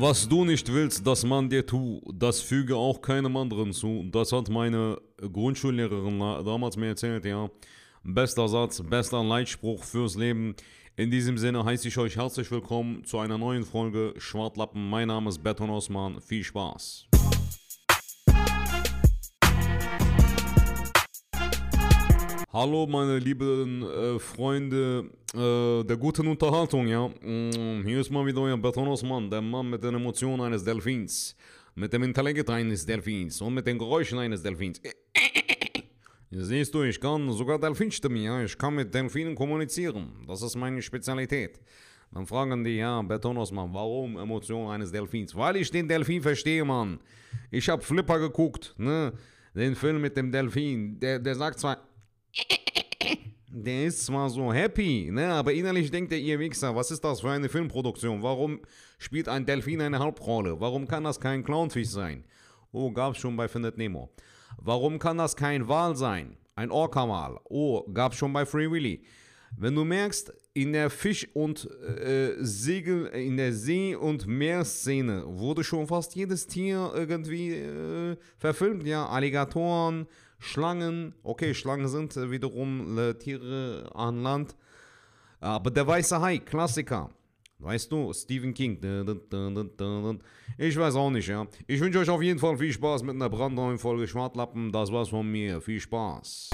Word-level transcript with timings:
Was 0.00 0.28
du 0.28 0.44
nicht 0.44 0.72
willst, 0.72 1.04
dass 1.04 1.24
man 1.24 1.50
dir 1.50 1.66
tu, 1.66 2.00
das 2.14 2.40
füge 2.40 2.76
auch 2.76 3.02
keinem 3.02 3.36
anderen 3.36 3.72
zu. 3.72 4.04
Das 4.12 4.30
hat 4.30 4.48
meine 4.48 4.96
Grundschullehrerin 5.20 6.20
damals 6.20 6.76
mir 6.76 6.90
erzählt, 6.90 7.24
ja. 7.24 7.50
Bester 8.04 8.48
Satz, 8.48 8.80
bester 8.80 9.24
Leitspruch 9.24 9.82
fürs 9.82 10.14
Leben. 10.14 10.54
In 10.94 11.10
diesem 11.10 11.36
Sinne 11.36 11.64
heiße 11.64 11.88
ich 11.88 11.98
euch 11.98 12.14
herzlich 12.14 12.48
willkommen 12.52 13.02
zu 13.02 13.18
einer 13.18 13.38
neuen 13.38 13.64
Folge 13.64 14.14
Schwartlappen. 14.18 14.88
Mein 14.88 15.08
Name 15.08 15.30
ist 15.30 15.42
Beton 15.42 15.68
Osman. 15.68 16.20
Viel 16.20 16.44
Spaß. 16.44 17.08
Hallo 22.50 22.86
meine 22.86 23.18
lieben 23.18 23.82
äh, 23.82 24.18
Freunde 24.18 25.10
äh, 25.34 25.84
der 25.84 25.96
guten 25.98 26.26
Unterhaltung, 26.28 26.88
ja. 26.88 27.06
Mm, 27.06 27.84
hier 27.84 28.00
ist 28.00 28.10
mal 28.10 28.24
wieder 28.24 28.40
euer 28.40 28.56
Beton 28.56 28.88
Osman, 28.88 29.28
der 29.28 29.42
Mann 29.42 29.68
mit 29.68 29.84
den 29.84 29.94
Emotionen 29.94 30.40
eines 30.40 30.64
Delfins, 30.64 31.36
mit 31.74 31.92
dem 31.92 32.04
Intellekt 32.04 32.48
eines 32.48 32.86
Delfins 32.86 33.38
und 33.42 33.52
mit 33.52 33.66
den 33.66 33.76
Geräuschen 33.76 34.18
eines 34.18 34.42
Delfins. 34.42 34.80
Siehst 36.30 36.72
du, 36.72 36.84
ich 36.84 36.98
kann 36.98 37.30
sogar 37.32 37.58
Delfinstimmen, 37.58 38.22
ja. 38.22 38.42
Ich 38.42 38.56
kann 38.56 38.74
mit 38.76 38.94
Delfinen 38.94 39.34
kommunizieren. 39.34 40.24
Das 40.26 40.40
ist 40.40 40.56
meine 40.56 40.80
Spezialität. 40.80 41.60
Dann 42.10 42.26
fragen 42.26 42.64
die, 42.64 42.76
ja, 42.78 43.02
Betonos, 43.02 43.52
Mann, 43.52 43.74
warum 43.74 44.16
Emotionen 44.16 44.70
eines 44.70 44.90
Delfins? 44.90 45.34
Weil 45.34 45.56
ich 45.56 45.70
den 45.70 45.86
Delfin 45.86 46.22
verstehe, 46.22 46.64
Mann. 46.64 46.98
Ich 47.50 47.68
hab 47.68 47.84
Flipper 47.84 48.18
geguckt, 48.18 48.74
ne? 48.78 49.12
Den 49.54 49.74
Film 49.74 50.00
mit 50.00 50.16
dem 50.16 50.32
Delfin. 50.32 50.98
Der, 50.98 51.18
der 51.18 51.34
sagt 51.34 51.58
zwar, 51.58 51.87
der 53.50 53.84
ist 53.86 54.06
zwar 54.06 54.30
so 54.30 54.52
happy, 54.52 55.10
ne? 55.10 55.32
Aber 55.32 55.52
innerlich 55.52 55.90
denkt 55.90 56.12
er, 56.12 56.18
ihr 56.18 56.38
Wichser, 56.38 56.74
was 56.74 56.90
ist 56.90 57.04
das 57.04 57.20
für 57.20 57.30
eine 57.30 57.48
Filmproduktion? 57.48 58.22
Warum 58.22 58.60
spielt 58.98 59.28
ein 59.28 59.46
Delfin 59.46 59.80
eine 59.80 59.98
Hauptrolle? 59.98 60.60
Warum 60.60 60.86
kann 60.86 61.04
das 61.04 61.20
kein 61.20 61.44
Clownfisch 61.44 61.88
sein? 61.88 62.24
Oh, 62.72 62.90
gab's 62.90 63.18
schon 63.18 63.36
bei 63.36 63.48
Findet 63.48 63.78
Nemo. 63.78 64.10
Warum 64.58 64.98
kann 64.98 65.18
das 65.18 65.36
kein 65.36 65.68
Wal 65.68 65.96
sein? 65.96 66.36
Ein 66.54 66.70
Orca-Wal. 66.70 67.38
Oh, 67.44 67.82
gab's 67.92 68.16
schon 68.16 68.32
bei 68.32 68.44
Free 68.44 68.70
Willy. 68.70 69.04
Wenn 69.56 69.74
du 69.74 69.84
merkst, 69.84 70.32
in 70.54 70.72
der 70.72 70.90
Fisch- 70.90 71.28
und 71.34 71.68
äh, 71.82 72.34
Segel, 72.40 73.06
in 73.06 73.36
der 73.36 73.52
See- 73.52 73.94
und 73.94 74.26
Meerszene 74.26 75.24
wurde 75.26 75.64
schon 75.64 75.86
fast 75.86 76.14
jedes 76.14 76.46
Tier 76.46 76.92
irgendwie 76.94 77.52
äh, 77.52 78.16
verfilmt. 78.36 78.84
Ja, 78.86 79.06
Alligatoren, 79.06 80.06
Schlangen. 80.38 81.14
Okay, 81.22 81.54
Schlangen 81.54 81.88
sind 81.88 82.16
äh, 82.16 82.30
wiederum 82.30 82.98
äh, 82.98 83.14
Tiere 83.14 83.90
an 83.94 84.22
Land. 84.22 84.56
Aber 85.40 85.70
der 85.70 85.86
weiße 85.86 86.20
Hai, 86.20 86.38
Klassiker. 86.38 87.10
Weißt 87.60 87.90
du, 87.90 88.12
Stephen 88.12 88.54
King. 88.54 88.78
Ich 90.58 90.76
weiß 90.76 90.94
auch 90.94 91.10
nicht, 91.10 91.26
ja. 91.26 91.46
Ich 91.66 91.80
wünsche 91.80 91.98
euch 91.98 92.08
auf 92.08 92.22
jeden 92.22 92.38
Fall 92.38 92.56
viel 92.56 92.72
Spaß 92.72 93.02
mit 93.02 93.16
einer 93.16 93.28
brandneuen 93.28 93.78
Folge 93.78 94.06
Schwartlappen. 94.06 94.70
Das 94.70 94.92
war's 94.92 95.08
von 95.08 95.28
mir. 95.28 95.60
Viel 95.60 95.80
Spaß. 95.80 96.50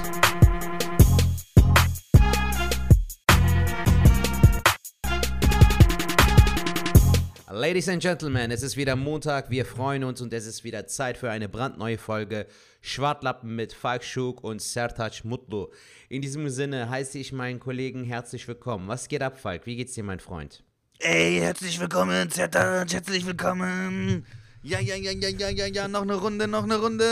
Ladies 7.56 7.88
and 7.88 8.02
Gentlemen, 8.02 8.50
es 8.50 8.64
ist 8.64 8.76
wieder 8.76 8.96
Montag, 8.96 9.48
wir 9.48 9.64
freuen 9.64 10.02
uns 10.02 10.20
und 10.20 10.32
es 10.32 10.44
ist 10.44 10.64
wieder 10.64 10.88
Zeit 10.88 11.16
für 11.16 11.30
eine 11.30 11.48
brandneue 11.48 11.98
Folge 11.98 12.46
Schwartlappen 12.80 13.54
mit 13.54 13.72
Falk 13.72 14.02
Schuk 14.02 14.42
und 14.42 14.60
Sertac 14.60 15.24
Mutlu. 15.24 15.68
In 16.08 16.20
diesem 16.20 16.48
Sinne 16.48 16.90
heiße 16.90 17.16
ich 17.16 17.30
meinen 17.30 17.60
Kollegen 17.60 18.02
herzlich 18.02 18.48
willkommen. 18.48 18.88
Was 18.88 19.06
geht 19.06 19.22
ab, 19.22 19.38
Falk? 19.38 19.66
Wie 19.66 19.76
geht's 19.76 19.94
dir, 19.94 20.02
mein 20.02 20.18
Freund? 20.18 20.64
Ey, 20.98 21.38
herzlich 21.38 21.78
willkommen, 21.78 22.28
Sertac, 22.28 22.92
herzlich 22.92 23.24
willkommen. 23.24 24.26
Ja, 24.64 24.80
ja, 24.80 24.96
ja, 24.96 25.12
ja, 25.12 25.28
ja, 25.28 25.48
ja, 25.50 25.66
ja, 25.66 25.86
noch 25.86 26.02
eine 26.02 26.16
Runde, 26.16 26.48
noch 26.48 26.64
eine 26.64 26.76
Runde. 26.76 27.04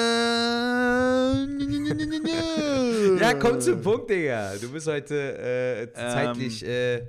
Ja, 3.20 3.34
komm 3.34 3.60
zum 3.60 3.80
Punkt, 3.80 4.10
Digga. 4.10 4.54
Du 4.60 4.72
bist 4.72 4.88
heute 4.88 5.38
äh, 5.38 5.92
zeitlich. 5.94 6.66
Äh, 6.66 7.02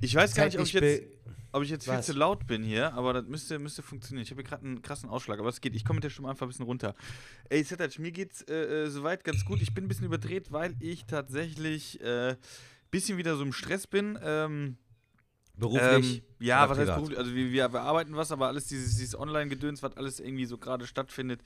Ich 0.00 0.12
weiß 0.12 0.34
gar 0.34 0.46
nicht, 0.46 0.58
ob 0.58 0.66
ich 0.66 0.72
jetzt, 0.72 1.13
ob 1.54 1.62
ich 1.62 1.70
jetzt 1.70 1.84
viel 1.84 1.94
Was? 1.94 2.06
zu 2.06 2.12
laut 2.14 2.48
bin 2.48 2.64
hier, 2.64 2.92
aber 2.94 3.12
das 3.12 3.26
müsste, 3.26 3.60
müsste 3.60 3.82
funktionieren. 3.82 4.24
Ich 4.24 4.30
habe 4.32 4.42
hier 4.42 4.48
gerade 4.48 4.64
einen 4.64 4.82
krassen 4.82 5.08
Ausschlag, 5.08 5.38
aber 5.38 5.48
es 5.48 5.60
geht. 5.60 5.76
Ich 5.76 5.84
komme 5.84 5.98
mit 5.98 6.04
der 6.04 6.10
Stimme 6.10 6.28
einfach 6.28 6.46
ein 6.46 6.48
bisschen 6.48 6.64
runter. 6.64 6.96
Ey, 7.48 7.62
Sertac, 7.62 7.96
mir 8.00 8.10
geht's 8.10 8.42
äh, 8.42 8.84
äh, 8.84 8.90
soweit 8.90 9.22
ganz 9.22 9.44
gut. 9.44 9.62
Ich 9.62 9.72
bin 9.72 9.84
ein 9.84 9.88
bisschen 9.88 10.06
überdreht, 10.06 10.50
weil 10.50 10.74
ich 10.80 11.04
tatsächlich 11.06 12.00
ein 12.00 12.06
äh, 12.06 12.36
bisschen 12.90 13.18
wieder 13.18 13.36
so 13.36 13.44
im 13.44 13.52
Stress 13.52 13.86
bin. 13.86 14.18
Ähm, 14.20 14.78
beruflich. 15.56 16.16
Ähm, 16.16 16.22
ja, 16.40 16.68
was 16.68 16.76
heißt 16.76 16.92
beruflich? 16.92 17.18
Also 17.18 17.32
wir, 17.32 17.52
wir, 17.52 17.72
wir 17.72 17.80
arbeiten 17.82 18.16
was, 18.16 18.32
aber 18.32 18.48
alles 18.48 18.66
dieses, 18.66 18.96
dieses 18.96 19.16
Online-Gedöns, 19.16 19.80
was 19.82 19.96
alles 19.96 20.18
irgendwie 20.18 20.46
so 20.46 20.58
gerade 20.58 20.88
stattfindet. 20.88 21.40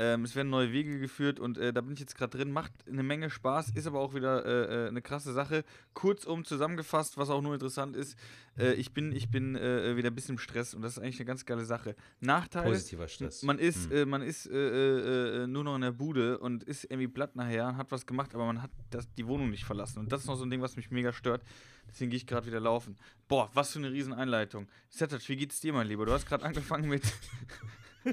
Ähm, 0.00 0.22
es 0.24 0.36
werden 0.36 0.48
neue 0.48 0.72
Wege 0.72 1.00
geführt 1.00 1.40
und 1.40 1.58
äh, 1.58 1.72
da 1.72 1.80
bin 1.80 1.92
ich 1.92 1.98
jetzt 1.98 2.16
gerade 2.16 2.38
drin. 2.38 2.52
Macht 2.52 2.72
eine 2.86 3.02
Menge 3.02 3.30
Spaß, 3.30 3.70
ist 3.70 3.86
aber 3.88 3.98
auch 3.98 4.14
wieder 4.14 4.46
äh, 4.46 4.84
äh, 4.84 4.88
eine 4.88 5.02
krasse 5.02 5.32
Sache. 5.32 5.64
Kurzum 5.92 6.44
zusammengefasst, 6.44 7.18
was 7.18 7.30
auch 7.30 7.42
nur 7.42 7.54
interessant 7.54 7.96
ist, 7.96 8.16
äh, 8.56 8.74
ich 8.74 8.92
bin, 8.92 9.10
ich 9.10 9.28
bin 9.28 9.56
äh, 9.56 9.96
wieder 9.96 10.10
ein 10.10 10.14
bisschen 10.14 10.36
im 10.36 10.38
Stress 10.38 10.72
und 10.72 10.82
das 10.82 10.92
ist 10.92 10.98
eigentlich 11.02 11.18
eine 11.18 11.26
ganz 11.26 11.44
geile 11.44 11.64
Sache. 11.64 11.96
Nachteil, 12.20 12.62
Positiver 12.70 13.08
Stress. 13.08 13.42
man 13.42 13.58
ist, 13.58 13.90
Hm. 13.90 13.96
äh, 13.96 14.04
man 14.06 14.22
ist 14.22 14.46
nur 14.48 15.64
noch 15.64 15.74
in 15.74 15.80
der 15.82 15.90
Bude 15.92 16.38
und 16.38 16.62
ist 16.62 16.84
irgendwie 16.84 17.08
platt 17.08 17.34
nachher 17.34 17.66
und 17.66 17.76
hat 17.76 17.90
was 17.90 18.06
gemacht, 18.06 18.34
aber 18.36 18.46
man 18.46 18.62
hat 18.62 18.70
das, 18.90 19.12
die 19.14 19.26
Wohnung 19.26 19.50
nicht 19.50 19.64
verlassen. 19.64 19.98
Und 19.98 20.12
das 20.12 20.20
ist 20.20 20.26
noch 20.28 20.36
so 20.36 20.44
ein 20.44 20.50
Ding, 20.50 20.62
was 20.62 20.76
mich 20.76 20.92
mega 20.92 21.12
stört. 21.12 21.42
Deswegen 21.88 22.10
gehe 22.10 22.18
ich 22.18 22.26
gerade 22.26 22.46
wieder 22.46 22.60
laufen. 22.60 22.96
Boah, 23.26 23.50
was 23.54 23.72
für 23.72 23.78
eine 23.80 23.90
Rieseneinleitung. 23.90 24.68
Setac, 24.90 25.28
wie 25.28 25.36
geht's 25.36 25.58
dir, 25.60 25.72
mein 25.72 25.88
Lieber? 25.88 26.06
Du 26.06 26.12
hast 26.12 26.26
gerade 26.26 26.44
angefangen 26.46 26.88
mit. 26.88 27.02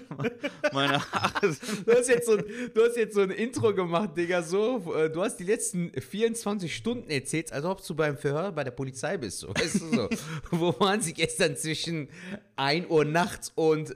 Meine 0.74 1.00
Haare 1.12 1.54
sind. 1.54 1.88
Du 1.88 1.94
hast, 1.94 2.08
jetzt 2.08 2.26
so 2.26 2.38
ein, 2.38 2.44
du 2.74 2.84
hast 2.84 2.98
jetzt 2.98 3.16
so 3.16 3.22
ein 3.22 3.32
Intro 3.32 3.74
gemacht, 3.74 4.18
Digga, 4.18 4.42
so, 4.42 4.94
äh, 4.96 5.10
du 5.10 5.22
hast 5.22 5.38
die 5.38 5.44
letzten 5.44 5.92
24 5.92 6.76
Stunden 6.76 7.10
erzählt, 7.10 7.52
als 7.52 7.66
ob 7.66 7.86
du 7.86 7.96
beim 7.96 8.18
Verhör 8.18 8.52
bei 8.52 8.64
der 8.64 8.72
Polizei 8.72 9.18
bist, 9.18 9.40
so, 9.40 9.50
weißt 9.50 9.82
du 9.82 9.96
so. 9.96 10.10
Wo 10.52 10.80
waren 10.80 11.02
sie 11.02 11.14
gestern 11.14 11.56
zwischen 11.56 12.10
1 12.56 12.90
Uhr 12.90 13.06
nachts 13.06 13.52
und 13.56 13.96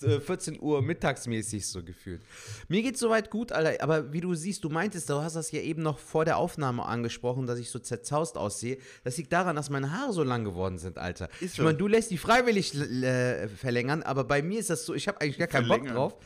14 0.00 0.60
Uhr 0.60 0.82
mittagsmäßig 0.82 1.66
so 1.66 1.82
gefühlt. 1.82 2.20
Mir 2.68 2.82
geht's 2.82 3.00
soweit 3.00 3.30
gut, 3.30 3.52
Alter, 3.52 3.82
aber 3.82 4.12
wie 4.12 4.20
du 4.20 4.34
siehst, 4.34 4.64
du 4.64 4.68
meintest, 4.68 5.10
du 5.10 5.14
hast 5.14 5.36
das 5.36 5.50
ja 5.52 5.60
eben 5.60 5.82
noch 5.82 5.98
vor 5.98 6.24
der 6.24 6.36
Aufnahme 6.36 6.84
angesprochen, 6.84 7.46
dass 7.46 7.58
ich 7.58 7.70
so 7.70 7.78
zerzaust 7.78 8.36
aussehe. 8.36 8.78
Das 9.04 9.16
liegt 9.16 9.32
daran, 9.32 9.56
dass 9.56 9.70
meine 9.70 9.92
Haare 9.92 10.12
so 10.12 10.22
lang 10.22 10.44
geworden 10.44 10.78
sind, 10.78 10.98
Alter. 10.98 11.28
Ist 11.40 11.42
ich 11.42 11.52
so. 11.52 11.62
meine, 11.62 11.78
du 11.78 11.86
lässt 11.86 12.10
die 12.10 12.18
freiwillig 12.18 12.74
äh, 12.74 13.48
verlängern, 13.48 14.02
aber 14.02 14.24
bei 14.24 14.42
mir 14.42 14.60
ist 14.60 14.70
das 14.70 14.84
so, 14.86 14.94
ich 14.94 15.08
habe 15.08 15.20
eigentlich 15.20 15.38
gar 15.38 15.48
keinen 15.48 15.68
Bock 15.68 15.78
Verlängern. 15.78 15.96
drauf. 15.96 16.16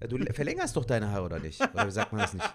Ja, 0.00 0.06
du 0.06 0.18
verlängerst 0.32 0.76
doch 0.76 0.84
deine 0.84 1.10
Haare, 1.10 1.24
oder 1.24 1.38
nicht? 1.38 1.60
Oder 1.60 1.86
wie 1.86 1.90
sagt 1.90 2.12
man 2.12 2.20
das 2.22 2.34
nicht? 2.34 2.54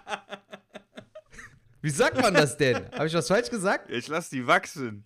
Wie 1.84 1.90
sagt 1.90 2.18
man 2.18 2.32
das 2.32 2.56
denn? 2.56 2.90
Habe 2.92 3.08
ich 3.08 3.12
was 3.12 3.28
falsch 3.28 3.50
gesagt? 3.50 3.90
Ich 3.90 4.08
lass 4.08 4.30
die 4.30 4.46
wachsen. 4.46 5.04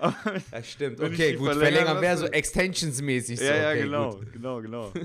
Ja, 0.52 0.62
stimmt. 0.62 1.00
Okay, 1.00 1.34
gut. 1.34 1.52
verlängern 1.52 2.00
wäre 2.00 2.16
so 2.16 2.26
extensionsmäßig. 2.26 3.38
So. 3.38 3.44
ja, 3.44 3.56
ja, 3.56 3.70
okay, 3.70 3.82
genau, 3.82 4.10
Gut. 4.10 4.32
genau, 4.32 4.60
genau. 4.60 4.92
ja, 4.96 5.02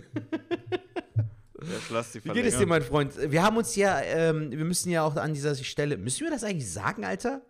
Wie 2.23 2.29
geht 2.29 2.45
es 2.45 2.57
dir, 2.57 2.65
mein 2.65 2.81
Freund? 2.81 3.13
Wir 3.31 3.43
haben 3.43 3.57
uns 3.57 3.75
ja, 3.75 4.01
ähm, 4.01 4.51
wir 4.51 4.65
müssen 4.65 4.89
ja 4.89 5.03
auch 5.03 5.15
an 5.15 5.33
dieser 5.33 5.55
Stelle, 5.55 5.97
müssen 5.97 6.25
wir 6.25 6.31
das 6.31 6.43
eigentlich 6.43 6.71
sagen, 6.71 7.05
Alter? 7.05 7.41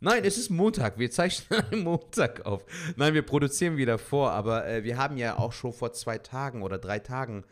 Nein, 0.00 0.24
es 0.24 0.36
ist 0.36 0.50
Montag. 0.50 0.98
Wir 0.98 1.10
zeichnen 1.10 1.62
am 1.70 1.80
Montag 1.80 2.44
auf. 2.44 2.64
Nein, 2.96 3.14
wir 3.14 3.22
produzieren 3.22 3.76
wieder 3.76 3.98
vor, 3.98 4.32
aber 4.32 4.66
äh, 4.66 4.82
wir 4.82 4.98
haben 4.98 5.16
ja 5.16 5.38
auch 5.38 5.52
schon 5.52 5.72
vor 5.72 5.92
zwei 5.92 6.18
Tagen 6.18 6.62
oder 6.62 6.78
drei 6.78 6.98
Tagen 6.98 7.44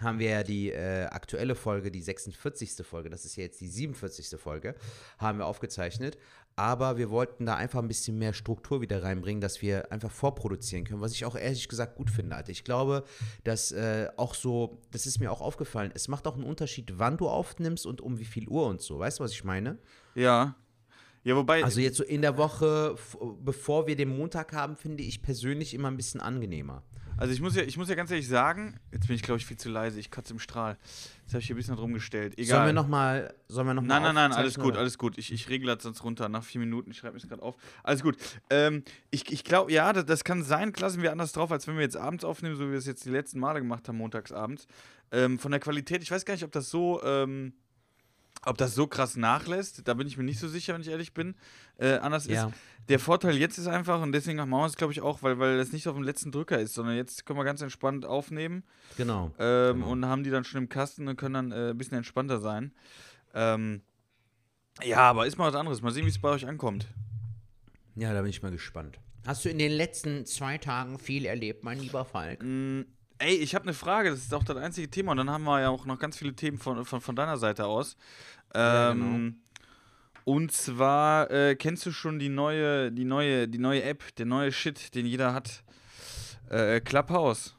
haben 0.00 0.18
wir 0.18 0.30
ja 0.30 0.42
die 0.42 0.70
äh, 0.70 1.04
aktuelle 1.04 1.54
Folge, 1.54 1.90
die 1.90 2.02
46. 2.02 2.84
Folge, 2.84 3.10
das 3.10 3.24
ist 3.24 3.36
ja 3.36 3.44
jetzt 3.44 3.60
die 3.60 3.68
47. 3.68 4.40
Folge, 4.40 4.74
haben 5.18 5.38
wir 5.38 5.46
aufgezeichnet. 5.46 6.18
Aber 6.56 6.98
wir 6.98 7.10
wollten 7.10 7.46
da 7.46 7.56
einfach 7.56 7.80
ein 7.80 7.88
bisschen 7.88 8.18
mehr 8.18 8.34
Struktur 8.34 8.80
wieder 8.80 9.02
reinbringen, 9.02 9.40
dass 9.40 9.62
wir 9.62 9.90
einfach 9.90 10.10
vorproduzieren 10.10 10.84
können, 10.84 11.00
was 11.00 11.12
ich 11.12 11.24
auch 11.24 11.36
ehrlich 11.36 11.68
gesagt 11.68 11.96
gut 11.96 12.10
finde. 12.10 12.36
Alter. 12.36 12.50
Ich 12.50 12.64
glaube, 12.64 13.04
dass 13.44 13.72
äh, 13.72 14.08
auch 14.16 14.34
so, 14.34 14.80
das 14.90 15.06
ist 15.06 15.18
mir 15.18 15.32
auch 15.32 15.40
aufgefallen, 15.40 15.92
es 15.94 16.08
macht 16.08 16.26
auch 16.26 16.34
einen 16.34 16.44
Unterschied, 16.44 16.98
wann 16.98 17.16
du 17.16 17.28
aufnimmst 17.28 17.86
und 17.86 18.00
um 18.00 18.18
wie 18.18 18.24
viel 18.24 18.48
Uhr 18.48 18.66
und 18.66 18.82
so. 18.82 18.98
Weißt 18.98 19.18
du, 19.18 19.24
was 19.24 19.32
ich 19.32 19.44
meine? 19.44 19.78
Ja. 20.14 20.56
Ja, 21.24 21.36
wobei. 21.36 21.62
Also 21.62 21.80
jetzt 21.80 21.96
so 21.96 22.04
in 22.04 22.20
der 22.20 22.36
Woche, 22.36 22.96
bevor 23.40 23.86
wir 23.86 23.96
den 23.96 24.08
Montag 24.08 24.52
haben, 24.52 24.76
finde 24.76 25.04
ich 25.04 25.22
persönlich 25.22 25.72
immer 25.72 25.88
ein 25.88 25.96
bisschen 25.96 26.20
angenehmer. 26.20 26.82
Also 27.16 27.32
ich 27.32 27.40
muss 27.40 27.54
ja, 27.54 27.62
ich 27.62 27.76
muss 27.76 27.88
ja 27.88 27.94
ganz 27.94 28.10
ehrlich 28.10 28.28
sagen, 28.28 28.80
jetzt 28.90 29.06
bin 29.06 29.16
ich 29.16 29.22
glaube 29.22 29.38
ich 29.38 29.46
viel 29.46 29.56
zu 29.56 29.68
leise, 29.68 30.00
ich 30.00 30.10
kotze 30.10 30.32
im 30.32 30.38
Strahl. 30.38 30.76
Jetzt 31.22 31.34
habe 31.34 31.40
ich 31.40 31.46
hier 31.46 31.54
ein 31.54 31.58
bisschen 31.58 31.76
drum 31.76 31.92
gestellt. 31.94 32.38
Egal. 32.38 32.56
Sollen 32.56 32.66
wir 32.66 32.72
nochmal, 32.72 33.34
sollen 33.48 33.66
wir 33.66 33.74
noch 33.74 33.82
Nein, 33.82 34.02
mal 34.02 34.12
nein, 34.12 34.30
nein, 34.30 34.38
alles 34.38 34.58
gut, 34.58 34.76
alles 34.76 34.98
gut. 34.98 35.18
Ich, 35.18 35.32
ich 35.32 35.48
regle 35.48 35.74
das 35.74 35.82
sonst 35.82 36.02
runter 36.04 36.28
nach 36.28 36.44
vier 36.44 36.60
Minuten. 36.60 36.90
Ich 36.90 36.98
schreibe 36.98 37.14
mir 37.14 37.20
das 37.20 37.28
gerade 37.28 37.42
auf. 37.42 37.56
Alles 37.82 38.02
gut. 38.02 38.16
Ähm, 38.50 38.82
ich 39.10 39.30
ich 39.30 39.44
glaube, 39.44 39.72
ja, 39.72 39.92
das, 39.92 40.04
das 40.04 40.24
kann 40.24 40.42
sein. 40.42 40.72
Klar 40.72 40.90
sind 40.90 41.02
wir 41.02 41.12
anders 41.12 41.32
drauf, 41.32 41.52
als 41.52 41.66
wenn 41.66 41.76
wir 41.76 41.82
jetzt 41.82 41.96
abends 41.96 42.24
aufnehmen, 42.24 42.56
so 42.56 42.66
wie 42.66 42.72
wir 42.72 42.78
es 42.78 42.86
jetzt 42.86 43.04
die 43.04 43.10
letzten 43.10 43.38
Male 43.38 43.60
gemacht 43.60 43.88
haben, 43.88 43.98
montagsabends. 43.98 44.66
Ähm, 45.10 45.38
von 45.38 45.50
der 45.50 45.60
Qualität, 45.60 46.02
ich 46.02 46.10
weiß 46.10 46.24
gar 46.24 46.34
nicht, 46.34 46.44
ob 46.44 46.52
das 46.52 46.70
so 46.70 47.02
ähm, 47.02 47.52
Ob 48.44 48.58
das 48.58 48.74
so 48.74 48.86
krass 48.88 49.16
nachlässt, 49.16 49.86
da 49.86 49.94
bin 49.94 50.06
ich 50.08 50.16
mir 50.16 50.24
nicht 50.24 50.40
so 50.40 50.48
sicher, 50.48 50.74
wenn 50.74 50.80
ich 50.80 50.88
ehrlich 50.88 51.14
bin. 51.14 51.34
Äh, 51.78 51.94
anders 51.98 52.26
Ja. 52.26 52.46
ist. 52.48 52.54
Der 52.88 52.98
Vorteil 52.98 53.36
jetzt 53.36 53.58
ist 53.58 53.68
einfach, 53.68 54.02
und 54.02 54.10
deswegen 54.10 54.38
machen 54.38 54.50
wir 54.50 54.66
es, 54.66 54.74
glaube 54.76 54.92
ich, 54.92 55.00
auch, 55.00 55.22
weil, 55.22 55.38
weil 55.38 55.60
es 55.60 55.72
nicht 55.72 55.86
auf 55.86 55.94
dem 55.94 56.02
letzten 56.02 56.32
Drücker 56.32 56.58
ist, 56.58 56.74
sondern 56.74 56.96
jetzt 56.96 57.24
können 57.24 57.38
wir 57.38 57.44
ganz 57.44 57.60
entspannt 57.60 58.04
aufnehmen 58.04 58.64
Genau. 58.96 59.30
ähm, 59.38 59.76
Genau. 59.76 59.90
und 59.92 60.04
haben 60.06 60.24
die 60.24 60.30
dann 60.30 60.42
schon 60.42 60.62
im 60.62 60.68
Kasten 60.68 61.06
und 61.06 61.16
können 61.16 61.34
dann 61.34 61.52
äh, 61.52 61.70
ein 61.70 61.78
bisschen 61.78 61.96
entspannter 61.96 62.40
sein. 62.40 62.72
Ähm, 63.34 63.82
ja, 64.82 64.98
aber 64.98 65.26
ist 65.26 65.38
mal 65.38 65.46
was 65.48 65.54
anderes. 65.54 65.80
Mal 65.82 65.92
sehen, 65.92 66.04
wie 66.06 66.10
es 66.10 66.18
bei 66.20 66.30
euch 66.30 66.46
ankommt. 66.46 66.88
Ja, 67.94 68.12
da 68.12 68.22
bin 68.22 68.30
ich 68.30 68.42
mal 68.42 68.50
gespannt. 68.50 68.98
Hast 69.26 69.44
du 69.44 69.50
in 69.50 69.58
den 69.58 69.70
letzten 69.70 70.26
zwei 70.26 70.58
Tagen 70.58 70.98
viel 70.98 71.26
erlebt, 71.26 71.62
mein 71.62 71.78
lieber 71.78 72.04
Falk? 72.04 72.42
Mm, 72.42 72.80
ey, 73.22 73.36
ich 73.36 73.54
habe 73.54 73.64
eine 73.64 73.74
Frage, 73.74 74.10
das 74.10 74.20
ist 74.20 74.34
auch 74.34 74.44
das 74.44 74.56
einzige 74.56 74.90
Thema 74.90 75.12
und 75.12 75.18
dann 75.18 75.30
haben 75.30 75.44
wir 75.44 75.60
ja 75.60 75.68
auch 75.70 75.86
noch 75.86 75.98
ganz 75.98 76.16
viele 76.18 76.34
Themen 76.34 76.58
von, 76.58 76.84
von, 76.84 77.00
von 77.00 77.16
deiner 77.16 77.36
Seite 77.36 77.66
aus. 77.66 77.96
Ja, 78.54 78.90
Ähm, 78.90 79.40
Und 80.24 80.52
zwar 80.52 81.30
äh, 81.30 81.56
kennst 81.56 81.84
du 81.86 81.90
schon 81.90 82.18
die 82.18 82.28
neue, 82.28 82.92
die 82.92 83.04
neue, 83.04 83.48
die 83.48 83.58
neue 83.58 83.82
App, 83.82 84.14
der 84.16 84.26
neue 84.26 84.52
Shit, 84.52 84.94
den 84.94 85.06
jeder 85.06 85.34
hat. 85.34 85.64
Äh, 86.48 86.80
Clubhouse. 86.80 87.56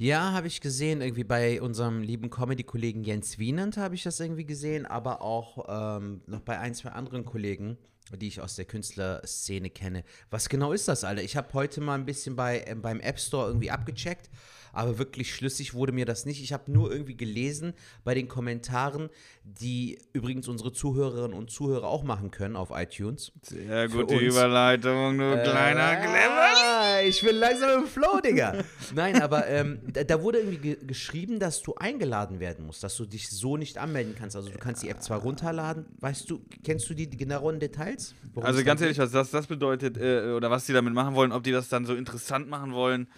Ja, 0.00 0.32
habe 0.32 0.46
ich 0.46 0.62
gesehen, 0.62 1.02
irgendwie 1.02 1.24
bei 1.24 1.60
unserem 1.60 2.00
lieben 2.00 2.30
Comedy-Kollegen 2.30 3.04
Jens 3.04 3.38
Wienand 3.38 3.76
habe 3.76 3.94
ich 3.94 4.02
das 4.02 4.18
irgendwie 4.18 4.46
gesehen, 4.46 4.86
aber 4.86 5.20
auch 5.20 5.66
ähm, 5.98 6.22
noch 6.26 6.40
bei 6.40 6.58
ein, 6.58 6.72
zwei 6.72 6.88
anderen 6.88 7.26
Kollegen, 7.26 7.76
die 8.16 8.28
ich 8.28 8.40
aus 8.40 8.56
der 8.56 8.64
Künstlerszene 8.64 9.68
kenne. 9.68 10.04
Was 10.30 10.48
genau 10.48 10.72
ist 10.72 10.88
das, 10.88 11.04
Alter? 11.04 11.22
Ich 11.22 11.36
habe 11.36 11.52
heute 11.52 11.82
mal 11.82 11.96
ein 11.96 12.06
bisschen 12.06 12.34
bei, 12.34 12.64
äh, 12.66 12.74
beim 12.76 13.00
App 13.00 13.20
Store 13.20 13.48
irgendwie 13.48 13.70
abgecheckt, 13.70 14.30
aber 14.72 14.98
wirklich 14.98 15.34
schlüssig 15.34 15.74
wurde 15.74 15.92
mir 15.92 16.04
das 16.04 16.26
nicht. 16.26 16.42
Ich 16.42 16.52
habe 16.52 16.70
nur 16.70 16.90
irgendwie 16.90 17.16
gelesen 17.16 17.74
bei 18.04 18.14
den 18.14 18.28
Kommentaren, 18.28 19.10
die 19.44 19.98
übrigens 20.12 20.48
unsere 20.48 20.72
Zuhörerinnen 20.72 21.36
und 21.36 21.50
Zuhörer 21.50 21.88
auch 21.88 22.02
machen 22.02 22.30
können 22.30 22.56
auf 22.56 22.70
iTunes. 22.72 23.32
Sehr 23.42 23.88
gute. 23.88 24.16
Überleitung, 24.16 25.18
du 25.18 25.42
kleiner 25.42 25.96
Clever. 25.96 26.50
Ah, 26.80 27.00
ich 27.02 27.22
bin 27.22 27.36
langsam 27.36 27.82
im 27.82 27.86
Flow, 27.86 28.20
Digga. 28.20 28.64
Nein, 28.94 29.20
aber 29.22 29.46
ähm, 29.46 29.80
da, 29.92 30.04
da 30.04 30.22
wurde 30.22 30.38
irgendwie 30.38 30.58
ge 30.58 30.76
geschrieben, 30.86 31.38
dass 31.38 31.62
du 31.62 31.74
eingeladen 31.74 32.40
werden 32.40 32.66
musst, 32.66 32.82
dass 32.82 32.96
du 32.96 33.06
dich 33.06 33.28
so 33.30 33.56
nicht 33.56 33.78
anmelden 33.78 34.14
kannst. 34.16 34.36
Also 34.36 34.50
du 34.50 34.58
kannst 34.58 34.82
die 34.82 34.88
App 34.88 35.02
zwar 35.02 35.20
runterladen, 35.20 35.86
weißt 36.00 36.30
du, 36.30 36.40
kennst 36.64 36.88
du 36.88 36.94
die 36.94 37.08
genauen 37.08 37.60
Details? 37.60 38.14
Also 38.40 38.64
ganz 38.64 38.80
ehrlich, 38.80 38.98
was 38.98 39.10
das, 39.10 39.30
das 39.30 39.46
bedeutet 39.46 39.96
äh, 39.96 40.32
oder 40.32 40.50
was 40.50 40.66
die 40.66 40.72
damit 40.72 40.94
machen 40.94 41.14
wollen, 41.14 41.32
ob 41.32 41.42
die 41.42 41.52
das 41.52 41.68
dann 41.68 41.84
so 41.84 41.94
interessant 41.94 42.48
machen 42.48 42.72
wollen, 42.72 43.08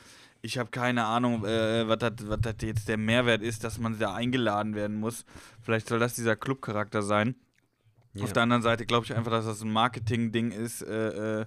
ich 0.42 0.58
habe 0.58 0.70
keine 0.70 1.04
Ahnung, 1.04 1.44
äh, 1.44 1.88
was 1.88 1.98
das 1.98 2.54
jetzt 2.62 2.88
der 2.88 2.98
Mehrwert 2.98 3.42
ist, 3.42 3.64
dass 3.64 3.78
man 3.78 3.98
da 3.98 4.14
eingeladen 4.14 4.74
werden 4.74 4.98
muss. 4.98 5.24
Vielleicht 5.62 5.88
soll 5.88 6.00
das 6.00 6.14
dieser 6.14 6.36
Clubcharakter 6.36 7.02
sein. 7.02 7.36
Ja. 8.14 8.24
Auf 8.24 8.32
der 8.32 8.42
anderen 8.42 8.62
Seite 8.62 8.84
glaube 8.84 9.06
ich 9.06 9.14
einfach, 9.14 9.30
dass 9.30 9.46
das 9.46 9.62
ein 9.62 9.72
Marketing-Ding 9.72 10.50
ist, 10.50 10.82
äh, 10.82 11.42
äh, 11.42 11.46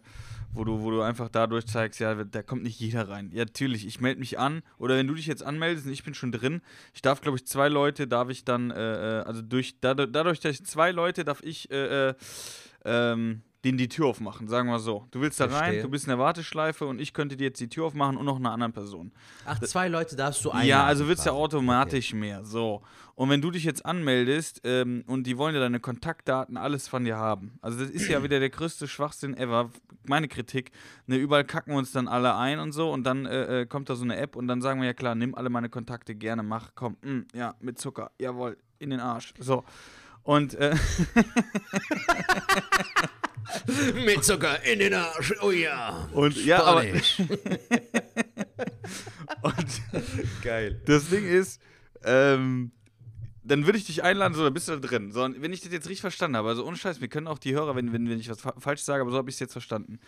wo, 0.54 0.64
du, 0.64 0.82
wo 0.82 0.90
du 0.90 1.02
einfach 1.02 1.30
dadurch 1.30 1.68
zeigst, 1.68 2.00
ja, 2.00 2.16
da 2.16 2.42
kommt 2.42 2.64
nicht 2.64 2.80
jeder 2.80 3.08
rein. 3.10 3.30
Ja, 3.34 3.44
natürlich, 3.44 3.86
ich 3.86 4.00
melde 4.00 4.20
mich 4.20 4.40
an. 4.40 4.64
Oder 4.78 4.96
wenn 4.96 5.08
du 5.08 5.14
dich 5.14 5.28
jetzt 5.28 5.44
anmeldest 5.44 5.86
und 5.86 5.94
ich 5.94 6.04
bin 6.04 6.14
schon 6.14 6.32
drin, 6.32 6.62
ich 6.94 7.02
darf, 7.02 7.22
glaube 7.22 7.38
ich, 7.38 7.46
zwei 7.46 7.68
Leute, 7.68 8.08
darf 8.08 8.30
ich 8.30 8.46
dann, 8.46 8.72
äh, 8.72 9.20
äh, 9.20 9.24
also 9.24 9.42
durch, 9.42 9.80
dadurch, 9.82 10.10
dadurch, 10.12 10.40
dass 10.40 10.54
ich 10.54 10.66
zwei 10.66 10.92
Leute, 10.92 11.26
darf 11.26 11.44
ich 11.44 11.70
äh, 11.70 12.16
ähm, 12.86 13.42
denen 13.66 13.80
die 13.80 13.88
Tür 13.90 14.06
aufmachen, 14.06 14.48
sagen 14.48 14.70
wir 14.70 14.80
so. 14.80 15.08
Du 15.10 15.22
willst 15.22 15.40
da 15.40 15.46
rein, 15.46 15.82
du 15.82 15.90
bist 15.90 16.06
in 16.06 16.10
der 16.10 16.20
Warteschleife 16.20 16.86
und 16.86 17.02
ich 17.02 17.14
könnte 17.14 17.36
dir 17.36 17.46
jetzt 17.46 17.60
die 17.60 17.68
Tür 17.68 17.86
aufmachen 17.86 18.16
und 18.16 18.26
noch 18.26 18.38
einer 18.38 18.52
anderen 18.52 18.74
Person. 18.74 19.12
Ach, 19.46 19.60
zwei 19.60 19.88
Leute 19.88 20.16
darfst 20.16 20.46
du 20.46 20.52
einladen. 20.52 20.70
Ja, 20.70 20.86
also 20.86 21.08
wird 21.08 21.18
es 21.18 21.26
ja 21.26 21.32
automatisch 21.32 22.14
mehr. 22.14 22.46
So. 22.46 22.84
Und 23.16 23.30
wenn 23.30 23.42
du 23.42 23.50
dich 23.50 23.64
jetzt 23.64 23.84
anmeldest 23.84 24.62
ähm, 24.66 25.04
und 25.08 25.26
die 25.26 25.38
wollen 25.38 25.56
ja 25.56 25.62
deine 25.62 25.80
Kontaktdaten, 25.80 26.58
alles 26.58 26.88
von 26.88 27.06
dir 27.06 27.18
haben. 27.18 27.58
Also 27.62 27.80
das 27.80 27.90
ist 27.90 28.08
ja 28.08 28.22
wieder 28.22 28.40
der 28.40 28.52
größte 28.52 28.88
Schwachsinn 28.88 29.36
ever. 29.36 29.72
Meine 30.04 30.28
Kritik. 30.28 30.72
Ne, 31.08 31.16
überall 31.16 31.44
kacken 31.44 31.74
wir 31.74 31.80
uns 31.80 31.92
dann 31.92 32.08
alle 32.08 32.36
ein 32.36 32.60
und 32.60 32.72
so 32.72 32.92
und 32.92 33.04
dann 33.04 33.26
äh, 33.26 33.62
äh, 33.62 33.66
kommt 33.66 33.90
da 33.90 33.96
so 33.96 34.04
eine 34.04 34.18
App 34.18 34.36
und 34.36 34.48
dann 34.48 34.62
sagen 34.62 34.80
wir 34.80 34.86
ja 34.86 34.94
klar, 34.94 35.16
nimm 35.16 35.34
alle 35.34 35.50
meine 35.50 35.70
Kontakte 35.70 36.14
gerne, 36.14 36.44
mach, 36.44 36.72
komm, 36.76 36.98
mm, 37.02 37.22
ja, 37.34 37.56
mit 37.62 37.80
Zucker, 37.80 38.12
jawohl, 38.20 38.58
in 38.78 38.92
den 38.92 39.00
Arsch. 39.00 39.34
So. 39.40 39.64
Und 40.22 40.54
äh, 40.56 40.76
Mit 44.06 44.24
Zucker 44.24 44.64
in 44.64 44.80
den 44.80 44.94
Arsch, 44.94 45.34
oh 45.42 45.52
ja. 45.52 46.08
Und 46.14 46.44
ja, 46.46 46.64
aber 46.64 46.84
Spanisch. 46.84 47.20
und 49.42 49.82
Geil. 50.42 50.82
das 50.86 51.10
Ding 51.10 51.26
ist, 51.28 51.62
ähm, 52.04 52.72
dann 53.44 53.66
würde 53.66 53.78
ich 53.78 53.86
dich 53.86 54.04
einladen, 54.04 54.34
so, 54.34 54.44
da 54.44 54.50
bist 54.50 54.68
du 54.68 54.76
da 54.76 54.88
drin. 54.88 55.12
So, 55.12 55.22
wenn 55.22 55.54
ich 55.54 55.62
das 55.62 55.72
jetzt 55.72 55.88
richtig 55.88 56.02
verstanden 56.02 56.38
habe, 56.38 56.50
also 56.50 56.66
ohne 56.66 56.78
Scheiß, 56.78 57.02
wir 57.02 57.08
können 57.08 57.28
auch 57.28 57.38
die 57.38 57.54
Hörer, 57.54 57.76
wenn, 57.76 57.94
wenn, 57.94 58.10
wenn 58.10 58.20
ich 58.20 58.30
was 58.30 58.42
fa 58.42 58.54
falsch 58.58 58.82
sage, 58.82 59.02
aber 59.02 59.12
so 59.12 59.18
habe 59.18 59.30
ich 59.30 59.36
es 59.36 59.40
jetzt 59.40 59.54
verstanden. 59.54 60.00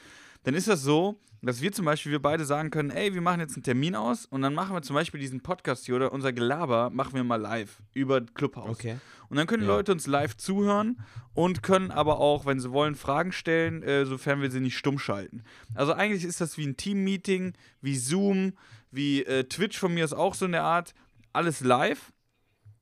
Dann 0.44 0.54
ist 0.54 0.68
das 0.68 0.82
so, 0.82 1.20
dass 1.42 1.62
wir 1.62 1.72
zum 1.72 1.86
Beispiel, 1.86 2.12
wir 2.12 2.22
beide 2.22 2.46
sagen 2.46 2.72
können, 2.72 2.90
ey, 2.90 3.14
wir 3.14 3.22
machen 3.22 3.40
jetzt 3.42 3.56
einen 3.56 3.64
Termin 3.64 3.96
aus 3.96 4.26
und 4.26 4.42
dann 4.42 4.54
machen 4.56 4.76
wir 4.76 4.82
zum 4.82 4.96
Beispiel 4.96 5.20
diesen 5.20 5.42
Podcast 5.42 5.86
hier 5.86 5.96
oder 5.96 6.12
unser 6.12 6.34
Gelaber 6.34 6.90
machen 6.90 7.14
wir 7.14 7.24
mal 7.24 7.36
live 7.40 7.82
über 7.94 8.22
Clubhouse. 8.22 8.72
Okay. 8.72 8.98
Und 9.30 9.38
dann 9.38 9.46
können 9.46 9.64
Ja. 9.64 9.70
Leute 9.70 9.92
uns 9.92 10.08
live 10.08 10.36
zuhören 10.36 11.00
und 11.34 11.62
können 11.62 11.92
aber 11.92 12.20
auch, 12.20 12.46
wenn 12.46 12.60
sie 12.60 12.72
wollen, 12.72 12.96
Fragen 12.96 13.32
stellen, 13.32 13.84
äh, 13.84 14.06
sofern 14.06 14.42
wir 14.42 14.50
sie 14.50 14.62
nicht 14.62 14.78
stumm 14.78 14.98
schalten. 14.98 15.44
Also 15.76 15.94
eigentlich 15.94 16.24
ist 16.24 16.42
das 16.42 16.58
wie 16.58 16.66
ein 16.66 16.76
Team-Meeting, 16.76 17.54
wie 17.82 17.98
Zoom, 17.98 18.54
wie 18.90 19.24
äh, 19.24 19.44
Twitch 19.44 19.78
von 19.78 19.94
mir 19.94 20.06
ist 20.06 20.14
auch 20.14 20.34
so 20.34 20.46
eine 20.46 20.62
Art, 20.62 20.94
alles 21.34 21.62
live. 21.62 22.14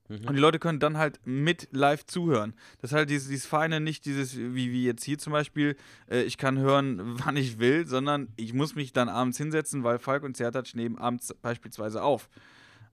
Und 0.07 0.33
die 0.35 0.39
Leute 0.39 0.59
können 0.59 0.79
dann 0.79 0.97
halt 0.97 1.19
mit 1.25 1.67
live 1.71 2.05
zuhören. 2.05 2.53
Das 2.79 2.91
ist 2.91 2.95
halt 2.95 3.09
dieses, 3.09 3.27
dieses 3.27 3.45
Feine, 3.47 3.79
nicht 3.79 4.05
dieses, 4.05 4.37
wie, 4.37 4.71
wie 4.71 4.85
jetzt 4.85 5.03
hier 5.03 5.17
zum 5.17 5.33
Beispiel, 5.33 5.75
äh, 6.09 6.21
ich 6.23 6.37
kann 6.37 6.59
hören, 6.59 6.99
wann 7.25 7.35
ich 7.37 7.57
will, 7.57 7.87
sondern 7.87 8.27
ich 8.35 8.53
muss 8.53 8.75
mich 8.75 8.93
dann 8.93 9.09
abends 9.09 9.37
hinsetzen, 9.39 9.83
weil 9.83 9.97
Falk 9.97 10.23
und 10.23 10.37
Zertatsch 10.37 10.75
nehmen 10.75 10.97
abends 10.99 11.33
beispielsweise 11.41 12.03
auf. 12.03 12.29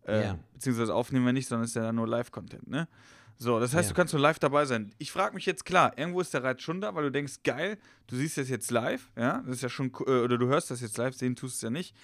Äh, 0.07 0.23
Ja. 0.23 0.39
Beziehungsweise 0.55 0.95
aufnehmen 0.95 1.27
wir 1.27 1.33
nicht, 1.35 1.49
sondern 1.49 1.65
es 1.65 1.71
ist 1.73 1.77
ja 1.77 1.83
dann 1.83 1.97
nur 1.97 2.09
Live-Content, 2.09 2.67
ne? 2.69 2.89
So, 3.39 3.59
das 3.61 3.75
heißt, 3.75 3.89
Ja. 3.89 3.93
du 3.95 3.97
kannst 3.97 4.15
nur 4.15 4.23
live 4.23 4.39
dabei 4.39 4.65
sein. 4.67 4.95
Ich 4.99 5.11
frage 5.11 5.35
mich 5.35 5.47
jetzt, 5.47 5.65
klar, 5.65 5.97
irgendwo 5.99 6.21
ist 6.21 6.33
der 6.33 6.45
Reiz 6.45 6.63
schon 6.63 6.81
da, 6.81 6.95
weil 6.95 7.05
du 7.05 7.11
denkst, 7.11 7.43
geil, 7.43 7.77
du 8.07 8.17
siehst 8.17 8.39
das 8.39 8.49
jetzt 8.49 8.71
live, 8.71 9.11
ja, 9.17 9.43
das 9.47 9.57
ist 9.57 9.63
ja 9.63 9.69
schon, 9.69 9.91
äh, 10.07 10.11
oder 10.21 10.39
du 10.39 10.47
hörst 10.47 10.71
das 10.71 10.81
jetzt 10.81 10.97
live, 10.97 11.15
sehen 11.15 11.35
tust 11.35 11.55
du 11.55 11.57
es 11.57 11.63
ja 11.63 11.71
nicht. 11.71 11.95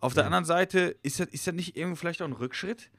Auf 0.00 0.14
der 0.14 0.24
Ja. 0.24 0.26
anderen 0.26 0.44
Seite, 0.44 0.96
ist 1.02 1.20
das, 1.20 1.28
ist 1.28 1.46
das 1.46 1.54
nicht 1.54 1.76
irgendwo 1.76 1.96
vielleicht 1.96 2.20
auch 2.22 2.26
ein 2.26 2.32
Rückschritt? 2.32 2.90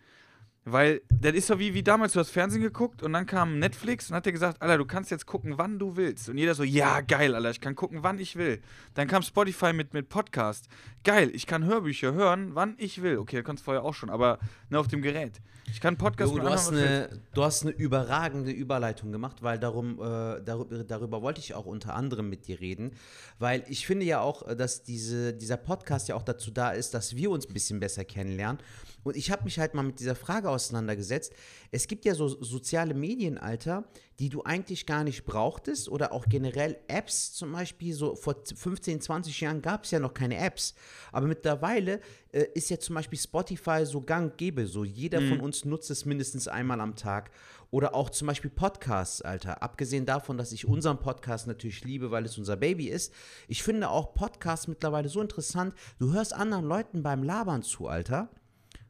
Weil, 0.67 1.01
das 1.11 1.35
ist 1.35 1.45
so 1.45 1.59
wie, 1.59 1.75
wie 1.75 1.83
damals, 1.83 2.13
du 2.13 2.19
hast 2.19 2.31
Fernsehen 2.31 2.63
geguckt 2.63 3.03
und 3.03 3.13
dann 3.13 3.27
kam 3.27 3.59
Netflix 3.59 4.09
und 4.09 4.15
hat 4.15 4.25
dir 4.25 4.31
gesagt, 4.31 4.63
Alter, 4.63 4.79
du 4.79 4.85
kannst 4.85 5.11
jetzt 5.11 5.27
gucken, 5.27 5.59
wann 5.59 5.77
du 5.77 5.95
willst. 5.95 6.27
Und 6.27 6.39
jeder 6.39 6.55
so, 6.55 6.63
ja, 6.63 7.01
geil, 7.01 7.35
Alter, 7.35 7.51
ich 7.51 7.61
kann 7.61 7.75
gucken, 7.75 7.99
wann 8.01 8.17
ich 8.17 8.35
will. 8.35 8.59
Dann 8.95 9.07
kam 9.07 9.21
Spotify 9.21 9.73
mit, 9.73 9.93
mit 9.93 10.09
Podcast. 10.09 10.67
Geil, 11.03 11.29
ich 11.33 11.45
kann 11.45 11.65
Hörbücher 11.65 12.13
hören, 12.13 12.55
wann 12.55 12.73
ich 12.79 13.03
will. 13.03 13.19
Okay, 13.19 13.37
du 13.37 13.43
kannst 13.43 13.63
vorher 13.63 13.83
auch 13.83 13.93
schon, 13.93 14.09
aber 14.09 14.39
nur 14.69 14.79
auf 14.79 14.87
dem 14.87 15.03
Gerät. 15.03 15.39
Ich 15.75 15.81
kann 15.81 15.97
Podcast 15.97 16.31
Jo, 16.31 16.37
mit 16.37 16.45
du, 16.45 16.49
hast 16.49 16.69
eine, 16.69 17.09
du 17.33 17.43
hast 17.43 17.63
eine 17.63 17.71
überragende 17.71 18.49
Überleitung 18.49 19.11
gemacht, 19.11 19.43
weil 19.43 19.59
darum, 19.59 19.99
äh, 19.99 20.41
darüber, 20.41 20.85
darüber 20.85 21.21
wollte 21.21 21.41
ich 21.41 21.53
auch 21.53 21.65
unter 21.65 21.95
anderem 21.95 22.29
mit 22.29 22.47
dir 22.47 22.61
reden. 22.61 22.93
Weil 23.39 23.61
ich 23.67 23.85
finde 23.85 24.05
ja 24.05 24.21
auch, 24.21 24.55
dass 24.55 24.83
diese, 24.83 25.33
dieser 25.33 25.57
Podcast 25.57 26.07
ja 26.07 26.15
auch 26.15 26.23
dazu 26.23 26.49
da 26.49 26.71
ist, 26.71 26.93
dass 26.93 27.17
wir 27.17 27.29
uns 27.29 27.49
ein 27.49 27.53
bisschen 27.53 27.81
besser 27.81 28.05
kennenlernen. 28.05 28.61
Und 29.03 29.17
ich 29.17 29.31
habe 29.31 29.43
mich 29.43 29.59
halt 29.59 29.73
mal 29.73 29.83
mit 29.83 29.99
dieser 29.99 30.15
Frage 30.15 30.49
auseinandergesetzt. 30.49 31.33
Es 31.75 31.87
gibt 31.87 32.05
ja 32.05 32.15
so 32.15 32.29
soziale 32.29 32.93
Medien, 32.93 33.37
Alter, 33.37 33.83
die 34.19 34.29
du 34.29 34.43
eigentlich 34.43 34.85
gar 34.85 35.03
nicht 35.03 35.25
brauchtest 35.25 35.89
oder 35.89 36.13
auch 36.13 36.25
generell 36.29 36.77
Apps 36.87 37.33
zum 37.33 37.51
Beispiel. 37.51 37.93
So 37.93 38.15
vor 38.15 38.37
15, 38.45 39.01
20 39.01 39.41
Jahren 39.41 39.61
gab 39.61 39.83
es 39.83 39.91
ja 39.91 39.99
noch 39.99 40.13
keine 40.13 40.37
Apps. 40.37 40.73
Aber 41.11 41.27
mittlerweile 41.27 41.99
äh, 42.31 42.45
ist 42.53 42.69
ja 42.69 42.79
zum 42.79 42.95
Beispiel 42.95 43.19
Spotify 43.19 43.85
so 43.85 43.99
gang 43.99 44.31
und 44.31 44.37
gäbe. 44.37 44.67
So 44.67 44.85
jeder 44.85 45.19
von 45.21 45.41
uns 45.41 45.65
nutzt 45.65 45.91
es 45.91 46.05
mindestens 46.05 46.47
einmal 46.47 46.79
am 46.79 46.95
Tag. 46.95 47.29
Oder 47.71 47.93
auch 47.93 48.09
zum 48.09 48.27
Beispiel 48.27 48.51
Podcasts, 48.51 49.21
Alter. 49.21 49.61
Abgesehen 49.61 50.05
davon, 50.05 50.37
dass 50.37 50.53
ich 50.53 50.65
unseren 50.65 51.01
Podcast 51.01 51.45
natürlich 51.45 51.83
liebe, 51.83 52.09
weil 52.09 52.23
es 52.23 52.37
unser 52.37 52.55
Baby 52.55 52.87
ist. 52.87 53.13
Ich 53.49 53.63
finde 53.63 53.89
auch 53.89 54.13
Podcasts 54.13 54.69
mittlerweile 54.69 55.09
so 55.09 55.19
interessant. 55.19 55.75
Du 55.99 56.13
hörst 56.13 56.33
anderen 56.33 56.63
Leuten 56.63 57.03
beim 57.03 57.21
Labern 57.21 57.63
zu, 57.63 57.89
Alter. 57.89 58.29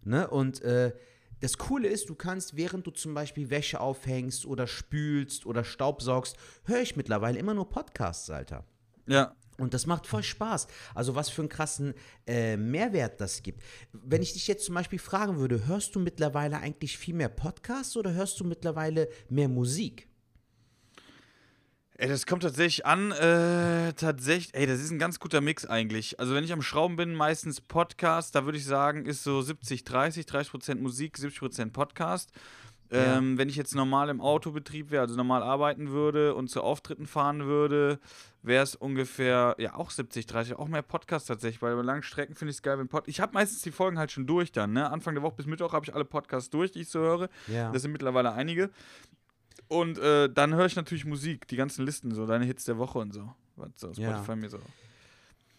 Ne? 0.04 0.30
Und 0.30 0.62
äh, 0.62 0.94
das 1.42 1.58
Coole 1.58 1.88
ist, 1.88 2.10
du 2.10 2.16
kannst, 2.16 2.56
während 2.56 2.88
du 2.88 2.92
zum 2.92 3.14
Beispiel 3.14 3.50
Wäsche 3.50 3.80
aufhängst 3.80 4.46
oder 4.46 4.68
spülst 4.68 5.46
oder 5.46 5.64
Staubsaugst, 5.64 6.38
höre 6.66 6.82
ich 6.82 6.96
mittlerweile 6.96 7.40
immer 7.40 7.54
nur 7.54 7.70
Podcasts, 7.70 8.30
Alter. 8.30 8.66
Ja, 9.08 9.36
Und 9.58 9.74
das 9.74 9.86
macht 9.86 10.08
voll 10.08 10.24
Spaß. 10.24 10.68
Also 10.94 11.16
was 11.16 11.30
für 11.30 11.42
einen 11.42 11.50
krassen 11.50 11.94
äh, 12.28 12.58
Mehrwert 12.58 13.22
das 13.22 13.44
gibt. 13.44 13.64
Wenn 13.94 14.22
ich 14.22 14.34
dich 14.34 14.48
jetzt 14.48 14.66
zum 14.66 14.76
Beispiel 14.76 15.00
fragen 15.00 15.38
würde, 15.38 15.66
hörst 15.68 15.96
du 15.96 16.00
mittlerweile 16.00 16.58
eigentlich 16.58 16.98
viel 16.98 17.14
mehr 17.14 17.30
Podcasts 17.30 17.96
oder 17.96 18.14
hörst 18.14 18.40
du 18.40 18.44
mittlerweile 18.44 19.08
mehr 19.30 19.48
Musik? 19.48 20.10
Ey, 21.98 22.10
das 22.10 22.26
kommt 22.26 22.44
tatsächlich 22.44 22.86
an. 22.86 23.12
Äh, 23.14 23.94
tatsächlich, 23.94 24.54
ey, 24.54 24.68
das 24.68 24.82
ist 24.82 24.92
ein 24.92 25.00
ganz 25.00 25.20
guter 25.20 25.40
Mix 25.40 25.66
eigentlich. 25.66 26.20
Also, 26.20 26.36
wenn 26.36 26.44
ich 26.44 26.52
am 26.52 26.62
Schrauben 26.62 26.98
bin, 26.98 27.16
meistens 27.16 27.62
Podcast, 27.62 28.36
da 28.36 28.44
würde 28.44 28.58
ich 28.58 28.66
sagen, 28.66 29.06
ist 29.06 29.24
so 29.24 29.42
70, 29.42 29.86
30, 29.86 30.26
30% 30.26 30.76
Musik, 30.76 31.18
70% 31.18 31.72
Podcast. 31.72 32.32
Ja. 32.92 33.18
Ähm, 33.18 33.38
Wenn 33.38 33.50
ich 33.50 33.56
jetzt 33.56 33.74
normal 33.76 34.10
im 34.10 34.22
Autobetrieb 34.22 34.92
wäre, 34.92 35.02
also 35.02 35.16
normal 35.16 35.42
arbeiten 35.42 35.90
würde 35.90 36.36
und 36.36 36.50
zu 36.50 36.62
Auftritten 36.62 37.08
fahren 37.08 37.46
würde, 37.46 38.00
wäre 38.44 38.64
es 38.64 38.76
ungefähr, 38.76 39.56
ja, 39.58 39.74
auch 39.74 39.90
70, 39.90 40.28
30, 40.28 40.56
auch 40.56 40.68
mehr 40.68 40.84
Podcast 40.84 41.28
tatsächlich, 41.28 41.62
weil 41.62 41.76
bei 41.76 41.82
langen 41.82 42.04
Strecken 42.04 42.36
finde 42.36 42.52
ich 42.52 42.58
es 42.58 42.62
geil, 42.62 42.78
wenn 42.78 42.88
Pod 42.88 43.08
Ich 43.08 43.20
habe 43.20 43.34
meistens 43.34 43.64
die 43.64 43.72
Folgen 43.72 43.98
halt 43.98 44.12
schon 44.12 44.28
durch 44.28 44.52
dann, 44.52 44.74
ne? 44.74 44.92
Anfang 44.92 45.16
der 45.16 45.24
Woche 45.24 45.36
bis 45.38 45.48
Mittwoch 45.48 45.74
habe 45.74 45.86
ich 45.86 45.96
alle 45.96 46.06
Podcasts 46.06 46.50
durch, 46.52 46.72
die 46.72 46.82
ich 46.82 46.90
so 46.90 47.00
höre. 47.00 47.30
Ja. 47.48 47.72
Das 47.72 47.82
sind 47.82 47.92
mittlerweile 47.92 48.34
einige. 48.34 48.70
Und 49.68 49.98
äh, 49.98 50.30
dann 50.30 50.54
höre 50.54 50.66
ich 50.66 50.76
natürlich 50.76 51.06
Musik, 51.06 51.48
die 51.48 51.56
ganzen 51.56 51.86
Listen, 51.86 52.14
so 52.14 52.26
deine 52.26 52.46
Hits 52.46 52.66
der 52.66 52.78
Woche 52.78 53.00
und 53.00 53.14
so. 53.14 53.34
Was 53.56 53.70
so 53.76 53.92
Ja. 53.92 54.12
Spotify 54.12 54.36
mir 54.36 54.50
so. 54.50 54.60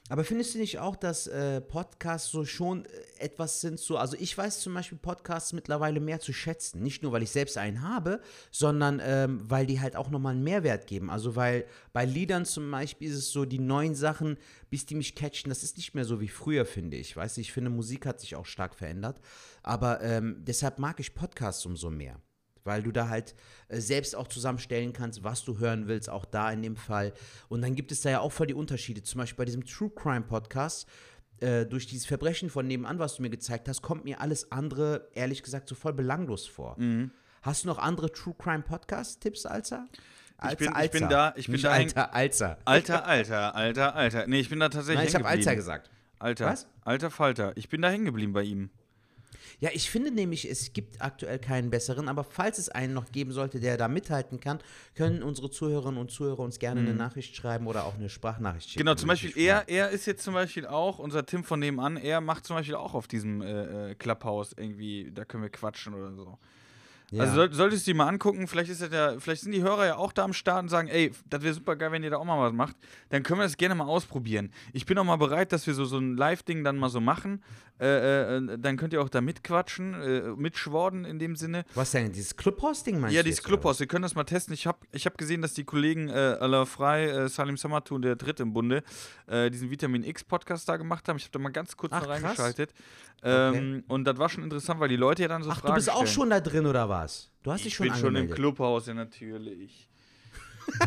Aber 0.09 0.23
findest 0.23 0.55
du 0.55 0.59
nicht 0.59 0.79
auch, 0.79 0.95
dass 0.95 1.27
äh, 1.27 1.61
Podcasts 1.61 2.31
so 2.31 2.45
schon 2.45 2.85
äh, 2.85 2.89
etwas 3.19 3.61
sind, 3.61 3.81
so, 3.81 3.97
also 3.99 4.17
ich 4.19 4.39
weiß 4.39 4.61
zum 4.61 4.75
Beispiel 4.75 4.99
Podcasts 4.99 5.53
mittlerweile 5.53 5.99
mehr 5.99 6.21
zu 6.21 6.33
schätzen. 6.33 6.81
Nicht 6.83 7.03
nur, 7.03 7.11
weil 7.11 7.25
ich 7.25 7.31
selbst 7.31 7.59
einen 7.59 7.83
habe, 7.83 8.21
sondern 8.53 9.01
ähm, 9.03 9.41
weil 9.49 9.67
die 9.67 9.81
halt 9.81 9.97
auch 9.97 10.11
nochmal 10.11 10.35
einen 10.35 10.45
Mehrwert 10.45 10.87
geben. 10.87 11.11
Also 11.11 11.35
weil 11.35 11.67
bei 11.93 12.05
Liedern 12.05 12.45
zum 12.45 12.71
Beispiel 12.71 13.11
ist 13.11 13.17
es 13.17 13.31
so, 13.33 13.45
die 13.45 13.59
neuen 13.59 13.97
Sachen, 13.97 14.37
bis 14.71 14.87
die 14.87 14.95
mich 14.95 15.17
catchen, 15.17 15.49
das 15.49 15.65
ist 15.65 15.77
nicht 15.77 15.95
mehr 15.95 16.05
so 16.05 16.21
wie 16.21 16.29
früher, 16.29 16.67
finde 16.67 16.97
ich. 16.97 17.17
Weißt 17.17 17.37
du, 17.37 17.41
ich 17.41 17.53
finde, 17.53 17.71
Musik 17.71 18.07
hat 18.07 18.21
sich 18.21 18.37
auch 18.37 18.47
stark 18.47 18.77
verändert. 18.77 19.21
Aber 19.65 20.01
ähm, 20.03 20.37
deshalb 20.45 20.79
mag 20.79 21.01
ich 21.01 21.15
Podcasts 21.15 21.67
umso 21.67 21.91
mehr. 21.91 22.21
Weil 22.67 22.83
du 22.83 22.93
da 22.93 23.09
halt 23.09 23.35
äh, 23.69 23.81
selbst 23.81 24.15
auch 24.17 24.29
zusammenstellen 24.29 24.93
kannst, 24.93 25.25
was 25.25 25.45
du 25.45 25.59
hören 25.59 25.87
willst, 25.89 26.11
auch 26.11 26.25
da 26.25 26.51
in 26.51 26.63
dem 26.63 26.77
Fall. 26.77 27.13
Und 27.49 27.63
dann 27.63 27.75
gibt 27.75 27.93
es 27.93 28.01
da 28.03 28.11
ja 28.11 28.21
auch 28.21 28.33
voll 28.33 28.47
die 28.49 28.55
Unterschiede. 28.55 29.03
Zum 29.03 29.19
Beispiel 29.21 29.39
bei 29.39 29.45
diesem 29.47 29.65
True 29.65 29.91
Crime 29.95 30.23
Podcast, 30.23 30.87
äh, 31.41 31.65
durch 31.67 31.87
dieses 31.87 32.07
Verbrechen 32.07 32.51
von 32.51 32.67
nebenan, 32.67 32.99
was 32.99 33.17
du 33.17 33.23
mir 33.23 33.31
gezeigt 33.31 33.69
hast, 33.69 33.83
kommt 33.83 34.05
mir 34.05 34.21
alles 34.21 34.51
andere, 34.53 35.09
ehrlich 35.15 35.43
gesagt, 35.43 35.69
so 35.69 35.75
voll 35.75 35.93
belanglos 35.93 36.47
vor. 36.47 36.75
Mhm. 36.79 37.11
Hast 37.43 37.65
du 37.65 37.69
noch 37.69 37.79
andere 37.79 38.11
True 38.11 38.35
Crime 38.39 38.63
Podcast-Tipps, 38.63 39.47
Alzer? 39.47 39.87
Ich 40.51 40.57
bin- 40.59 40.73
ich 40.83 40.91
bin 40.91 41.09
da- 41.09 41.33
ich 41.37 41.47
bin 41.47 41.53
Nicht 41.53 41.65
da 41.65 41.71
Alter, 41.73 42.15
Alzer. 42.15 42.59
Alter, 42.65 43.07
alter, 43.07 43.55
alter, 43.55 43.95
alter. 43.97 44.27
Nee, 44.27 44.41
ich 44.41 44.51
bin 44.51 44.61
da 44.61 44.69
tatsächlich 44.69 44.97
Nein, 44.99 45.09
ich 45.09 45.15
habe 45.15 45.25
geblieben. 45.37 45.57
gesagt. 45.57 45.91
Alter, 46.19 46.47
Was? 46.47 46.67
alter 46.83 47.11
Falter. 47.11 47.53
Ich 47.57 47.69
bin 47.69 47.81
da 47.83 47.89
hängen 47.91 48.05
geblieben 48.07 48.33
bei 48.33 48.43
ihm. 48.43 48.71
Ja, 49.61 49.71
ich 49.73 49.91
finde 49.91 50.11
nämlich, 50.11 50.49
es 50.51 50.73
gibt 50.73 51.01
aktuell 51.01 51.39
keinen 51.39 51.71
besseren, 51.71 52.09
aber 52.09 52.25
falls 52.25 52.59
es 52.59 52.69
einen 52.69 52.95
noch 52.95 53.11
geben 53.13 53.33
sollte, 53.33 53.61
der 53.61 53.77
da 53.77 53.89
mithalten 53.89 54.41
kann, 54.41 54.59
können 54.95 55.23
unsere 55.23 55.51
Zuhörerinnen 55.51 56.01
und 56.01 56.11
Zuhörer 56.11 56.41
uns 56.41 56.59
gerne 56.59 56.81
eine 56.81 56.95
Nachricht 56.95 57.37
schreiben 57.37 57.67
oder 57.67 57.85
auch 57.85 57.95
eine 57.95 58.09
Sprachnachricht 58.09 58.71
schicken. 58.71 58.83
Mhm. 58.83 58.87
Genau, 58.87 58.95
zum 58.97 59.09
Beispiel 59.09 59.33
er, 59.37 59.69
er 59.69 59.91
ist 59.91 60.07
jetzt 60.07 60.23
zum 60.23 60.35
Beispiel 60.35 60.67
auch, 60.67 60.99
unser 60.99 61.25
Tim 61.25 61.45
von 61.45 61.61
nebenan, 61.61 61.97
er 61.97 62.21
macht 62.21 62.47
zum 62.47 62.57
Beispiel 62.57 62.75
auch 62.75 62.95
auf 62.95 63.09
diesem 63.09 63.43
äh, 63.43 63.91
äh, 63.91 63.95
Clubhouse 63.95 64.55
irgendwie, 64.57 65.11
da 65.13 65.25
können 65.25 65.43
wir 65.43 65.51
quatschen 65.51 65.95
oder 65.95 66.13
so. 66.13 66.39
Ja. 67.13 67.23
Also 67.23 67.35
soll, 67.37 67.53
solltest 67.53 67.87
du 67.87 67.93
dir 67.93 67.97
mal 67.99 68.09
angucken, 68.09 68.49
vielleicht 68.49 68.71
ist 68.71 68.83
das 68.83 68.91
ja, 68.93 69.19
vielleicht 69.21 69.43
sind 69.43 69.53
die 69.53 69.63
Hörer 69.63 69.87
ja 69.87 69.97
auch 69.97 70.13
da 70.13 70.25
am 70.25 70.33
Start 70.33 70.63
und 70.65 70.69
sagen, 70.69 70.89
ey, 70.89 71.13
das 71.31 71.43
wäre 71.43 71.55
super 71.55 71.77
geil, 71.77 71.93
wenn 71.93 72.03
ihr 72.03 72.11
da 72.11 72.17
auch 72.17 72.25
mal 72.25 72.41
was 72.41 72.53
macht. 72.53 72.77
Dann 73.11 73.23
können 73.23 73.39
wir 73.41 73.45
das 73.45 73.57
gerne 73.57 73.75
mal 73.77 73.85
ausprobieren. 73.85 74.51
Ich 74.73 74.87
bin 74.87 74.99
auch 74.99 75.05
mal 75.05 75.17
bereit, 75.17 75.53
dass 75.53 75.67
wir 75.69 75.75
so, 75.75 75.85
so 75.85 75.99
ein 75.99 76.17
Live-Ding 76.17 76.65
dann 76.65 76.77
mal 76.79 76.89
so 76.89 77.01
machen. 77.01 77.45
Äh, 77.79 78.37
äh, 78.39 78.59
dann 78.59 78.77
könnt 78.79 78.93
ihr 78.95 79.03
auch 79.03 79.09
da 79.11 79.21
mitquatschen, 79.21 79.95
äh, 80.03 80.21
mitschworden 80.37 81.05
in 81.05 81.19
dem 81.19 81.37
Sinne. 81.37 81.65
Was 81.75 81.91
denn, 81.91 82.11
dieses 82.11 82.35
Clubhouse-Ding 82.37 82.99
meinst 82.99 83.15
Ja, 83.15 83.21
du? 83.23 83.25
dieses 83.27 83.39
jetzt, 83.39 83.47
oder 83.47 83.57
Clubhaus, 83.59 83.81
wir 83.81 83.87
können 83.87 84.03
das 84.03 84.15
mal 84.15 84.25
testen. 84.25 84.55
Ich 84.55 84.67
habe 84.67 84.79
ich 84.93 85.05
hab 85.07 85.17
gesehen, 85.19 85.43
dass 85.43 85.53
die 85.55 85.65
Kollegen 85.65 86.09
äh, 86.09 86.13
Alain 86.41 86.65
Frey, 86.67 87.07
äh, 87.09 87.29
Salim 87.29 87.57
Samatun, 87.59 88.01
der 88.03 88.17
Dritte 88.17 88.43
im 88.45 88.53
Bunde, 88.55 88.83
äh, 89.27 89.51
diesen 89.51 89.71
Vitamin 89.71 90.03
X-Podcast 90.05 90.69
da 90.69 90.77
gemacht 90.79 91.07
haben. 91.09 91.19
Ich 91.19 91.25
habe 91.25 91.33
da 91.33 91.39
mal 91.39 91.51
ganz 91.51 91.77
kurz 91.77 91.93
Ach, 91.93 92.09
reingeschaltet. 92.09 92.73
Ähm, 93.23 93.83
Und 93.89 94.05
das 94.05 94.19
war 94.19 94.29
schon 94.29 94.45
interessant, 94.45 94.79
weil 94.81 94.89
die 94.89 94.97
Leute 94.97 95.23
ja 95.23 95.29
dann 95.29 95.43
so? 95.43 95.51
Ach, 95.51 95.57
Fragen 95.61 95.73
du 95.73 95.77
bist 95.77 95.91
auch 95.91 95.97
stellen. 96.03 96.09
schon 96.09 96.31
da 96.31 96.41
drin, 96.41 96.67
oder 96.67 96.89
was? 96.89 96.96
Du 97.43 97.53
hast 97.53 97.61
dich 97.65 97.69
Ich 97.69 97.75
schon 97.75 97.87
bin 97.87 97.95
schon 97.95 98.03
im 98.03 98.07
angemeldet. 98.23 98.37
Clubhaus, 98.37 98.87
ja 98.87 98.95
natürlich. 98.95 99.89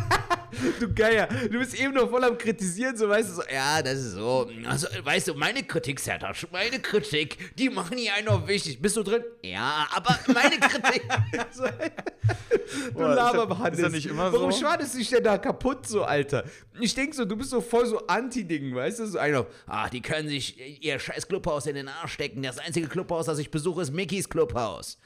Du 0.80 0.92
Geier, 0.92 1.28
du 1.28 1.58
bist 1.60 1.78
eben 1.78 1.94
noch 1.94 2.10
voll 2.10 2.24
am 2.24 2.36
Kritisieren, 2.36 2.96
so 2.96 3.08
weißt 3.08 3.30
du, 3.30 3.34
so, 3.34 3.42
ja, 3.50 3.80
das 3.80 3.94
ist 4.00 4.12
so, 4.14 4.50
also, 4.66 4.88
weißt 5.04 5.28
du, 5.28 5.34
meine 5.34 5.62
Kritik, 5.62 6.00
Sertac, 6.00 6.36
meine 6.50 6.80
Kritik, 6.80 7.54
die 7.56 7.70
machen 7.70 7.96
hier 7.96 8.14
einen 8.14 8.26
auf 8.28 8.48
wichtig. 8.48 8.82
Bist 8.82 8.96
du 8.96 9.04
drin? 9.04 9.22
Ja, 9.44 9.86
aber 9.94 10.18
meine 10.34 10.58
Kritik. 10.58 11.02
so, 11.52 11.62
du 11.64 11.70
Boah, 11.70 13.10
ist 13.10 13.16
das- 13.16 13.16
Laberbehandels. 13.16 13.78
ist 13.78 13.84
das 13.84 13.92
nicht 13.92 14.06
immer 14.06 14.32
Warum 14.32 14.50
so? 14.50 14.58
schwadest 14.58 14.94
du 14.94 14.98
dich 14.98 15.08
denn 15.08 15.22
da 15.22 15.38
kaputt, 15.38 15.86
so, 15.86 16.02
Alter? 16.02 16.44
Ich 16.80 16.94
denk 16.96 17.14
so, 17.14 17.24
du 17.24 17.36
bist 17.36 17.50
so 17.50 17.60
voll 17.60 17.86
so 17.86 18.04
Anti-Ding, 18.08 18.74
weißt 18.74 18.98
du, 18.98 19.06
so 19.06 19.18
einer, 19.18 19.46
ah, 19.68 19.88
die 19.88 20.02
können 20.02 20.28
sich 20.28 20.82
ihr 20.84 20.98
scheiß 20.98 21.28
Clubhaus 21.28 21.66
in 21.66 21.76
den 21.76 21.88
Arsch 21.88 22.12
stecken. 22.14 22.42
Das 22.42 22.58
einzige 22.58 22.88
Clubhaus, 22.88 23.26
das 23.26 23.38
ich 23.38 23.50
besuche, 23.52 23.82
ist 23.82 23.92
Mickys 23.92 24.28
Clubhaus. 24.28 24.98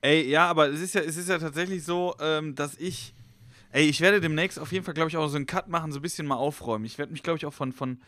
Ey, 0.00 0.28
ja, 0.28 0.46
aber 0.48 0.68
es 0.68 0.80
ist 0.80 0.94
ja, 0.94 1.00
es 1.00 1.16
ist 1.16 1.28
ja 1.28 1.38
tatsächlich 1.38 1.84
so, 1.84 2.14
ähm, 2.20 2.54
dass 2.54 2.76
ich. 2.76 3.14
Ey, 3.70 3.86
ich 3.88 4.00
werde 4.00 4.20
demnächst 4.20 4.58
auf 4.58 4.72
jeden 4.72 4.84
Fall, 4.84 4.94
glaube 4.94 5.10
ich, 5.10 5.16
auch 5.16 5.28
so 5.28 5.36
einen 5.36 5.46
Cut 5.46 5.68
machen, 5.68 5.92
so 5.92 5.98
ein 5.98 6.02
bisschen 6.02 6.26
mal 6.26 6.36
aufräumen. 6.36 6.86
Ich 6.86 6.96
werde 6.96 7.12
mich, 7.12 7.22
glaube 7.22 7.36
ich, 7.36 7.44
auch 7.44 7.52
von, 7.52 7.72
von, 7.72 8.00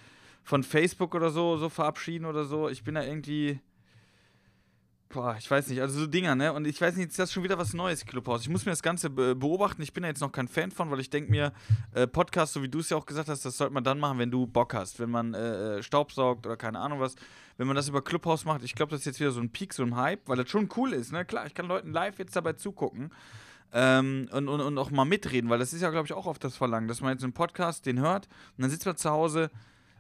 von 0.42 0.62
Facebook 0.62 1.14
oder 1.14 1.30
so, 1.30 1.58
so 1.58 1.68
verabschieden 1.68 2.24
oder 2.24 2.44
so. 2.44 2.68
Ich 2.68 2.82
bin 2.84 2.94
da 2.94 3.02
irgendwie. 3.04 3.60
Boah, 5.12 5.34
ich 5.36 5.50
weiß 5.50 5.66
nicht, 5.66 5.80
also 5.80 5.98
so 5.98 6.06
Dinger, 6.06 6.36
ne? 6.36 6.52
Und 6.52 6.68
ich 6.68 6.80
weiß 6.80 6.94
nicht, 6.94 7.08
ist 7.08 7.18
das 7.18 7.32
schon 7.32 7.42
wieder 7.42 7.58
was 7.58 7.74
Neues, 7.74 8.06
Clubhaus. 8.06 8.42
Ich 8.42 8.48
muss 8.48 8.64
mir 8.64 8.70
das 8.70 8.80
Ganze 8.80 9.10
be 9.10 9.34
beobachten. 9.34 9.82
Ich 9.82 9.92
bin 9.92 10.04
da 10.04 10.08
jetzt 10.08 10.20
noch 10.20 10.30
kein 10.30 10.46
Fan 10.46 10.70
von, 10.70 10.88
weil 10.88 11.00
ich 11.00 11.10
denke 11.10 11.32
mir, 11.32 11.52
äh, 11.94 12.06
Podcast, 12.06 12.52
so 12.52 12.62
wie 12.62 12.68
du 12.68 12.78
es 12.78 12.90
ja 12.90 12.96
auch 12.96 13.06
gesagt 13.06 13.28
hast, 13.28 13.44
das 13.44 13.56
sollte 13.56 13.74
man 13.74 13.82
dann 13.82 13.98
machen, 13.98 14.20
wenn 14.20 14.30
du 14.30 14.46
Bock 14.46 14.72
hast. 14.72 15.00
Wenn 15.00 15.10
man 15.10 15.34
äh, 15.34 15.78
äh, 15.78 15.82
Staubsaugt 15.82 16.46
oder 16.46 16.56
keine 16.56 16.78
Ahnung 16.78 17.00
was. 17.00 17.16
Wenn 17.56 17.66
man 17.66 17.74
das 17.74 17.88
über 17.88 18.02
Clubhouse 18.02 18.44
macht, 18.44 18.62
ich 18.62 18.76
glaube, 18.76 18.90
das 18.90 19.00
ist 19.00 19.06
jetzt 19.06 19.18
wieder 19.18 19.32
so 19.32 19.40
ein 19.40 19.50
Peak, 19.50 19.74
so 19.74 19.82
ein 19.82 19.96
Hype, 19.96 20.28
weil 20.28 20.36
das 20.36 20.48
schon 20.48 20.68
cool 20.76 20.92
ist, 20.92 21.10
ne? 21.10 21.24
Klar, 21.24 21.44
ich 21.44 21.54
kann 21.54 21.66
Leuten 21.66 21.90
live 21.90 22.20
jetzt 22.20 22.36
dabei 22.36 22.52
zugucken. 22.52 23.10
Ähm, 23.72 24.28
und, 24.30 24.48
und, 24.48 24.60
und 24.60 24.78
auch 24.78 24.92
mal 24.92 25.04
mitreden, 25.04 25.50
weil 25.50 25.58
das 25.58 25.72
ist 25.72 25.80
ja, 25.80 25.90
glaube 25.90 26.06
ich, 26.06 26.12
auch 26.12 26.26
oft 26.26 26.44
das 26.44 26.56
Verlangen, 26.56 26.86
dass 26.86 27.00
man 27.00 27.12
jetzt 27.12 27.24
einen 27.24 27.32
Podcast, 27.32 27.84
den 27.84 27.98
hört 27.98 28.28
und 28.56 28.62
dann 28.62 28.70
sitzt 28.70 28.86
man 28.86 28.96
zu 28.96 29.10
Hause, 29.10 29.50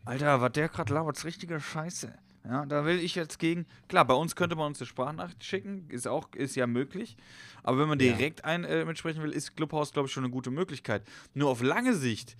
Alter, 0.04 0.40
was 0.40 0.52
der 0.52 0.68
gerade 0.68 0.94
labert, 0.94 1.16
ist 1.16 1.24
richtige 1.24 1.58
Scheiße. 1.58 2.12
Ja, 2.44 2.64
da 2.64 2.84
will 2.86 2.98
ich 2.98 3.14
jetzt 3.14 3.38
gegen. 3.38 3.66
Klar, 3.88 4.06
bei 4.06 4.14
uns 4.14 4.34
könnte 4.34 4.56
man 4.56 4.68
uns 4.68 4.80
eine 4.80 4.86
Sprachnachricht 4.86 5.44
schicken, 5.44 5.86
ist 5.90 6.08
auch, 6.08 6.28
ist 6.34 6.56
ja 6.56 6.66
möglich. 6.66 7.16
Aber 7.62 7.78
wenn 7.78 7.88
man 7.88 8.00
Ja. 8.00 8.12
direkt 8.14 8.44
ein, 8.44 8.64
äh, 8.64 8.84
mitsprechen 8.84 9.22
will, 9.22 9.32
ist 9.32 9.56
Clubhouse, 9.56 9.92
glaube 9.92 10.06
ich, 10.06 10.12
schon 10.12 10.24
eine 10.24 10.32
gute 10.32 10.50
Möglichkeit. 10.50 11.02
Nur 11.34 11.50
auf 11.50 11.62
lange 11.62 11.94
Sicht 11.94 12.36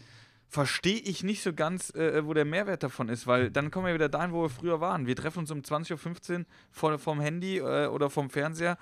verstehe 0.49 0.99
ich 0.99 1.23
nicht 1.23 1.43
so 1.43 1.53
ganz, 1.53 1.95
äh, 1.95 2.25
wo 2.27 2.33
der 2.35 2.45
Mehrwert 2.47 2.83
davon 2.83 3.09
ist, 3.09 3.27
weil 3.27 3.51
dann 3.51 3.71
kommen 3.71 3.87
wir 3.87 3.95
wieder 3.95 4.09
dahin, 4.09 4.33
wo 4.33 4.43
wir 4.43 4.49
früher 4.51 4.81
waren. 4.81 5.07
Wir 5.07 5.15
treffen 5.17 5.41
uns 5.41 5.51
um 5.51 5.61
20.15 5.61 6.41
Uhr 6.41 6.47
vor, 6.73 6.99
vom 6.99 7.21
Handy 7.21 7.59
äh, 7.59 7.87
oder 7.87 8.09
vom 8.11 8.31
Fernseher. 8.31 8.79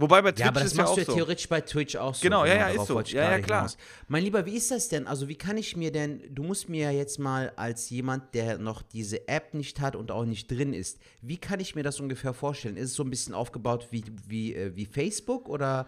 Wobei 0.00 0.22
bei 0.22 0.32
Twitch 0.32 0.40
Ja, 0.40 0.48
aber 0.48 0.60
das 0.60 0.72
ist 0.72 0.76
ja 0.76 0.82
machst 0.82 0.92
auch 0.92 0.94
du 0.96 1.00
ja 1.02 1.06
so. 1.06 1.14
theoretisch 1.14 1.48
bei 1.48 1.60
Twitch 1.60 1.96
auch 1.96 2.14
so. 2.14 2.22
Genau, 2.22 2.44
ja, 2.44 2.54
ja, 2.54 2.68
ist 2.68 2.86
so. 2.86 3.00
ich 3.00 3.12
Ja, 3.12 3.30
ja, 3.32 3.38
klar. 3.40 3.60
hinaus. 3.60 3.76
Mein 4.08 4.24
Lieber, 4.24 4.46
wie 4.46 4.56
ist 4.56 4.70
das 4.70 4.88
denn? 4.88 5.06
Also, 5.06 5.28
wie 5.28 5.34
kann 5.36 5.56
ich 5.56 5.76
mir 5.76 5.92
denn, 5.92 6.22
du 6.34 6.42
musst 6.42 6.68
mir 6.68 6.84
ja 6.84 6.90
jetzt 6.90 7.18
mal 7.18 7.52
als 7.56 7.90
jemand, 7.90 8.34
der 8.34 8.58
noch 8.58 8.82
diese 8.82 9.28
App 9.28 9.52
nicht 9.54 9.80
hat 9.80 9.96
und 9.96 10.10
auch 10.10 10.24
nicht 10.24 10.50
drin 10.50 10.72
ist, 10.72 10.98
wie 11.20 11.36
kann 11.36 11.60
ich 11.60 11.74
mir 11.74 11.82
das 11.82 12.00
ungefähr 12.00 12.32
vorstellen? 12.32 12.76
Ist 12.76 12.90
es 12.90 12.94
so 12.96 13.02
ein 13.04 13.10
bisschen 13.10 13.34
aufgebaut 13.34 13.88
wie, 13.90 14.04
wie, 14.26 14.54
äh, 14.54 14.74
wie 14.74 14.86
Facebook 14.86 15.48
oder. 15.48 15.86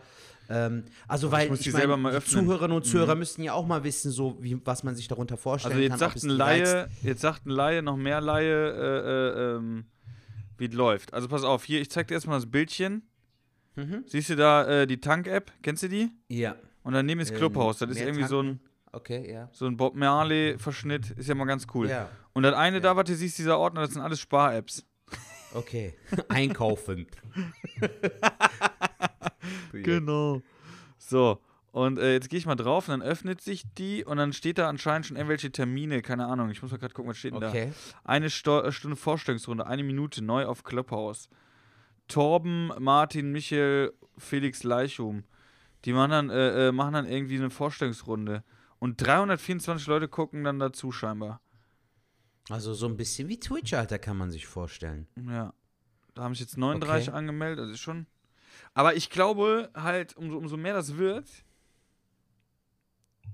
Ähm, 0.51 0.85
also, 1.09 1.33
weil 1.33 1.49
muss 1.49 1.61
ich 1.61 1.73
die 1.73 1.87
mein. 1.87 2.01
Mhm. 2.03 2.21
Zuhörerinnen 2.25 2.77
und 2.77 2.85
Zuhörer 2.85 3.15
müssten 3.15 3.43
ja 3.43 3.55
auch 3.55 3.67
mal 3.67 3.83
wissen, 3.85 4.11
so 4.11 4.37
wie, 4.41 4.61
was 4.65 4.83
man 4.83 4.95
sich 4.95 5.09
darunter 5.09 5.37
vorstellen 5.37 5.73
Also 5.73 5.83
jetzt 5.83 5.91
kann. 5.91 5.99
sagt 5.99 6.23
ein 6.25 6.31
Laie, 6.31 6.89
jetzt 7.03 7.21
sagt 7.23 7.47
ein 7.47 7.51
Laie 7.51 7.81
noch 7.83 7.97
mehr 7.97 8.21
Laie, 8.21 8.53
äh, 8.53 9.53
äh, 9.53 9.57
ähm, 9.57 9.85
wie 10.59 10.67
es 10.67 10.75
läuft. 10.75 11.15
Also 11.15 11.29
pass 11.29 11.45
auf, 11.45 11.65
hier, 11.65 11.81
ich 11.81 11.91
zeig 11.91 12.09
dir 12.09 12.15
erstmal 12.15 12.39
das 12.39 12.51
Bildchen. 12.51 13.09
Mhm. 13.77 14.05
Siehst 14.07 14.31
du 14.31 14.37
da 14.37 14.67
äh, 14.83 14.87
die 14.87 15.01
Tank-App? 15.01 15.51
Kennst 15.63 15.83
du 15.83 15.89
die? 15.89 16.11
Ja, 16.29 16.57
Und 16.83 16.93
daneben 16.95 17.21
ist 17.21 17.31
Ähm, 17.31 17.37
Clubhouse. 17.39 17.79
Das 17.79 17.91
ist 17.91 18.01
irgendwie 18.01 18.25
so 18.25 18.41
ein, 18.43 18.47
tanken. 18.47 18.61
okay, 18.93 19.33
ja. 19.33 19.49
so 19.53 19.67
ein 19.67 19.77
Bob 19.77 19.95
Marley-Verschnitt. 19.95 21.11
Ist 21.13 21.29
ja 21.29 21.35
mal 21.35 21.45
ganz 21.47 21.67
cool. 21.75 21.89
Ja, 21.89 22.09
Und 22.35 22.43
das 22.43 22.55
eine 22.55 22.77
Ja. 22.79 22.83
da, 22.83 22.97
was 22.97 23.05
du 23.05 23.15
siehst, 23.15 23.39
dieser 23.39 23.59
Ordner, 23.59 23.83
das 23.83 23.93
sind 23.93 24.03
alles 24.03 24.21
Spar-Apps. 24.21 24.85
okay. 25.55 25.95
Einkaufen. 26.29 27.07
Genau. 29.73 30.43
So. 30.99 31.39
Und 31.73 31.99
äh, 31.99 32.13
jetzt 32.13 32.29
gehe 32.29 32.39
ich 32.39 32.45
mal 32.45 32.55
drauf 32.55 32.87
und 32.89 32.93
dann 33.01 33.03
öffnet 33.03 33.41
sich 33.41 33.65
die 33.79 34.05
und 34.05 34.19
dann 34.19 34.35
steht 34.35 34.59
da 34.59 34.69
anscheinend 34.69 35.07
schon 35.07 35.17
irgendwelche 35.17 35.51
Termine, 35.51 36.03
keine 36.03 36.27
Ahnung. 36.27 36.51
Ich 36.51 36.61
muss 36.61 36.71
mal 36.71 36.77
gerade 36.77 36.93
gucken, 36.93 37.11
was 37.11 37.17
steht 37.17 37.33
denn 37.33 37.41
da. 37.41 37.49
Okay. 37.49 37.73
Eine 38.05 38.29
Sto 38.29 38.61
äh, 38.61 38.73
Stunde 38.73 38.97
Vorstellungsrunde, 38.97 39.67
eine 39.67 39.83
Minute 39.83 40.23
neu 40.23 40.45
auf 40.45 40.65
Clubhouse. 40.65 41.29
Torben, 42.13 42.71
Martin, 42.79 43.33
Michael, 43.33 43.93
Felix 44.19 44.65
Leichum. 44.65 45.25
Die 45.87 45.93
machen 45.95 46.11
dann, 46.11 46.31
äh, 46.31 46.69
äh, 46.69 46.73
machen 46.73 46.93
dann 46.93 47.07
irgendwie 47.07 47.37
eine 47.37 47.49
Vorstellungsrunde. 47.51 48.45
Und 48.79 49.01
324 49.01 49.87
Leute 49.87 50.09
gucken 50.09 50.45
dann 50.45 50.59
dazu 50.59 50.93
scheinbar. 50.93 51.41
Also 52.51 52.75
so 52.75 52.87
ein 52.87 52.97
bisschen 52.97 53.29
wie 53.29 53.41
Twitch, 53.41 53.73
Alter, 53.73 53.99
kann 53.99 54.19
man 54.19 54.31
sich 54.31 54.47
vorstellen. 54.47 55.07
Ja. 55.29 55.55
Da 56.15 56.25
haben 56.25 56.35
sich 56.35 56.41
jetzt 56.41 56.59
39 56.59 57.09
Okay. 57.09 57.17
angemeldet, 57.17 57.61
das 57.65 57.71
ist 57.71 57.81
schon. 57.81 58.07
Aber 58.75 58.95
ich 58.95 59.09
glaube 59.09 59.71
halt, 59.75 60.15
umso, 60.17 60.37
umso 60.37 60.57
mehr 60.59 60.75
das 60.75 60.99
wird, 60.99 61.27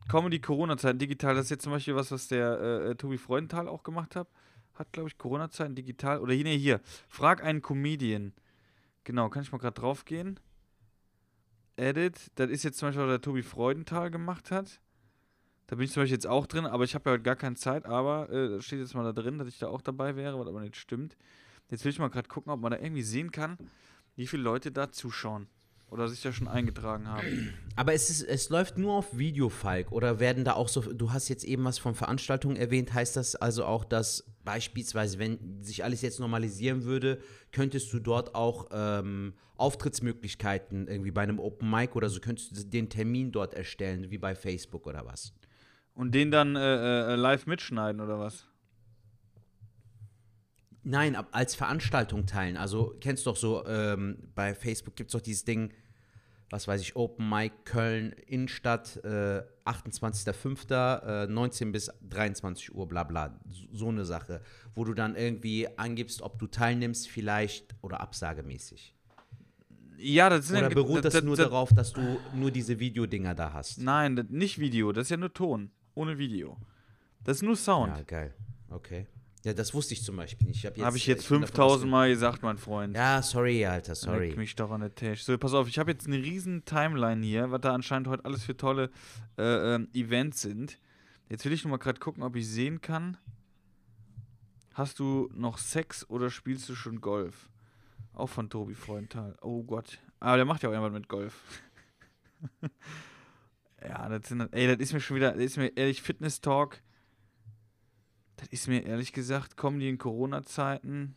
kommen 0.08 0.30
die 0.30 0.40
Corona-Zeiten 0.40 0.99
digital. 0.99 1.35
Das 1.35 1.47
ist 1.47 1.50
jetzt 1.50 1.64
zum 1.64 1.73
Beispiel 1.73 1.97
was, 1.97 2.12
was 2.12 2.28
der 2.28 2.61
äh, 2.61 2.90
äh, 2.90 2.94
Tobi 2.94 3.18
Freudenthal 3.18 3.66
auch 3.66 3.82
gemacht 3.82 4.14
hat. 4.14 4.28
Hat, 4.75 4.92
glaube 4.92 5.08
ich, 5.08 5.18
Corona-Zeiten 5.18 5.75
digital. 5.75 6.20
Oder 6.20 6.35
hier, 6.35 6.44
nee, 6.44 6.56
hier. 6.58 6.80
Frag 7.08 7.42
einen 7.42 7.61
Comedian. 7.62 8.32
Genau, 9.09 9.31
kann 9.31 9.43
ich 9.43 9.50
mal 9.53 9.57
gerade 9.57 9.81
drauf 9.81 10.05
gehen? 10.05 10.38
Edit. 11.77 12.31
Das 12.35 12.50
ist 12.50 12.62
jetzt 12.62 12.77
zum 12.77 12.88
Beispiel, 12.88 13.05
was 13.05 13.11
der 13.12 13.23
Tobi 13.23 13.43
Freudenthal 13.43 14.11
gemacht 14.11 14.50
hat. 14.50 14.83
Da 15.67 15.77
bin 15.77 15.87
ich 15.87 15.93
zum 15.93 16.03
Beispiel 16.03 16.17
jetzt 16.17 16.27
auch 16.27 16.47
drin, 16.47 16.67
aber 16.67 16.85
ich 16.85 16.95
habe 16.95 17.09
ja 17.09 17.15
heute 17.15 17.23
gar 17.23 17.35
keine 17.35 17.57
Zeit. 17.57 17.87
Aber 17.87 18.29
äh, 18.29 18.61
steht 18.61 18.81
jetzt 18.81 18.95
mal 18.95 19.05
da 19.05 19.19
drin, 19.19 19.38
dass 19.38 19.49
ich 19.49 19.59
da 19.59 19.69
auch 19.69 19.81
dabei 19.81 20.15
wäre, 20.15 20.38
was 20.38 20.47
aber 20.47 20.61
nicht 20.61 20.77
stimmt. 20.77 21.17
Jetzt 21.71 21.87
will 21.87 21.93
ich 21.93 21.99
mal 21.99 22.11
gerade 22.11 22.29
gucken, 22.29 22.53
ob 22.53 22.61
man 22.61 22.71
da 22.71 22.79
irgendwie 22.79 23.00
sehen 23.00 23.33
kann, 23.33 23.57
wie 24.15 24.27
viele 24.27 24.43
Leute 24.43 24.73
da 24.73 24.93
zuschauen. 24.93 25.49
Oder 25.88 26.07
sich 26.09 26.21
da 26.21 26.31
schon 26.31 26.47
eingetragen 26.47 27.09
haben. 27.09 27.55
Aber 27.77 27.95
es, 27.95 28.11
ist, 28.11 28.21
es 28.21 28.50
läuft 28.50 28.77
nur 28.77 28.93
auf 28.93 29.17
Video, 29.17 29.49
Falk. 29.49 29.91
Oder 29.91 30.21
werden 30.21 30.45
da 30.45 30.53
auch 30.53 30.69
so, 30.69 30.83
du 30.83 31.12
hast 31.12 31.31
jetzt 31.31 31.45
eben 31.45 31.65
was 31.65 31.79
von 31.79 31.95
Veranstaltungen 31.95 32.57
erwähnt, 32.57 32.93
heißt 32.93 33.17
das 33.17 33.37
also 33.37 33.65
auch, 33.65 33.87
dass 33.87 34.27
beispielsweise, 34.49 35.19
wenn 35.19 35.62
sich 35.62 35.85
alles 35.85 36.00
jetzt 36.00 36.21
normalisieren 36.21 36.85
würde, 36.85 37.21
könntest 37.52 37.93
du 37.93 37.99
dort 37.99 38.35
auch 38.35 38.69
ähm, 38.73 39.35
Auftrittsmöglichkeiten 39.59 40.88
irgendwie 40.88 41.11
bei 41.11 41.21
einem 41.21 41.38
Open 41.38 41.69
Mic 41.69 41.95
oder 41.95 42.09
so, 42.09 42.19
könntest 42.19 42.57
du 42.57 42.64
den 42.64 42.88
Termin 42.88 43.31
dort 43.31 43.52
erstellen, 43.52 44.11
wie 44.11 44.17
bei 44.17 44.35
Facebook 44.35 44.87
oder 44.87 45.05
was? 45.05 45.35
Und 45.93 46.14
den 46.14 46.31
dann 46.31 46.57
äh, 46.57 47.12
äh, 47.12 47.17
live 47.17 47.45
mitschneiden 47.47 48.00
oder 48.00 48.19
was? 48.19 48.47
Nein, 50.83 51.14
als 51.14 51.55
Veranstaltung 51.55 52.25
teilen. 52.25 52.57
Also 52.57 52.97
kennst 53.02 53.26
du 53.26 53.31
doch 53.31 53.37
so, 53.37 53.67
ähm, 53.67 54.31
bei 54.35 54.55
Facebook 54.55 54.97
gibt 54.97 55.11
es 55.11 55.12
doch 55.12 55.21
dieses 55.21 55.45
Ding, 55.45 55.75
was 56.50 56.67
weiß 56.67 56.81
ich, 56.81 56.97
Open 56.97 57.28
Mic 57.28 57.52
Köln 57.64 58.12
Innenstadt, 58.26 58.97
äh, 59.05 59.43
28.05., 59.64 61.25
äh, 61.25 61.26
19 61.26 61.73
bis 61.73 61.90
23 62.09 62.75
Uhr, 62.75 62.88
bla 62.88 63.05
bla. 63.05 63.38
So, 63.73 63.88
eine 63.88 64.05
Sache, 64.05 64.40
wo 64.75 64.85
du 64.85 64.95
dann 64.95 65.14
irgendwie 65.17 65.69
angibst, 65.78 66.23
ob 66.23 66.38
du 66.38 66.47
teilnimmst, 66.47 67.09
vielleicht 67.09 67.75
oder 67.83 68.00
absagemäßig. 68.00 68.95
Ja, 69.99 70.31
das 70.31 70.47
sind 70.49 70.59
Oder 70.59 70.71
beruht 70.71 71.05
das, 71.05 71.14
das- 71.14 71.25
nur 71.25 71.37
das- 71.37 71.47
darauf, 71.47 71.71
dass 71.73 71.93
du 71.93 72.19
nur 72.35 72.50
diese 72.50 72.78
Videodinger 72.78 73.35
da 73.35 73.52
hast? 73.52 73.78
Nein, 73.78 74.26
nicht 74.31 74.59
Video, 74.59 74.93
das 74.93 75.07
ist 75.07 75.11
ja 75.11 75.17
nur 75.17 75.33
Ton. 75.35 75.71
Ohne 75.95 76.17
Video. 76.19 76.57
Das 77.25 77.38
ist 77.38 77.43
nur 77.43 77.57
Sound. 77.57 77.97
Ja, 77.97 78.02
geil. 78.05 78.35
Okay. 78.71 79.07
Ja, 79.49 79.55
das 79.55 79.73
wusste 79.73 79.95
ich 79.95 80.02
zum 80.02 80.14
Beispiel 80.14 80.47
nicht. 80.47 80.67
Habe 80.67 80.85
Habe 80.85 80.99
ich 80.99 81.07
jetzt 81.07 81.26
bin 81.26 81.40
davon 81.40 81.55
5000 81.55 81.90
Mal 81.90 82.11
gesagt, 82.11 82.43
mein 82.43 82.59
Freund. 82.59 82.95
Ja, 82.95 83.23
sorry, 83.23 83.64
Alter, 83.64 83.95
sorry. 83.95 84.28
Leck 84.28 84.37
mich 84.37 84.55
doch 84.55 84.71
an 84.71 84.83
der 84.83 84.95
Tisch. 84.95 85.25
So, 85.25 85.38
pass 85.38 85.55
auf, 85.55 85.69
ich 85.69 85.78
habe 85.78 85.90
jetzt 85.90 86.07
eine 86.07 86.19
riesen 86.19 86.67
Timeline 86.67 87.25
hier, 87.25 87.50
was 87.50 87.62
da 87.62 87.73
anscheinend 87.73 88.09
heute 88.09 88.26
alles 88.26 88.45
für 88.45 88.59
tolle 88.59 88.90
äh, 89.38 89.76
ähm, 89.76 89.88
Events 89.95 90.43
sind. 90.43 90.78
Jetzt 91.31 91.47
will 91.47 91.52
ich 91.55 91.64
nur 91.64 91.71
mal 91.71 91.78
gerade 91.78 91.99
gucken, 91.99 92.23
ob 92.23 92.37
ich 92.37 92.47
sehen 92.47 92.83
kann. 92.83 93.17
Hast 94.75 94.99
du 94.99 95.31
noch 95.35 95.57
Sex 95.57 96.05
oder 96.11 96.28
spielst 96.28 96.69
du 96.69 96.75
schon 96.75 97.00
Golf? 97.00 97.49
Auch 98.12 98.28
von 98.28 98.50
Tobi 98.50 98.75
Freundtal. 98.75 99.35
Oh 99.40 99.62
Gott. 99.62 99.99
Aber 100.21 100.37
der 100.37 100.45
macht 100.45 100.62
ja 100.62 100.69
auch 100.69 100.75
irgendwas 100.75 100.93
mit 100.93 101.09
Golf. 101.09 101.62
ja, 103.83 104.11
das 104.11 104.28
sind. 104.28 104.47
Ey, 104.52 104.67
das 104.67 104.76
ist 104.76 104.93
mir 104.93 105.00
schon 105.00 105.17
wieder. 105.17 105.33
Das 105.33 105.43
ist 105.43 105.57
mir 105.57 105.69
ehrlich 105.69 106.02
Fitness 106.02 106.43
Talk. 106.43 106.83
Das 108.38 108.49
ist 108.49 108.68
mir 108.68 108.85
ehrlich 108.85 109.12
gesagt, 109.12 109.57
kommen 109.57 109.80
die 109.80 109.88
in 109.88 109.99
Corona-Zeiten. 109.99 111.14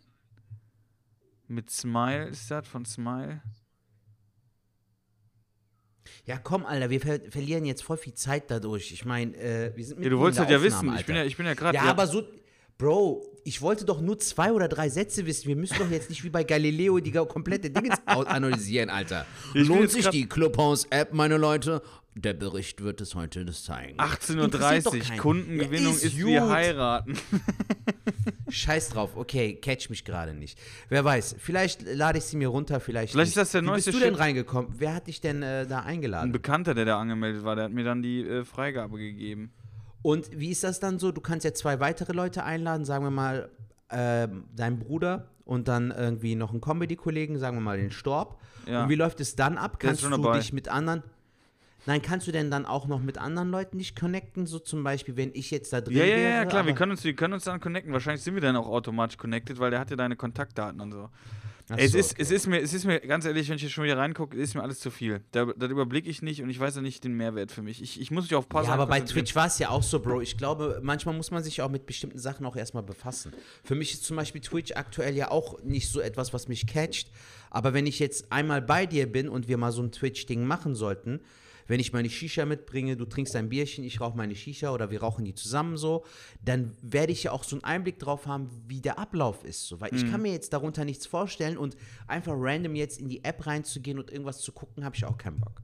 Mit 1.48 1.70
Smile 1.70 2.28
ist 2.30 2.50
das, 2.50 2.68
von 2.68 2.86
Smile. 2.86 3.42
Ja, 6.26 6.38
komm, 6.38 6.66
Alter, 6.66 6.90
wir 6.90 7.00
ver 7.00 7.20
verlieren 7.30 7.66
jetzt 7.66 7.84
voll 7.84 7.98
viel 7.98 8.14
Zeit 8.14 8.50
dadurch. 8.50 8.92
Ich 8.92 9.06
meine, 9.06 9.36
äh, 9.38 9.76
wir 9.76 9.86
sind 9.86 9.98
Ja, 9.98 10.00
mitten 10.00 10.12
du 10.12 10.20
wolltest 10.20 10.40
das 10.40 10.50
ja 10.50 10.58
Aufnahme, 10.58 10.94
wissen. 10.94 11.00
Ich 11.00 11.06
bin 11.06 11.16
ja, 11.16 11.24
ich 11.24 11.38
bin 11.38 11.46
ja 11.46 11.54
gerade. 11.54 11.76
Ja, 11.76 11.84
aber 11.84 12.08
so, 12.08 12.24
Bro, 12.82 13.24
ich 13.44 13.62
wollte 13.62 13.86
doch 13.86 14.02
nur 14.02 14.18
zwei 14.18 14.52
oder 14.52 14.68
drei 14.68 14.90
Sätze 14.90 15.28
wissen. 15.28 15.48
Wir 15.48 15.56
müssen 15.56 15.78
doch 15.78 15.92
jetzt 15.92 16.10
nicht 16.10 16.24
wie 16.24 16.32
bei 16.32 16.44
Galileo 16.44 17.00
die 17.00 17.12
komplette 17.12 17.70
Dinge 17.70 17.92
analysieren, 18.08 18.90
Alter. 18.90 19.28
Ich 19.54 19.68
Lohnt 19.68 19.92
sich 19.92 20.10
die 20.10 20.28
Clubhouse-App, 20.28 21.14
meine 21.14 21.38
Leute? 21.38 21.84
Der 22.16 22.34
Bericht 22.34 22.82
wird 22.82 23.00
es 23.00 23.14
heute 23.14 23.46
zeigen. 23.52 24.00
Interessiert 24.00 24.88
doch 24.88 24.96
18.30 24.96 25.12
Uhr. 25.12 25.18
Kundengewinnung 25.18 25.94
Ja, 25.94 26.00
ist, 26.08 26.18
wie 26.18 26.24
gut. 26.24 26.42
heiraten. 26.50 27.14
Scheiß 28.50 28.90
drauf, 28.90 29.12
okay, 29.16 29.60
catch 29.62 29.92
mich 29.92 30.04
gerade 30.04 30.34
nicht. 30.34 30.58
Wer 30.90 31.06
weiß, 31.06 31.36
vielleicht 31.38 31.84
lade 31.84 32.18
ich 32.18 32.24
sie 32.24 32.36
mir 32.38 32.48
runter, 32.48 32.80
vielleicht. 32.80 33.14
Vielleicht 33.14 33.28
nicht. 33.28 33.38
ist 33.38 33.42
das 33.44 33.52
der 33.52 33.62
Wie 33.62 33.68
neueste 33.68 33.92
bist 33.92 34.02
du 34.02 34.06
denn 34.08 34.16
reingekommen? 34.16 34.74
Wer 34.80 34.96
hat 34.96 35.06
dich 35.06 35.22
denn 35.22 35.44
äh, 35.44 35.68
da 35.68 35.82
Ein 35.82 35.86
eingeladen? 35.86 36.32
Bekannter, 36.32 36.74
der 36.74 36.86
da 36.86 37.00
angemeldet 37.00 37.44
war, 37.44 37.56
der 37.56 37.66
hat 37.66 37.72
mir 37.74 37.84
dann 37.84 38.02
die 38.02 38.22
äh, 38.28 38.44
Freigabe 38.44 38.98
gegeben. 38.98 39.54
Und 40.02 40.30
wie 40.38 40.50
ist 40.50 40.64
das 40.64 40.80
dann 40.80 41.00
so? 41.00 41.12
Du 41.12 41.22
kannst 41.22 41.46
ja 41.46 41.54
zwei 41.54 41.80
weitere 41.80 42.14
Leute 42.14 42.44
einladen, 42.44 42.86
sagen 42.86 43.04
wir 43.06 43.12
mal 43.12 43.50
ähm, 43.90 44.46
deinen 44.56 44.80
Bruder 44.80 45.28
und 45.46 45.68
dann 45.68 45.92
irgendwie 45.92 46.36
noch 46.36 46.52
einen 46.52 46.62
Comedy-Kollegen, 46.62 47.38
sagen 47.38 47.58
wir 47.58 47.62
mal 47.62 47.78
den 47.78 47.92
Storb. 47.92 48.40
Ja. 48.66 48.84
Und 48.84 48.90
wie 48.90 48.96
läuft 48.96 49.20
es 49.20 49.36
dann 49.36 49.58
ab? 49.58 49.80
Kannst 49.80 50.04
du 50.04 50.10
dabei. 50.10 50.38
dich 50.38 50.54
mit 50.54 50.70
anderen. 50.70 51.04
Nein, 51.88 52.02
kannst 52.02 52.28
du 52.28 52.32
denn 52.32 52.52
dann 52.52 52.68
auch 52.68 52.88
noch 52.88 53.02
mit 53.02 53.18
anderen 53.18 53.50
Leuten 53.50 53.80
dich 53.80 53.96
connecten? 53.96 54.46
So 54.46 54.60
zum 54.60 54.84
Beispiel, 54.84 55.18
wenn 55.18 55.32
ich 55.34 55.50
jetzt 55.50 55.74
da 55.74 55.82
drin 55.82 55.98
Ja, 55.98 56.06
ja, 56.06 56.16
wäre. 56.16 56.34
ja, 56.36 56.46
klar, 56.46 56.66
wir 56.66 56.76
können, 56.76 56.92
uns, 56.92 57.04
wir 57.04 57.16
können 57.16 57.34
uns 57.34 57.46
dann 57.46 57.60
connecten. 57.60 57.92
Wahrscheinlich 57.92 58.22
sind 58.22 58.36
wir 58.36 58.42
dann 58.42 58.56
auch 58.56 58.68
automatisch 58.68 59.18
connected, 59.18 59.60
weil 59.60 59.72
der 59.72 59.80
hat 59.80 59.90
ja 59.90 59.96
deine 59.96 60.16
Kontaktdaten 60.16 60.80
und 60.80 60.92
so. 60.92 61.10
Ach 61.72 61.78
es, 61.80 61.94
so, 61.94 61.98
ist, 61.98 62.12
okay. 62.12 62.22
es, 62.22 62.32
ist 62.32 62.48
mir, 62.48 62.60
es 62.60 62.74
ist 62.74 62.86
mir, 62.86 63.00
ganz 63.00 63.24
ehrlich, 63.26 63.48
wenn 63.48 63.56
ich 63.56 63.62
hier 63.62 63.70
schon 63.70 63.86
wieder 63.86 63.98
reingucke, 63.98 64.36
ist 64.36 64.56
mir 64.56 64.62
alles 64.62 64.80
zu 64.80 64.92
viel. 64.92 65.22
Da, 65.32 65.46
das 65.46 65.72
überblicke 65.72 66.10
ich 66.10 66.22
nicht 66.22 66.44
und 66.44 66.50
ich 66.50 66.60
weiß 66.60 66.76
ja 66.76 66.82
nicht 66.82 67.04
den 67.04 67.14
Mehrwert 67.14 67.52
für 67.52 67.62
mich. 67.62 67.82
Ich, 67.82 68.00
ich 68.00 68.12
muss 68.12 68.26
mich 68.26 68.36
auf 68.36 68.46
ein 68.46 68.50
paar 68.50 68.66
Ja, 68.66 68.72
aber 68.72 68.88
bei. 68.88 69.00
Twitch 69.00 69.36
war 69.36 69.48
es 69.48 69.58
ja 69.58 69.70
auch 69.70 69.84
so, 69.84 70.00
Bro. 70.00 70.22
Ich 70.22 70.38
glaube, 70.38 70.80
manchmal 70.84 71.16
muss 71.16 71.32
man 71.32 71.44
sich 71.44 71.62
auch 71.62 71.70
mit 71.70 71.86
bestimmten 71.86 72.20
Sachen 72.20 72.46
auch 72.46 72.56
erstmal 72.56 72.84
befassen. 72.84 73.32
Für 73.64 73.76
mich 73.76 73.94
ist 73.94 74.04
zum 74.04 74.18
Beispiel 74.18 74.42
Twitch 74.42 74.74
aktuell 74.74 75.16
ja 75.16 75.32
auch 75.32 75.64
nicht 75.64 75.90
so 75.90 76.02
etwas, 76.02 76.34
was 76.34 76.48
mich 76.48 76.68
catcht. 76.68 77.10
Aber 77.50 77.74
wenn 77.74 77.88
ich 77.88 78.00
jetzt 78.00 78.32
einmal 78.32 78.62
bei 78.62 78.86
dir 78.86 79.12
bin 79.12 79.30
und 79.30 79.48
wir 79.48 79.58
mal 79.58 79.72
so 79.72 79.82
ein 79.82 79.92
Twitch-Ding 79.92 80.46
machen 80.46 80.76
sollten, 80.76 81.22
wenn 81.72 81.80
ich 81.80 81.94
meine 81.94 82.10
Shisha 82.10 82.46
mitbringe, 82.46 82.98
du 82.98 83.06
trinkst 83.06 83.34
ein 83.38 83.48
Bierchen, 83.48 83.86
ich 83.86 84.02
rauche 84.02 84.18
meine 84.18 84.36
Shisha 84.36 84.74
oder 84.74 84.92
wir 84.92 85.00
rauchen 85.00 85.24
die 85.24 85.34
zusammen 85.34 85.78
so, 85.78 86.04
dann 86.44 86.76
werde 86.82 87.14
ich 87.14 87.24
ja 87.24 87.32
auch 87.32 87.46
so 87.46 87.56
einen 87.56 87.64
Einblick 87.64 87.98
drauf 87.98 88.28
haben, 88.28 88.50
wie 88.68 88.82
der 88.82 89.00
Ablauf 89.00 89.46
ist. 89.46 89.68
So. 89.68 89.80
Weil 89.80 89.96
ich 89.96 90.06
kann 90.12 90.22
mir 90.22 90.34
jetzt 90.34 90.52
darunter 90.52 90.84
nichts 90.84 91.06
vorstellen 91.06 91.58
und 91.58 91.78
einfach 92.08 92.34
random 92.36 92.76
jetzt 92.76 93.00
in 93.00 93.08
die 93.08 93.24
App 93.24 93.48
reinzugehen 93.48 94.00
und 94.00 94.12
irgendwas 94.12 94.42
zu 94.42 94.52
gucken, 94.52 94.84
habe 94.84 94.98
ich 94.98 95.06
auch 95.06 95.18
keinen 95.18 95.40
Bock. 95.40 95.62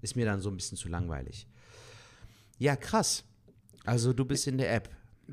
Ist 0.00 0.16
mir 0.16 0.24
dann 0.24 0.40
so 0.40 0.48
ein 0.48 0.56
bisschen 0.56 0.78
zu 0.78 0.88
langweilig. 0.88 1.46
Ja, 2.58 2.74
krass. 2.74 3.22
Also 3.84 4.14
du 4.14 4.24
bist 4.24 4.46
in 4.46 4.56
der 4.56 4.72
App. 4.72 4.88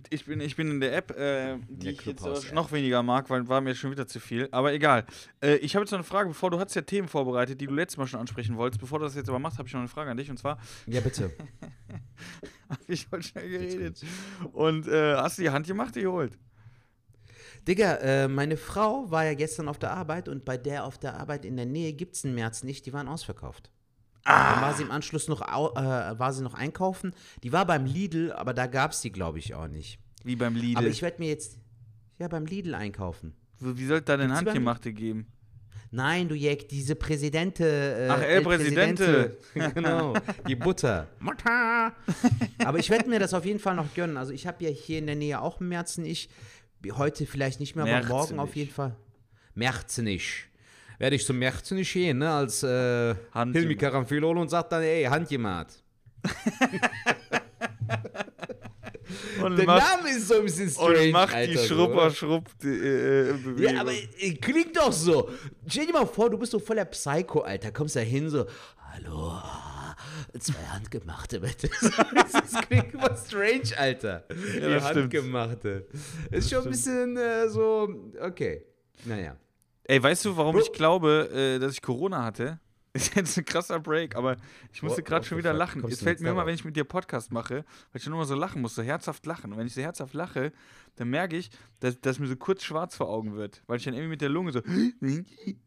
Ich 0.10 0.26
bin, 0.26 0.42
ich 0.42 0.56
bin 0.56 0.72
in 0.72 0.80
der 0.80 0.96
App, 0.96 1.12
äh, 1.12 1.58
die 1.70 1.86
der 1.86 1.92
ich 1.92 2.06
jetzt 2.06 2.18
Clubhouse-App. 2.24 2.54
noch 2.54 2.72
weniger 2.72 3.04
mag, 3.04 3.30
weil 3.30 3.48
war 3.48 3.62
mir 3.62 3.76
schon 3.76 3.92
wieder 3.92 4.08
zu 4.08 4.20
viel. 4.20 4.48
Aber 4.52 4.74
egal. 4.74 5.06
Äh, 5.42 5.58
ich 5.58 5.76
habe 5.76 5.84
jetzt 5.84 5.92
noch 5.92 6.00
eine 6.00 6.04
Frage, 6.04 6.30
bevor 6.30 6.50
du 6.50 6.60
hast 6.60 6.74
ja 6.76 6.82
Themen 6.82 7.08
vorbereitet, 7.08 7.62
die 7.62 7.68
du 7.68 7.74
letztes 7.74 7.98
Mal 7.98 8.08
schon 8.08 8.20
ansprechen 8.20 8.58
wolltest. 8.58 8.80
Bevor 8.82 9.00
du 9.00 9.06
das 9.06 9.16
jetzt 9.16 9.30
aber 9.30 9.40
machst, 9.40 9.60
habe 9.60 9.68
ich 9.68 9.74
noch 9.74 9.82
eine 9.82 9.90
Frage 9.90 10.10
an 10.10 10.18
dich. 10.18 10.30
Und 10.32 10.38
zwar, 10.38 10.58
Ja, 10.88 11.00
bitte. 11.02 11.32
ich 12.88 13.08
heute 13.12 13.24
schnell 13.24 13.50
geredet. 13.50 14.04
Und 14.52 14.88
äh, 14.88 15.16
hast 15.16 15.38
du 15.38 15.44
die 15.44 15.50
Hand 15.52 15.68
gemacht, 15.68 15.96
die 15.96 16.02
geholt? 16.02 16.38
Digga, 17.68 17.96
äh, 17.98 18.28
meine 18.28 18.58
Frau 18.58 19.10
war 19.10 19.24
ja 19.26 19.36
gestern 19.36 19.70
auf 19.70 19.80
der 19.80 19.92
Arbeit 19.92 20.28
und 20.28 20.44
bei 20.44 20.58
der 20.58 20.84
auf 20.84 20.98
der 20.98 21.20
Arbeit 21.20 21.46
in 21.46 21.56
der 21.56 21.66
Nähe 21.66 21.94
gibt 21.94 22.16
es 22.16 22.26
einen 22.26 22.36
März 22.36 22.64
nicht, 22.64 22.86
die 22.86 22.94
waren 22.94 23.08
ausverkauft. 23.08 23.72
Dann 24.26 24.62
war 24.62 24.74
sie 24.74 24.84
im 24.84 24.92
Anschluss 24.92 25.28
noch, 25.28 25.42
äh, 25.42 26.20
war 26.20 26.34
sie 26.34 26.44
noch 26.44 26.54
einkaufen. 26.54 27.14
Die 27.44 27.52
war 27.52 27.66
beim 27.66 27.86
Lidl, 27.86 28.32
aber 28.32 28.54
da 28.54 28.68
gab 28.68 28.92
es 28.92 29.02
die, 29.02 29.12
glaube 29.12 29.40
ich, 29.40 29.54
auch 29.54 29.68
nicht. 29.68 30.00
Wie 30.24 30.36
beim 30.36 30.56
Lidl. 30.56 30.78
Aber 30.78 30.88
ich 30.88 31.02
werde 31.02 31.20
mir 31.20 31.28
jetzt, 31.28 31.58
ja, 32.20 32.28
beim 32.28 32.46
Lidl 32.46 32.74
einkaufen. 32.74 33.34
Wie 33.60 33.86
sollte 33.86 34.06
da 34.06 34.18
denn 34.18 34.34
Handgemachte 34.34 34.94
geben? 34.94 35.28
Nein, 35.92 36.28
du 36.28 36.36
Jack, 36.36 36.70
diese 36.70 36.96
Präsidente. 36.96 37.66
Äh, 37.66 38.08
Ach, 38.10 38.22
El 38.22 38.42
Presidente. 38.42 39.38
genau, 39.76 40.16
die 40.48 40.56
Butter. 40.56 41.08
Mutter. 41.20 41.94
Aber 42.66 42.80
ich 42.80 42.90
werde 42.90 43.10
mir 43.10 43.20
das 43.20 43.34
auf 43.36 43.46
jeden 43.46 43.60
Fall 43.60 43.76
noch 43.76 43.94
gönnen. 43.94 44.18
Also 44.18 44.34
ich 44.34 44.48
habe 44.48 44.64
ja 44.64 44.72
hier 44.72 44.98
in 44.98 45.06
der 45.06 45.16
Nähe 45.16 45.40
auch 45.40 45.60
Märzen. 45.60 46.04
Ich 46.06 46.30
heute 46.94 47.28
vielleicht 47.28 47.60
nicht 47.60 47.76
mehr, 47.76 47.86
aber 47.86 48.08
morgen 48.08 48.40
auf 48.40 48.56
jeden 48.56 48.72
Fall. 48.72 48.96
Märzenich. 49.54 50.48
Werde 51.00 51.16
ich 51.16 51.26
zum 51.26 51.40
Märzenich 51.40 51.92
gehen, 51.92 52.20
ne? 52.20 52.32
Als 52.32 52.64
äh. 52.64 53.16
Hilmi 53.34 53.76
Karamfilol 53.76 54.38
und 54.38 54.50
sagt 54.50 54.72
dann, 54.72 54.84
ey, 54.84 55.04
Handjemand. 55.06 55.84
Und 59.42 59.58
Der 59.58 59.66
macht, 59.66 59.98
Name 59.98 60.10
ist 60.10 60.28
so 60.28 60.36
ein 60.36 60.44
bisschen 60.44 60.70
strange, 60.70 61.00
und 61.00 61.12
macht 61.12 61.34
die 61.34 61.38
Alter, 61.38 61.60
so. 61.60 61.76
Schrupper-Schrupp 61.76 62.50
äh, 62.64 62.68
äh, 62.68 63.34
Bewegung. 63.34 63.76
Ja, 63.76 63.82
aber 63.82 63.92
äh, 63.92 64.34
klingt 64.36 64.78
doch 64.78 64.92
so. 64.92 65.30
Stell 65.68 65.86
dir 65.88 65.94
mal 65.94 66.06
vor, 66.06 66.30
du 66.30 66.38
bist 66.38 66.52
so 66.52 66.60
voller 66.60 66.86
Psycho, 66.86 67.42
Alter. 67.42 67.72
Kommst 67.72 67.96
da 67.96 68.00
hin 68.00 68.30
so, 68.30 68.46
hallo, 68.92 69.42
zwei 70.40 70.64
Handgemachte 70.72 71.40
bitte. 71.40 71.70
das 72.16 72.62
klingt 72.68 72.94
immer 72.94 73.16
strange, 73.16 73.78
Alter. 73.78 74.24
Die 74.30 74.60
das 74.60 74.84
stimmt. 74.84 75.14
Handgemachte. 75.14 75.88
Ist 76.32 76.50
schon 76.50 76.64
ein 76.64 76.70
bisschen 76.70 77.18
äh, 77.18 77.50
so, 77.50 78.12
okay. 78.22 78.64
Naja. 79.06 79.36
Ey, 79.86 80.02
weißt 80.02 80.26
du, 80.26 80.38
warum 80.38 80.58
ich 80.58 80.72
glaube, 80.72 81.30
äh, 81.34 81.60
dass 81.60 81.74
ich 81.74 81.82
Corona 81.82 82.24
hatte? 82.24 82.60
Ist 82.94 83.16
jetzt 83.16 83.38
ein 83.38 83.46
krasser 83.46 83.80
Break, 83.80 84.16
aber 84.16 84.38
ich 84.72 84.84
musste 84.84 85.02
gerade 85.02 85.26
schon 85.26 85.40
wieder 85.40 85.52
lachen. 85.52 85.84
Es 85.86 86.02
fällt 86.02 86.22
mir 86.22 86.30
immer, 86.30 86.46
wenn 86.46 86.54
ich 86.54 86.64
mit 86.64 86.76
dir 86.76 86.84
Podcast 86.84 87.32
mache, 87.32 87.56
weil 87.56 87.66
ich 87.96 88.04
schon 88.04 88.14
immer 88.14 88.26
so 88.26 88.36
lachen 88.36 88.62
muss, 88.62 88.76
so 88.76 88.84
herzhaft 88.84 89.26
lachen. 89.26 89.52
Und 89.52 89.58
wenn 89.58 89.66
ich 89.66 89.74
so 89.74 89.82
herzhaft 89.82 90.14
lache, 90.14 90.54
dann 90.96 91.10
merke 91.10 91.36
ich, 91.36 91.50
dass, 91.80 92.00
dass 92.00 92.20
mir 92.20 92.28
so 92.28 92.36
kurz 92.36 92.64
schwarz 92.64 92.96
vor 92.96 93.10
Augen 93.10 93.36
wird, 93.36 93.64
weil 93.66 93.78
ich 93.78 93.84
dann 93.84 93.96
irgendwie 93.96 94.12
mit 94.12 94.22
der 94.22 94.30
Lunge 94.30 94.52
so 94.52 94.62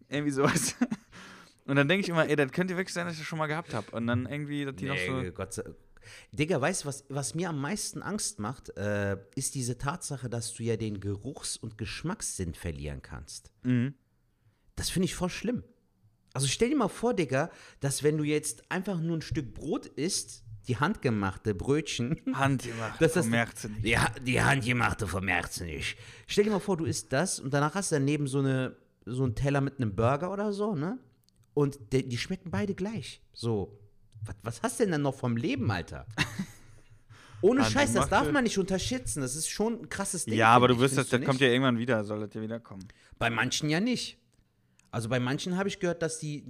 irgendwie 0.09 0.31
sowas. 0.31 0.77
Und 1.65 1.75
dann 1.75 1.89
denke 1.89 2.03
ich 2.03 2.09
immer, 2.09 2.29
ey, 2.29 2.37
das 2.37 2.53
könnte 2.53 2.77
wirklich 2.77 2.95
sein, 2.95 3.07
dass 3.07 3.15
ich 3.15 3.21
das 3.21 3.27
schon 3.27 3.41
mal 3.41 3.49
gehabt 3.49 3.75
habe. 3.75 3.91
Und 3.91 4.07
dann 4.07 4.27
irgendwie, 4.27 4.65
dass 4.65 4.77
die 4.77 4.87
noch 4.87 4.97
so. 4.97 5.21
Nee, 5.21 5.31
Gott 5.33 5.53
sei 5.53 5.65
Digga, 6.31 6.61
weißt 6.61 6.85
du, 6.85 6.89
was, 6.89 7.05
was 7.09 7.35
mir 7.35 7.49
am 7.49 7.61
meisten 7.61 8.03
Angst 8.03 8.39
macht, 8.39 8.77
äh, 8.77 9.17
ist 9.35 9.57
diese 9.57 9.77
Tatsache, 9.77 10.29
dass 10.29 10.55
du 10.55 10.63
ja 10.63 10.77
den 10.77 11.01
Geruchs- 11.01 11.57
und 11.57 11.77
Geschmackssinn 11.79 12.55
verlieren 12.55 13.03
kannst. 13.03 13.51
Mhm. 13.65 13.95
Das 14.77 14.91
finde 14.91 15.07
ich 15.07 15.15
voll 15.15 15.31
schlimm. 15.31 15.65
Also 16.33 16.47
stell 16.49 16.69
dir 16.69 16.77
mal 16.77 16.89
vor, 16.89 17.15
Digga, 17.15 17.51
dass 17.81 18.03
wenn 18.03 18.19
du 18.19 18.25
jetzt 18.25 18.71
einfach 18.71 19.01
nur 19.01 19.17
ein 19.17 19.23
Stück 19.23 19.55
Brot 19.55 19.87
isst, 19.87 20.45
die 20.69 20.77
handgemachte 20.77 21.55
Brötchen. 21.55 22.21
Handgemacht, 22.35 23.01
Das 23.01 23.13
vermerkt 23.13 23.59
sie 23.59 23.69
nicht. 23.69 23.87
Ja, 23.87 24.13
die 24.21 24.43
handgemachte 24.43 25.07
vermerkst 25.07 25.61
du 25.61 25.65
nicht. 25.65 25.97
Stell 26.27 26.45
dir 26.45 26.51
mal 26.51 26.59
vor, 26.59 26.77
du 26.77 26.85
isst 26.85 27.13
das 27.13 27.41
und 27.41 27.55
danach 27.55 27.75
hast 27.75 27.91
du 27.93 27.97
daneben 27.97 28.27
so, 28.27 28.41
eine, 28.41 28.77
so 29.07 29.25
einen 29.25 29.35
Teller 29.35 29.61
mit 29.61 29.79
einem 29.81 29.95
Burger 29.95 30.33
oder 30.33 30.53
so, 30.53 30.75
ne? 30.75 30.99
Und 31.55 31.79
der, 31.93 32.03
die 32.03 32.19
schmecken 32.19 32.51
beide 32.51 32.75
gleich. 32.75 33.23
So, 33.33 33.79
was, 34.25 34.35
was 34.43 34.63
hast 34.63 34.79
du 34.81 34.85
denn 34.85 34.93
dann 34.93 35.03
noch 35.03 35.15
vom 35.15 35.37
Leben, 35.39 35.71
Alter? 35.71 36.07
Ohne 37.43 37.65
Scheiß, 37.65 37.93
das 37.93 38.09
darf 38.09 38.23
Handgemachte- 38.27 38.33
man 38.33 38.45
nicht 38.45 38.59
unterschätzen. 38.59 39.21
Das 39.21 39.37
ist 39.37 39.49
schon 39.49 39.81
ein 39.83 39.89
krasses 39.89 40.25
Ding. 40.25 40.35
Ja, 40.35 40.49
aber 40.49 40.69
du 40.69 40.79
wirst 40.81 40.99
das, 40.99 41.09
das 41.09 41.23
kommt 41.23 41.41
ja 41.41 41.49
irgendwann 41.49 41.79
wieder, 41.79 42.05
soll 42.05 42.21
das 42.21 42.35
ja 42.35 42.43
wieder 42.43 42.61
kommen. 42.61 42.87
Bei 43.19 43.31
manchen 43.31 43.71
ja 43.71 43.79
nicht. 43.81 44.19
Also 44.91 45.09
bei 45.09 45.21
manchen 45.21 45.57
habe 45.57 45.69
ich 45.69 45.79
gehört, 45.79 46.03
dass 46.03 46.19
die 46.19 46.45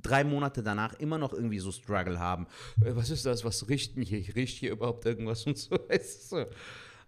drei 0.00 0.24
Monate 0.24 0.62
danach 0.62 0.94
immer 0.94 1.18
noch 1.18 1.32
irgendwie 1.32 1.58
so 1.58 1.70
Struggle 1.72 2.18
haben. 2.18 2.46
Äh, 2.84 2.94
Was 2.96 3.10
ist 3.10 3.24
das? 3.26 3.44
Was 3.44 3.68
riecht 3.68 3.96
mich 3.96 4.08
hier? 4.08 4.34
Riecht 4.34 4.58
hier 4.58 4.72
überhaupt 4.72 5.04
irgendwas 5.06 5.46
und 5.46 5.56
so? 5.58 5.76
Du? 5.76 6.48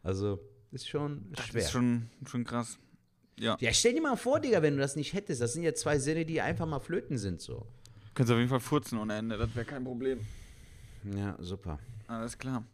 Also, 0.02 0.40
ist 0.70 0.88
schon 0.88 1.26
Das 1.32 1.46
schwer. 1.46 1.62
ist 1.62 1.70
schon, 1.70 2.08
schon 2.26 2.44
krass. 2.44 2.78
Ja. 3.38 3.56
ja, 3.58 3.72
stell 3.72 3.94
dir 3.94 4.00
mal 4.02 4.16
vor, 4.16 4.38
Digga, 4.38 4.62
wenn 4.62 4.74
du 4.76 4.80
das 4.80 4.94
nicht 4.94 5.12
hättest. 5.12 5.40
Das 5.40 5.52
sind 5.54 5.64
ja 5.64 5.74
zwei 5.74 5.98
Sinne, 5.98 6.24
die 6.24 6.40
einfach 6.40 6.66
mal 6.66 6.78
flöten 6.78 7.18
sind, 7.18 7.40
so. 7.40 7.66
Könntest 8.14 8.32
auf 8.32 8.38
jeden 8.38 8.48
Fall 8.50 8.60
furzen 8.60 8.96
ohne 8.98 9.16
Ende, 9.16 9.36
das 9.36 9.52
wäre 9.56 9.64
kein 9.66 9.82
Problem. 9.82 10.20
Ja, 11.16 11.36
super. 11.40 11.80
Alles 12.06 12.38
klar. 12.38 12.64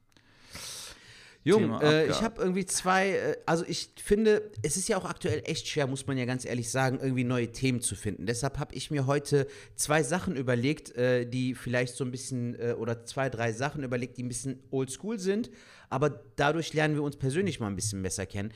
Jung, 1.43 1.81
äh, 1.81 2.07
ich 2.07 2.23
habe 2.23 2.41
irgendwie 2.41 2.67
zwei, 2.67 3.11
äh, 3.11 3.37
also 3.47 3.65
ich 3.67 3.91
finde, 4.03 4.51
es 4.63 4.77
ist 4.77 4.89
ja 4.89 4.99
auch 4.99 5.07
aktuell 5.07 5.43
echt 5.47 5.67
schwer, 5.69 5.87
muss 5.87 6.07
man 6.07 6.19
ja 6.19 6.27
ganz 6.27 6.45
ehrlich 6.45 6.71
sagen, 6.71 6.99
irgendwie 7.01 7.25
neue 7.25 7.51
Themen 7.51 7.81
zu 7.81 7.95
finden. 7.95 8.27
Deshalb 8.27 8.59
habe 8.59 8.75
ich 8.75 8.91
mir 8.91 9.07
heute 9.07 9.47
zwei 9.75 10.03
Sachen 10.03 10.37
überlegt, 10.37 10.95
äh, 10.97 11.25
die 11.25 11.55
vielleicht 11.55 11.95
so 11.95 12.05
ein 12.05 12.11
bisschen, 12.11 12.59
äh, 12.61 12.75
oder 12.75 13.07
zwei, 13.07 13.31
drei 13.31 13.53
Sachen 13.53 13.83
überlegt, 13.83 14.19
die 14.19 14.23
ein 14.23 14.29
bisschen 14.29 14.63
oldschool 14.71 15.19
sind, 15.19 15.51
aber 15.89 16.23
dadurch 16.37 16.75
lernen 16.75 16.95
wir 16.95 17.03
uns 17.03 17.17
persönlich 17.17 17.59
mal 17.59 17.69
ein 17.69 17.77
bisschen 17.77 18.03
besser 18.03 18.27
kennen. 18.27 18.53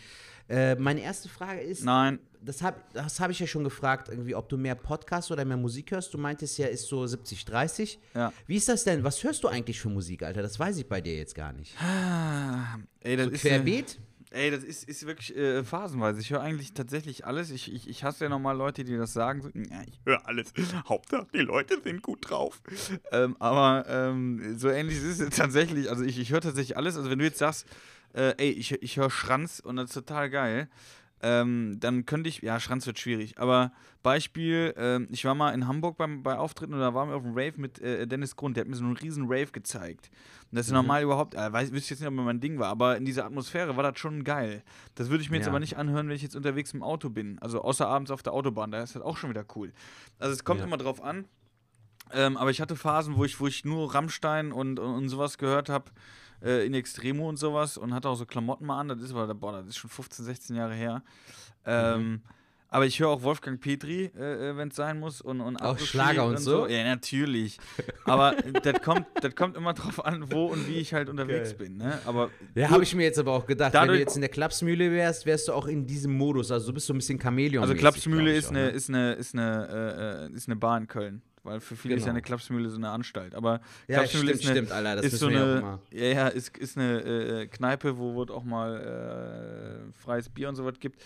Äh, 0.49 0.75
meine 0.75 1.01
erste 1.01 1.31
Frage 1.31 1.61
ist, 1.61 1.85
Nein, 1.85 2.19
das 2.45 2.63
habe 2.63 2.77
das 2.93 3.21
hab 3.21 3.31
ich 3.31 3.39
ja 3.39 3.47
schon 3.47 3.65
gefragt, 3.65 4.09
irgendwie, 4.09 4.35
ob 4.35 4.49
du 4.49 4.57
mehr 4.57 4.75
Podcast 4.75 5.31
oder 5.31 5.45
mehr 5.45 5.57
Musik 5.57 5.91
hörst. 5.91 6.13
Du 6.13 6.19
meintest 6.19 6.59
ja, 6.59 6.67
ist 6.67 6.89
so 6.89 7.03
70-30. 7.03 7.99
Ja. 8.15 8.33
Wie 8.47 8.57
ist 8.57 8.69
das 8.69 8.85
denn? 8.85 9.03
Was 9.05 9.23
hörst 9.25 9.45
du 9.45 9.49
eigentlich 9.49 9.81
für 9.81 9.89
Musik, 9.89 10.23
Alter? 10.23 10.43
Das 10.43 10.59
weiß 10.59 10.77
ich 10.79 10.89
bei 10.89 11.01
dir 11.01 11.17
jetzt 11.17 11.35
gar 11.35 11.53
nicht. 11.53 11.75
Ah, 11.81 12.79
ey, 13.01 13.17
das 13.17 13.27
So 13.27 13.33
ist 13.33 13.41
querbeet? 13.43 13.99
Ey, 14.31 14.51
das 14.51 14.65
ist, 14.65 14.89
ist 14.89 15.07
wirklich 15.07 15.37
äh, 15.37 15.63
phasenweise. 15.63 16.21
Ich 16.21 16.31
höre 16.31 16.41
eigentlich 16.41 16.73
tatsächlich 16.73 17.25
alles. 17.25 17.51
Ich, 17.53 17.73
ich, 17.73 17.89
ich 17.89 18.03
hasse 18.03 18.25
ja 18.25 18.29
nochmal 18.29 18.57
Leute, 18.57 18.83
die 18.83 18.97
das 18.97 19.13
sagen. 19.13 19.43
So, 19.43 19.49
ja, 19.55 19.83
ich 19.87 20.01
höre 20.05 20.27
alles. 20.27 20.53
Hauptsache, 20.89 21.29
die 21.33 21.39
Leute 21.39 21.81
sind 21.81 22.03
gut 22.03 22.29
drauf. 22.29 22.61
Ähm, 23.13 23.37
aber 23.39 23.85
ähm, 23.89 24.59
so 24.59 24.69
ähnlich 24.71 24.97
ist 24.97 25.21
es 25.21 25.31
tatsächlich. 25.37 25.89
Also 25.89 26.03
ich, 26.03 26.19
ich 26.19 26.33
höre 26.33 26.41
tatsächlich 26.41 26.77
alles. 26.77 26.97
Also 26.97 27.11
wenn 27.11 27.21
du 27.21 27.25
jetzt 27.25 27.39
sagst, 27.39 27.65
äh, 28.13 28.35
ey, 28.39 28.51
ich, 28.51 28.73
ich 28.73 28.97
höre 28.97 29.09
Schranz 29.09 29.61
und 29.61 29.77
das 29.77 29.91
ist 29.91 29.95
total 29.95 30.29
geil, 30.31 30.69
ähm, 31.27 31.79
dann 31.81 32.05
könnte 32.05 32.29
ich, 32.29 32.43
ja, 32.43 32.61
Schranz 32.61 32.87
wird 32.87 32.99
schwierig. 32.99 33.39
Aber 33.39 33.73
Beispiel, 34.03 34.75
ähm, 34.77 35.09
ich 35.11 35.25
war 35.25 35.35
mal 35.35 35.55
in 35.55 35.67
Hamburg 35.67 35.97
beim, 35.97 36.23
bei 36.23 36.37
Auftritten 36.37 36.75
und 36.75 36.81
da 36.81 36.93
waren 36.93 37.09
wir 37.09 37.17
auf 37.17 37.23
dem 37.23 37.33
Rave 37.33 37.55
mit 37.57 37.79
äh, 37.81 38.07
Dennis 38.07 38.37
Grund. 38.37 38.57
Der 38.57 38.63
hat 38.63 38.69
mir 38.69 38.77
so 38.77 38.85
einen 38.85 38.97
riesen 38.97 39.25
Rave 39.25 39.47
gezeigt. 39.51 40.11
Und 40.51 40.59
das 40.59 40.67
ist 40.67 40.73
normal 40.73 41.03
überhaupt, 41.03 41.35
äh, 41.35 41.51
weiß, 41.53 41.73
wüsste 41.73 41.95
jetzt 41.95 42.01
nicht, 42.01 42.09
ob 42.09 42.15
mein 42.15 42.41
Ding 42.41 42.59
war, 42.59 42.69
aber 42.69 42.99
in 42.99 43.07
dieser 43.07 43.25
Atmosphäre 43.25 43.75
war 43.77 43.83
das 43.83 43.99
schon 43.99 44.23
geil. 44.23 44.63
Das 44.95 45.09
würde 45.09 45.23
ich 45.23 45.31
mir 45.31 45.39
jetzt 45.39 45.47
Ja. 45.47 45.53
aber 45.53 45.61
nicht 45.61 45.79
anhören, 45.79 46.07
wenn 46.09 46.15
ich 46.17 46.23
jetzt 46.23 46.37
unterwegs 46.37 46.75
im 46.75 46.83
Auto 46.83 47.09
bin. 47.09 47.39
Also 47.41 47.63
außer 47.63 47.89
abends 47.89 48.11
auf 48.11 48.23
der 48.23 48.35
Autobahn, 48.35 48.71
da 48.71 48.83
ist 48.83 48.95
das 48.95 49.03
auch 49.03 49.17
schon 49.17 49.31
wieder 49.31 49.47
cool. 49.57 49.73
Also 50.19 50.35
es 50.35 50.45
kommt 50.45 50.61
Ja. 50.61 50.67
immer 50.67 50.77
drauf 50.77 51.03
an. 51.03 51.25
Ähm, 52.13 52.37
aber 52.37 52.51
ich 52.51 52.61
hatte 52.61 52.77
Phasen, 52.77 53.17
wo 53.17 53.25
ich, 53.25 53.41
wo 53.41 53.47
ich 53.47 53.65
nur 53.65 53.95
Rammstein 53.95 54.53
und, 54.53 54.79
und, 54.79 54.95
und 54.95 55.09
sowas 55.09 55.39
gehört 55.39 55.71
habe, 55.71 55.91
äh, 56.45 56.67
in 56.67 56.75
Extremo 56.75 57.29
und 57.29 57.37
sowas 57.39 57.77
und 57.79 57.95
hatte 57.95 58.09
auch 58.09 58.17
so 58.17 58.27
Klamotten 58.27 58.67
mal 58.67 58.79
an. 58.81 58.89
Das 58.89 59.01
ist 59.01 59.11
aber, 59.15 59.33
boah, 59.35 59.53
das 59.53 59.67
ist 59.69 59.79
schon 59.79 59.91
15, 59.91 60.25
16 60.25 60.57
Jahre 60.57 60.75
her. 60.75 61.03
Ähm, 61.67 62.01
Mhm. 62.11 62.21
Aber 62.71 62.87
ich 62.87 62.99
höre 62.99 63.09
auch 63.11 63.23
Wolfgang 63.23 63.61
Petri, 63.61 64.07
äh, 64.07 64.57
wenn 64.57 64.67
es 64.67 64.75
sein 64.75 64.99
muss. 64.99 65.21
Und, 65.21 65.41
und 65.41 65.59
Auch 65.59 65.79
Schlager 65.79 66.27
und 66.27 66.39
so? 66.41 66.67
Ja, 66.67 66.83
natürlich. 66.83 67.57
Aber 68.05 68.35
das 68.65 68.83
kommt, 68.83 69.07
das 69.23 69.33
kommt 69.37 69.57
immer 69.57 69.75
drauf 69.75 70.05
an, 70.05 70.33
wo 70.33 70.47
und 70.47 70.67
wie 70.67 70.79
ich 70.79 70.93
halt 70.93 71.09
unterwegs 71.09 71.51
Geil. 71.51 71.69
bin. 71.69 71.77
Ne? 71.77 72.01
Aber 72.05 72.31
Ja, 72.57 72.71
habe 72.71 72.83
ich 72.83 72.93
mir 72.97 73.05
jetzt 73.05 73.21
aber 73.21 73.31
auch 73.31 73.47
gedacht, 73.47 73.73
wenn 73.75 73.81
du 73.83 73.87
Dadurch- 73.87 74.01
jetzt 74.01 74.17
in 74.17 74.23
der 74.23 74.31
Klapsmühle 74.31 74.91
wärst, 74.91 75.25
wärst 75.25 75.47
du 75.47 75.53
auch 75.53 75.69
in 75.69 75.87
diesem 75.87 76.17
Modus. 76.19 76.51
Also 76.51 76.67
du 76.67 76.73
bist 76.73 76.89
so 76.89 76.95
ein 76.95 76.97
bisschen 76.97 77.21
Chamäleon. 77.21 77.63
Also 77.63 77.77
Klapsmühle 77.77 78.35
ist 78.35 78.47
auch, 78.47 78.51
eine, 78.51 78.63
ne? 78.65 78.71
ist 78.71 78.89
eine, 78.89 79.13
ist 79.13 79.35
eine, 79.37 80.27
äh, 80.29 80.33
äh, 80.33 80.35
ist 80.37 80.49
eine 80.49 80.57
Bar 80.57 80.77
in 80.79 80.89
Köln. 80.89 81.23
Weil 81.45 81.61
für 81.61 81.77
viele 81.77 81.95
ist 81.95 82.01
ja 82.01 82.07
Genau. 82.07 82.15
eine 82.15 82.23
Klapsmühle 82.23 82.71
so 82.71 82.77
eine 82.79 82.89
Anstalt. 82.91 83.35
Aber 83.35 83.61
Ja, 83.87 83.99
Klapsmühle 83.99 84.35
stimmt, 84.35 84.41
ist 84.41 84.47
eine, 84.47 84.57
stimmt, 84.57 84.73
Alter. 84.73 84.97
Das 84.97 85.05
ist 85.07 85.19
so 85.19 85.27
eine, 85.27 85.79
ja, 85.93 86.05
ja, 86.05 86.29
ist, 86.29 86.57
ist 86.57 86.79
eine 86.79 87.01
äh, 87.03 87.47
Kneipe, 87.47 87.99
wo 87.99 88.23
es 88.23 88.31
auch 88.31 88.45
mal 88.45 88.81
äh, 89.89 89.93
freies 89.93 90.29
Bier 90.31 90.49
und 90.49 90.57
sowas 90.57 90.75
gibt. 90.81 91.03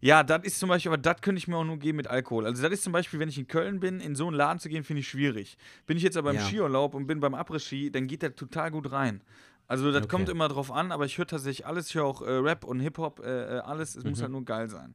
Ja, 0.00 0.22
das 0.22 0.44
ist 0.44 0.60
zum 0.60 0.68
Beispiel, 0.68 0.90
aber 0.92 0.98
das 0.98 1.20
könnte 1.22 1.38
ich 1.38 1.48
mir 1.48 1.56
auch 1.56 1.64
nur 1.64 1.78
geben 1.78 1.96
mit 1.96 2.06
Alkohol. 2.06 2.46
Also 2.46 2.62
das 2.62 2.70
ist 2.70 2.84
zum 2.84 2.92
Beispiel, 2.92 3.18
wenn 3.18 3.28
ich 3.30 3.38
in 3.38 3.48
Köln 3.48 3.80
bin, 3.80 3.98
in 4.00 4.14
so 4.14 4.26
einen 4.28 4.36
Laden 4.36 4.58
zu 4.60 4.68
gehen, 4.68 4.84
finde 4.84 5.00
ich 5.00 5.08
schwierig. 5.08 5.56
Bin 5.86 5.96
ich 5.96 6.02
jetzt 6.02 6.16
aber 6.16 6.30
im 6.30 6.36
Ja. 6.36 6.42
Skiurlaub 6.42 6.94
und 6.94 7.06
bin 7.06 7.18
beim 7.20 7.34
Après-Ski, 7.34 7.90
dann 7.90 8.06
geht 8.06 8.22
der 8.22 8.34
total 8.36 8.70
gut 8.70 8.92
rein. 8.92 9.22
Also 9.66 9.90
das 9.90 10.02
Okay. 10.02 10.08
kommt 10.10 10.28
immer 10.28 10.48
drauf 10.48 10.70
an, 10.70 10.92
aber 10.92 11.04
ich 11.06 11.18
höre 11.18 11.26
tatsächlich 11.26 11.66
alles, 11.66 11.88
ich 11.88 11.94
höre 11.94 12.04
auch 12.04 12.22
äh, 12.22 12.30
Rap 12.30 12.64
und 12.64 12.80
Hip-Hop, 12.80 13.20
äh, 13.20 13.56
äh, 13.56 13.60
alles, 13.60 13.96
es 13.96 14.04
Mhm. 14.04 14.10
muss 14.10 14.22
halt 14.22 14.30
nur 14.32 14.44
geil 14.44 14.68
sein. 14.68 14.94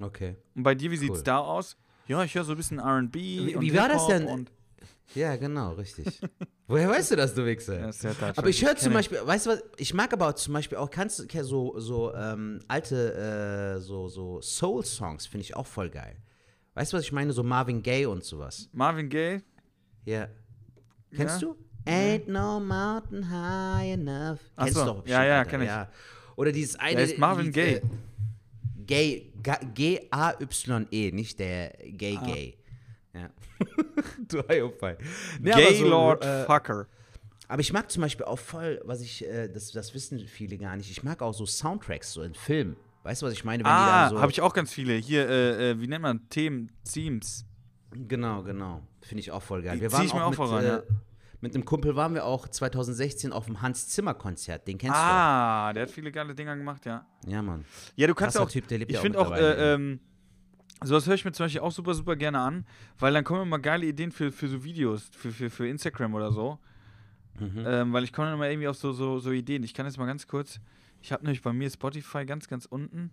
Okay. 0.00 0.36
Und 0.54 0.62
bei 0.62 0.74
dir, 0.74 0.90
wie 0.90 0.96
sieht's 0.96 1.18
Cool. 1.18 1.24
da 1.24 1.38
aus? 1.38 1.76
Ja, 2.10 2.24
ich 2.24 2.34
höre 2.34 2.42
so 2.42 2.52
ein 2.52 2.56
bisschen 2.56 2.80
R&B 2.80 3.18
Wie- 3.20 3.54
und 3.54 3.62
wie 3.62 3.72
war 3.76 3.88
das 3.88 4.04
denn? 4.08 4.26
Und, 4.26 4.50
Ja, 5.14 5.36
genau, 5.36 5.74
richtig. 5.74 6.20
Woher 6.66 6.88
weißt 6.88 7.12
du 7.12 7.16
das, 7.16 7.34
du 7.34 7.46
Wichser? 7.46 7.78
ja, 7.78 7.88
ist 7.88 8.02
ja 8.02 8.10
aber 8.34 8.48
ich 8.48 8.64
höre 8.64 8.74
zum 8.74 8.92
Beispiel, 8.92 9.18
weißt 9.24 9.46
du 9.46 9.50
was, 9.50 9.62
ich 9.76 9.94
mag 9.94 10.12
aber 10.12 10.28
auch 10.28 10.32
zum 10.34 10.54
Beispiel 10.54 10.76
auch, 10.78 10.90
kannst 10.90 11.24
so, 11.42 11.78
so 11.78 12.12
ähm, 12.14 12.58
alte, 12.66 13.76
äh, 13.76 13.80
so, 13.80 14.08
so 14.08 14.40
Soul-Songs, 14.40 15.26
finde 15.26 15.42
ich 15.42 15.54
auch 15.54 15.66
voll 15.68 15.88
geil. 15.88 16.16
Weißt 16.74 16.92
du, 16.92 16.96
was 16.96 17.04
ich 17.04 17.12
meine? 17.12 17.32
So 17.32 17.44
Marvin 17.44 17.80
Gaye 17.80 18.06
und 18.06 18.24
sowas. 18.24 18.68
Marvin 18.72 19.08
Gaye, 19.08 19.42
Ja. 20.04 20.26
Kennst 21.14 21.42
Ja? 21.42 21.48
du? 21.48 21.56
Ain't 21.86 22.28
no 22.28 22.58
mountain 22.58 23.28
high 23.30 23.92
enough. 23.94 24.40
Ach 24.56 24.64
Kennst 24.64 24.78
so. 24.80 24.84
du 24.84 24.92
doch 24.94 25.06
Ja, 25.06 25.24
ja, 25.24 25.38
Alter, 25.38 25.50
kenn 25.50 25.62
ich. 25.62 25.68
Ja. 25.68 25.88
Oder 26.36 26.50
dieses 26.52 26.74
eine. 26.74 26.96
Der 26.96 27.04
ist 27.04 27.18
Marvin 27.18 27.52
Gaye. 27.52 27.76
Äh, 27.76 27.80
Gay, 28.86 29.20
Ga- 29.20 29.29
G-A-Y-E, 29.42 31.12
nicht 31.12 31.38
der 31.38 31.70
Gay 31.84 32.18
Ah. 32.20 32.24
Gay. 32.26 32.56
Ja. 33.14 33.30
du 34.28 34.48
Eierfall. 34.48 34.98
Nee, 35.40 35.52
aber 35.52 35.62
so, 35.74 35.82
Gaylord 35.84 36.24
äh, 36.24 36.44
Fucker. 36.44 36.86
aber 37.48 37.60
ich 37.60 37.72
mag 37.72 37.90
zum 37.90 38.02
Beispiel 38.02 38.24
auch 38.26 38.38
voll, 38.38 38.80
was 38.84 39.00
ich, 39.00 39.26
äh, 39.26 39.48
das, 39.48 39.72
das 39.72 39.92
wissen 39.94 40.18
viele 40.26 40.56
gar 40.58 40.76
nicht, 40.76 40.90
ich 40.90 41.02
mag 41.02 41.20
auch 41.22 41.34
so 41.34 41.44
Soundtracks, 41.46 42.12
so 42.12 42.22
in 42.22 42.34
Filmen. 42.34 42.76
Weißt 43.02 43.22
du, 43.22 43.26
was 43.26 43.32
ich 43.32 43.44
meine? 43.44 43.64
Wenn 43.64 43.70
Ah, 43.72 44.10
so, 44.10 44.20
habe 44.20 44.30
ich 44.30 44.40
auch 44.42 44.52
ganz 44.52 44.72
viele. 44.72 44.92
Hier, 44.94 45.26
äh, 45.28 45.70
äh, 45.70 45.80
wie 45.80 45.86
nennt 45.88 46.02
man 46.02 46.28
Themen? 46.28 46.70
Themes. 46.84 47.46
Genau, 47.92 48.42
genau. 48.42 48.82
Finde 49.00 49.20
ich 49.20 49.32
auch 49.32 49.42
voll 49.42 49.62
geil. 49.62 49.76
Die 49.76 49.80
Wir 49.80 49.88
zieh 49.88 49.94
waren 49.96 50.06
ich 50.06 50.14
mir 50.14 50.20
auch 50.20 50.26
auch 50.26 50.30
mit, 50.30 50.36
voll 50.36 50.48
rein, 50.48 50.64
äh, 50.64 50.68
ja. 50.68 50.82
Mit 51.40 51.54
einem 51.54 51.64
Kumpel 51.64 51.96
waren 51.96 52.14
wir 52.14 52.24
auch 52.24 52.48
2016 52.48 53.32
auf 53.32 53.46
dem 53.46 53.62
Hans 53.62 53.88
Zimmer 53.88 54.14
Konzert. 54.14 54.66
Den 54.68 54.78
kennst 54.78 54.96
Ah, 54.96 55.72
der 55.72 55.84
hat 55.84 55.90
viele 55.90 56.12
geile 56.12 56.34
Dinger 56.34 56.56
gemacht, 56.56 56.84
ja. 56.86 57.06
du. 57.24 57.30
Ja, 57.30 57.42
Mann. 57.42 57.64
Ja, 57.96 58.06
du 58.06 58.14
kannst 58.14 58.36
Krasser 58.36 58.46
auch. 58.46 58.50
Typ, 58.50 58.68
der 58.68 58.78
lebt 58.78 58.90
ich 58.90 58.94
ja 58.94 59.00
auch 59.00 59.02
finde 59.02 59.18
auch, 59.18 59.30
mittlerweile, 59.30 59.56
äh, 59.56 59.74
ähm, 59.74 60.00
sowas 60.82 61.06
höre 61.06 61.14
ich 61.14 61.24
mir 61.24 61.32
zum 61.32 61.44
Beispiel 61.44 61.60
auch 61.62 61.72
super, 61.72 61.94
super 61.94 62.16
gerne 62.16 62.40
an, 62.40 62.66
weil 62.98 63.12
dann 63.12 63.24
kommen 63.24 63.42
immer 63.42 63.58
geile 63.58 63.86
Ideen 63.86 64.12
für, 64.12 64.30
für 64.30 64.48
so 64.48 64.62
Videos, 64.62 65.10
für, 65.12 65.30
für, 65.30 65.50
für 65.50 65.66
Instagram 65.66 66.14
oder 66.14 66.30
so. 66.32 66.58
Mhm. 67.38 67.64
Ähm, 67.66 67.92
weil 67.92 68.04
ich 68.04 68.12
komme 68.12 68.28
dann 68.28 68.34
immer 68.34 68.48
irgendwie 68.48 68.68
auf 68.68 68.76
so, 68.76 68.92
so, 68.92 69.18
so 69.18 69.30
Ideen. 69.30 69.62
Ich 69.62 69.72
kann 69.72 69.86
jetzt 69.86 69.98
mal 69.98 70.06
ganz 70.06 70.26
kurz. 70.26 70.60
Ich 71.00 71.12
habe 71.12 71.24
nämlich 71.24 71.40
bei 71.40 71.52
mir 71.52 71.70
Spotify 71.70 72.26
ganz, 72.26 72.48
ganz 72.48 72.66
unten. 72.66 73.10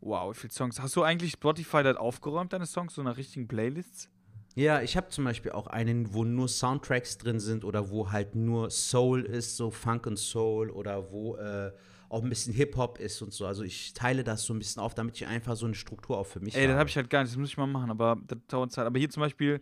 Wow, 0.00 0.34
wie 0.34 0.38
viele 0.38 0.52
Songs. 0.52 0.80
Hast 0.80 0.94
du 0.94 1.02
eigentlich 1.02 1.32
Spotify 1.32 1.82
das 1.82 1.96
aufgeräumt, 1.96 2.52
deine 2.52 2.66
Songs, 2.66 2.94
so 2.94 3.02
nach 3.02 3.16
richtigen 3.16 3.48
Playlists? 3.48 4.10
Ja, 4.56 4.82
ich 4.82 4.96
habe 4.96 5.08
zum 5.08 5.24
Beispiel 5.24 5.50
auch 5.50 5.66
einen, 5.66 6.14
wo 6.14 6.24
nur 6.24 6.48
Soundtracks 6.48 7.18
drin 7.18 7.40
sind 7.40 7.64
oder 7.64 7.90
wo 7.90 8.12
halt 8.12 8.36
nur 8.36 8.70
Soul 8.70 9.22
ist, 9.22 9.56
so 9.56 9.70
Funk 9.70 10.06
und 10.06 10.16
Soul 10.16 10.70
oder 10.70 11.10
wo 11.10 11.36
äh, 11.36 11.72
auch 12.08 12.22
ein 12.22 12.28
bisschen 12.28 12.54
Hip-Hop 12.54 12.98
ist 13.00 13.20
und 13.20 13.32
so. 13.32 13.46
Also 13.46 13.64
ich 13.64 13.94
teile 13.94 14.22
das 14.22 14.44
so 14.44 14.54
ein 14.54 14.60
bisschen 14.60 14.80
auf, 14.80 14.94
damit 14.94 15.16
ich 15.16 15.26
einfach 15.26 15.56
so 15.56 15.66
eine 15.66 15.74
Struktur 15.74 16.18
auch 16.18 16.26
für 16.26 16.38
mich 16.38 16.54
Ey, 16.54 16.62
das 16.62 16.70
habe. 16.70 16.78
habe 16.80 16.88
ich 16.88 16.96
halt 16.96 17.10
gar 17.10 17.22
nicht. 17.22 17.32
Das 17.32 17.38
muss 17.38 17.48
ich 17.48 17.56
mal 17.56 17.66
machen, 17.66 17.90
aber 17.90 18.16
das 18.28 18.38
dauert 18.46 18.70
Zeit. 18.70 18.86
Aber 18.86 18.96
hier 18.96 19.10
zum 19.10 19.22
Beispiel. 19.22 19.60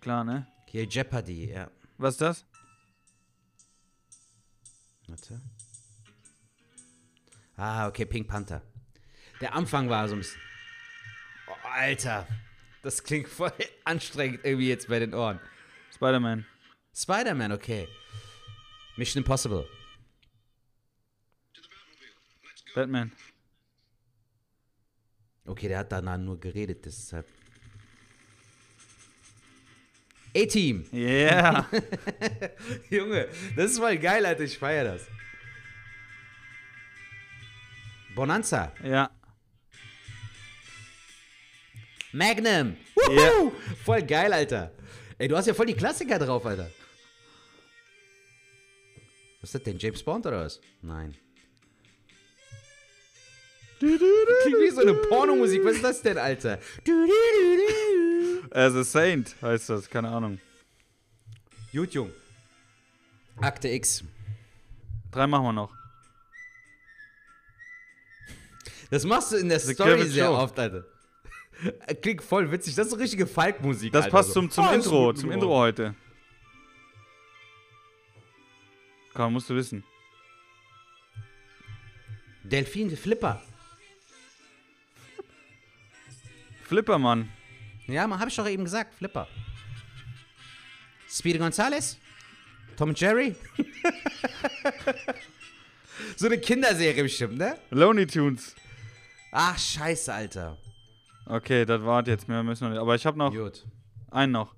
Klar, 0.00 0.24
ne? 0.24 0.48
Hier 0.66 0.84
Jeopardy, 0.84 1.50
ja. 1.52 1.70
Was 1.98 2.14
ist 2.14 2.20
das? 2.20 2.46
Warte. 5.06 5.40
Ah, 7.56 7.86
okay, 7.86 8.04
Pink 8.04 8.26
Panther. 8.26 8.62
Der 9.40 9.54
Anfang 9.54 9.88
war 9.88 10.08
so 10.08 10.16
ein 10.16 10.18
bisschen. 10.18 10.40
Alter. 11.76 12.26
Das 12.82 13.02
klingt 13.04 13.28
voll 13.28 13.52
anstrengend 13.84 14.40
irgendwie 14.44 14.68
jetzt 14.68 14.88
bei 14.88 14.98
den 14.98 15.14
Ohren. 15.14 15.40
Spider-Man. 15.94 16.46
Spider-Man, 16.94 17.52
okay. 17.52 17.88
Mission 18.96 19.22
Impossible. 19.22 19.68
Batman. 22.74 23.12
Okay, 25.46 25.68
der 25.68 25.78
hat 25.78 25.92
danach 25.92 26.18
nur 26.18 26.38
geredet, 26.40 26.84
deshalb. 26.84 27.26
A-Team. 30.36 30.84
Yeah. 30.92 31.66
Junge, 32.90 33.28
das 33.54 33.72
ist 33.72 33.78
voll 33.78 33.96
geil, 33.96 34.26
Alter. 34.26 34.42
Ich 34.42 34.58
feier 34.58 34.84
das. 34.84 35.06
Bonanza. 38.14 38.72
ja. 38.82 39.10
Magnum. 42.12 42.76
Wuhu! 42.94 43.52
Voll 43.84 44.02
geil, 44.02 44.32
Alter. 44.32 44.72
Ey, 45.18 45.28
du 45.28 45.36
hast 45.36 45.46
ja 45.46 45.54
voll 45.54 45.66
die 45.66 45.74
Klassiker 45.74 46.18
drauf, 46.18 46.44
Alter. 46.46 46.70
Was 49.40 49.50
ist 49.50 49.54
das 49.54 49.62
denn? 49.62 49.78
James 49.78 50.02
Bond 50.02 50.26
oder 50.26 50.44
was? 50.44 50.60
Nein. 50.82 51.14
Klingt 53.78 54.00
wie 54.00 54.70
so 54.70 54.80
eine 54.80 54.94
Pornomusik. 54.94 55.64
Was 55.64 55.76
ist 55.76 55.84
das 55.84 56.02
denn, 56.02 56.18
Alter? 56.18 56.58
As 58.50 58.74
a 58.74 58.82
Saint 58.84 59.36
heißt 59.42 59.68
das, 59.68 59.88
keine 59.88 60.08
Ahnung. 60.08 60.40
Gut, 61.72 61.92
Jung. 61.92 62.10
Akte 63.40 63.68
X. 63.68 64.02
Drei 65.10 65.26
machen 65.26 65.44
wir 65.44 65.52
noch. 65.52 65.72
Das 68.90 69.04
machst 69.04 69.32
du 69.32 69.36
in 69.36 69.48
der 69.48 69.60
The 69.60 69.74
Story 69.74 69.90
Kevin 69.96 70.10
sehr 70.10 70.26
Show. 70.26 70.36
oft, 70.36 70.58
Alter. 70.58 70.84
Klingt 72.02 72.22
voll 72.22 72.50
witzig. 72.50 72.74
Das 72.74 72.86
ist 72.86 72.92
so 72.92 72.98
richtige 72.98 73.26
Falkmusik. 73.26 73.92
Das 73.92 74.04
Alter, 74.04 74.16
passt 74.16 74.28
so. 74.28 74.40
zum, 74.40 74.50
zum 74.50 74.66
Oh, 74.66 74.72
Intro, 74.72 75.12
zum. 75.12 75.30
Intro 75.30 75.56
heute. 75.56 75.94
Komm, 79.14 79.34
musst 79.34 79.48
du 79.48 79.54
wissen. 79.54 79.82
Delfin, 82.44 82.94
Flipper. 82.96 83.42
Flippermann. 86.64 87.30
Ja, 87.86 88.06
man, 88.06 88.18
hab 88.18 88.28
ich 88.28 88.36
doch 88.36 88.48
eben 88.48 88.64
gesagt. 88.64 88.94
Flipper. 88.94 89.28
Speedy 91.08 91.38
Gonzales? 91.38 91.98
Tom 92.76 92.90
und 92.90 93.00
Jerry? 93.00 93.34
so 96.16 96.26
eine 96.26 96.38
Kinderserie 96.38 97.04
bestimmt, 97.04 97.38
ne? 97.38 97.58
Looney 97.70 98.06
Tunes. 98.06 98.54
Ach, 99.32 99.58
scheiße, 99.58 100.12
Alter. 100.12 100.58
Okay, 101.26 101.64
das 101.64 101.82
war's 101.82 102.06
jetzt. 102.06 102.28
Mehr 102.28 102.42
müssen 102.42 102.62
wir 102.62 102.70
nicht. 102.70 102.78
Aber 102.78 102.94
ich 102.94 103.04
habe 103.04 103.18
noch 103.18 103.32
Gut. 103.32 103.66
einen 104.10 104.32
noch. 104.32 104.54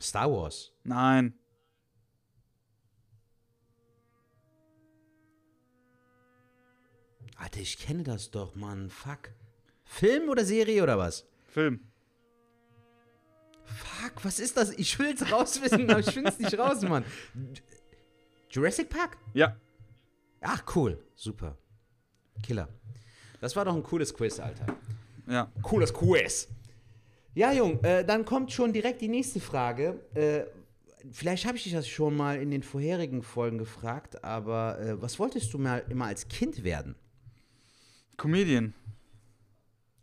Star 0.00 0.30
Wars. 0.30 0.72
Nein. 0.82 1.38
Alter, 7.36 7.60
ich 7.60 7.78
kenne 7.78 8.02
das 8.02 8.30
doch, 8.30 8.54
Mann. 8.54 8.90
Fuck. 8.90 9.30
Film 9.84 10.28
oder 10.28 10.44
Serie 10.44 10.82
oder 10.82 10.98
was? 10.98 11.28
Film. 11.46 11.80
Fuck, 13.64 14.24
was 14.24 14.40
ist 14.40 14.56
das? 14.56 14.70
Ich 14.72 14.98
will's 14.98 15.30
rauswissen, 15.30 15.88
aber 15.90 16.00
ich 16.00 16.10
find's 16.10 16.38
nicht 16.38 16.58
raus, 16.58 16.82
Mann. 16.82 17.04
Jurassic 18.50 18.88
Park? 18.88 19.16
Ja. 19.34 19.56
Ach, 20.40 20.62
cool. 20.74 21.04
Super. 21.14 21.58
Killer. 22.42 22.68
Das 23.40 23.54
war 23.56 23.64
doch 23.64 23.74
ein 23.74 23.82
cooles 23.82 24.14
Quiz, 24.14 24.40
Alter. 24.40 24.66
Ja. 25.28 25.50
Cooles 25.62 25.92
Quiz. 25.92 26.48
Ja, 27.34 27.52
Jung, 27.52 27.82
äh, 27.84 28.04
dann 28.04 28.24
kommt 28.24 28.50
schon 28.52 28.72
direkt 28.72 29.00
die 29.02 29.08
nächste 29.08 29.40
Frage. 29.40 30.00
Äh, 30.14 30.44
vielleicht 31.12 31.44
habe 31.46 31.56
ich 31.58 31.64
dich 31.64 31.72
das 31.74 31.86
schon 31.86 32.16
mal 32.16 32.40
in 32.40 32.50
den 32.50 32.62
vorherigen 32.62 33.22
Folgen 33.22 33.58
gefragt, 33.58 34.24
aber 34.24 34.78
äh, 34.80 35.02
was 35.02 35.18
wolltest 35.18 35.52
du 35.52 35.58
mal 35.58 35.84
immer 35.90 36.06
als 36.06 36.28
Kind 36.28 36.64
werden? 36.64 36.94
Comedian. 38.16 38.72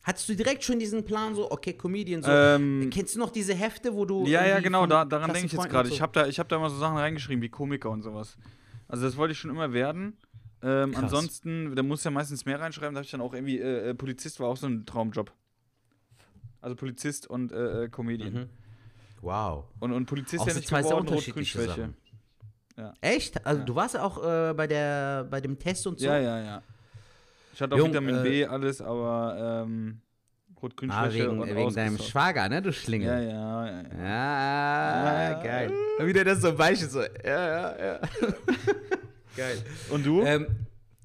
Hattest 0.04 0.28
du 0.28 0.36
direkt 0.36 0.64
schon 0.64 0.80
diesen 0.80 1.06
Plan, 1.06 1.34
so, 1.34 1.50
okay, 1.50 1.74
Comedian, 1.74 2.22
so. 2.22 2.30
Ähm, 2.30 2.90
Kennst 2.92 3.16
du 3.16 3.20
noch 3.20 3.30
diese 3.30 3.56
Hefte, 3.56 3.94
wo 3.96 4.04
du. 4.06 4.26
Ja, 4.28 4.46
ja, 4.46 4.60
genau, 4.60 4.86
da, 4.86 5.06
daran 5.06 5.32
denke 5.32 5.46
ich 5.48 5.54
jetzt 5.54 5.70
gerade. 5.70 5.88
so- 5.88 5.96
Ich 5.96 6.02
habe 6.02 6.12
da, 6.12 6.28
ich 6.28 6.40
hab 6.40 6.50
da 6.50 6.58
immer 6.58 6.70
so 6.70 6.78
Sachen 6.78 6.98
reingeschrieben 6.98 7.42
wie 7.42 7.50
Komiker 7.50 7.90
und 7.90 8.02
sowas. 8.04 8.38
Also 8.90 9.06
das 9.06 9.16
wollte 9.16 9.32
ich 9.32 9.40
schon 9.40 9.50
immer 9.50 9.72
werden. 9.72 10.18
Ähm, 10.64 10.96
ansonsten, 10.96 11.76
da 11.76 11.84
muss 11.84 12.04
ja 12.04 12.12
meistens 12.12 12.46
mehr 12.46 12.60
reinschreiben, 12.60 12.94
da 12.96 13.00
habe 13.00 13.06
ich 13.06 13.12
dann 13.12 13.22
auch 13.22 13.34
irgendwie, 13.34 13.60
äh, 13.60 13.90
äh, 13.90 13.94
Polizist 13.94 14.40
war 14.40 14.48
auch 14.48 14.58
so 14.58 14.68
ein 14.68 14.86
Traumjob. 14.86 15.32
Also 16.62 16.76
Polizist 16.76 17.28
und 17.28 17.52
äh, 17.52 17.84
äh, 17.84 17.90
Comedian. 17.90 18.34
Mhm. 18.34 18.50
Wow. 19.22 19.66
Und, 19.80 19.92
und 19.92 20.06
Polizist 20.06 20.42
Auch 20.42 20.48
ja 20.48 20.54
nicht 20.54 20.68
zwei 20.68 20.82
sehr 20.82 20.92
geworden, 20.92 21.08
unterschiedliche 21.10 21.60
Rot-Grün-Schwäche. 21.60 21.94
Sachen. 22.78 22.94
Echt? 23.02 23.46
Also 23.46 23.60
Ja. 23.60 23.66
du 23.66 23.76
warst 23.76 23.94
ja 23.96 24.04
auch 24.04 24.18
äh, 24.24 24.54
bei, 24.54 24.68
der, 24.68 25.26
bei 25.26 25.42
dem 25.42 25.60
Test 25.60 25.86
und 25.86 26.00
so? 26.00 26.06
Ja, 26.06 26.18
ja, 26.18 26.40
ja. 26.40 26.64
Ich 27.54 27.62
hatte 27.62 27.76
auch 27.76 27.78
Jung, 27.78 27.90
Vitamin 27.90 28.16
äh, 28.16 28.24
B, 28.24 28.46
alles, 28.46 28.82
aber 28.82 29.66
ähm, 29.68 30.00
Ah, 30.88 31.10
wegen, 31.12 31.40
und 31.42 31.56
wegen 31.56 31.74
deinem. 31.76 31.98
Schwager, 31.98 32.48
ne, 32.48 32.62
du 32.62 32.72
Schlingel. 32.72 33.10
Ja, 33.10 33.20
ja, 33.20 33.66
ja. 33.66 33.82
ja. 33.82 33.98
Ja, 33.98 35.32
Ja. 35.32 35.44
geil. 35.44 35.74
Wie 36.00 36.14
der 36.14 36.24
das 36.24 36.40
so 36.42 36.56
beispielt, 36.56 36.90
so, 36.92 37.02
ja, 37.02 37.10
ja, 37.26 37.86
ja. 37.86 38.00
geil. 39.36 39.64
Und 39.90 40.06
du? 40.06 40.24
Ähm, 40.24 40.48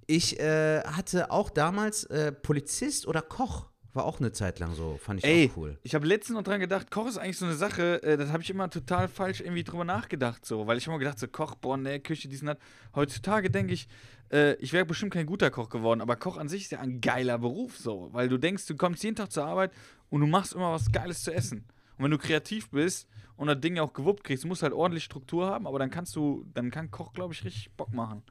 ich 0.06 0.40
äh, 0.40 0.82
hatte 0.84 1.30
auch 1.30 1.50
damals 1.50 2.04
äh, 2.04 2.32
Polizist 2.32 3.06
oder 3.06 3.22
Koch. 3.22 3.68
War 3.94 4.04
auch 4.04 4.20
eine 4.20 4.32
Zeit 4.32 4.58
lang 4.58 4.74
so, 4.74 4.98
fand 5.02 5.20
ich 5.20 5.24
Ey, 5.24 5.50
auch 5.50 5.56
cool. 5.56 5.78
ich 5.82 5.94
habe 5.94 6.06
letztens 6.06 6.36
noch 6.36 6.44
dran 6.44 6.60
gedacht, 6.60 6.90
Koch 6.90 7.08
ist 7.08 7.18
eigentlich 7.18 7.38
so 7.38 7.46
eine 7.46 7.54
Sache, 7.54 8.02
äh, 8.02 8.16
das 8.16 8.30
habe 8.30 8.42
ich 8.42 8.50
immer 8.50 8.70
total 8.70 9.08
falsch 9.08 9.40
irgendwie 9.40 9.64
drüber 9.64 9.84
nachgedacht, 9.84 10.44
so, 10.46 10.66
weil 10.66 10.78
ich 10.78 10.86
immer 10.86 10.98
gedacht, 10.98 11.18
so 11.18 11.26
Koch, 11.26 11.54
boah, 11.56 11.76
ne, 11.76 11.98
Küche, 11.98 12.28
diesen 12.28 12.48
hat. 12.50 12.58
Heutzutage 12.94 13.50
denke 13.50 13.72
ich, 13.72 13.88
äh, 14.30 14.54
ich 14.56 14.72
wäre 14.72 14.84
bestimmt 14.84 15.14
kein 15.14 15.26
guter 15.26 15.50
Koch 15.50 15.68
geworden, 15.68 16.00
aber 16.00 16.16
Koch 16.16 16.36
an 16.36 16.48
sich 16.48 16.64
ist 16.64 16.72
ja 16.72 16.80
ein 16.80 17.00
geiler 17.00 17.38
Beruf, 17.38 17.76
so, 17.76 18.10
weil 18.12 18.28
du 18.28 18.38
denkst, 18.38 18.66
du 18.66 18.76
kommst 18.76 19.02
jeden 19.02 19.16
Tag 19.16 19.32
zur 19.32 19.44
Arbeit 19.44 19.72
und 20.10 20.20
du 20.20 20.26
machst 20.26 20.52
immer 20.52 20.72
was 20.72 20.92
Geiles 20.92 21.22
zu 21.22 21.32
essen. 21.32 21.64
Und 21.96 22.04
wenn 22.04 22.10
du 22.10 22.18
kreativ 22.18 22.70
bist 22.70 23.08
und 23.38 23.46
das 23.46 23.60
Ding 23.60 23.78
auch 23.78 23.92
gewuppt 23.94 24.24
kriegst, 24.24 24.44
du 24.44 24.48
musst 24.48 24.62
halt 24.62 24.72
ordentlich 24.72 25.04
Struktur 25.04 25.46
haben, 25.46 25.66
aber 25.66 25.78
dann 25.78 25.90
kannst 25.90 26.14
du, 26.16 26.44
dann 26.52 26.70
kann 26.70 26.90
Koch, 26.90 27.12
glaube 27.12 27.32
ich, 27.32 27.44
richtig 27.44 27.74
Bock 27.76 27.92
machen. 27.94 28.22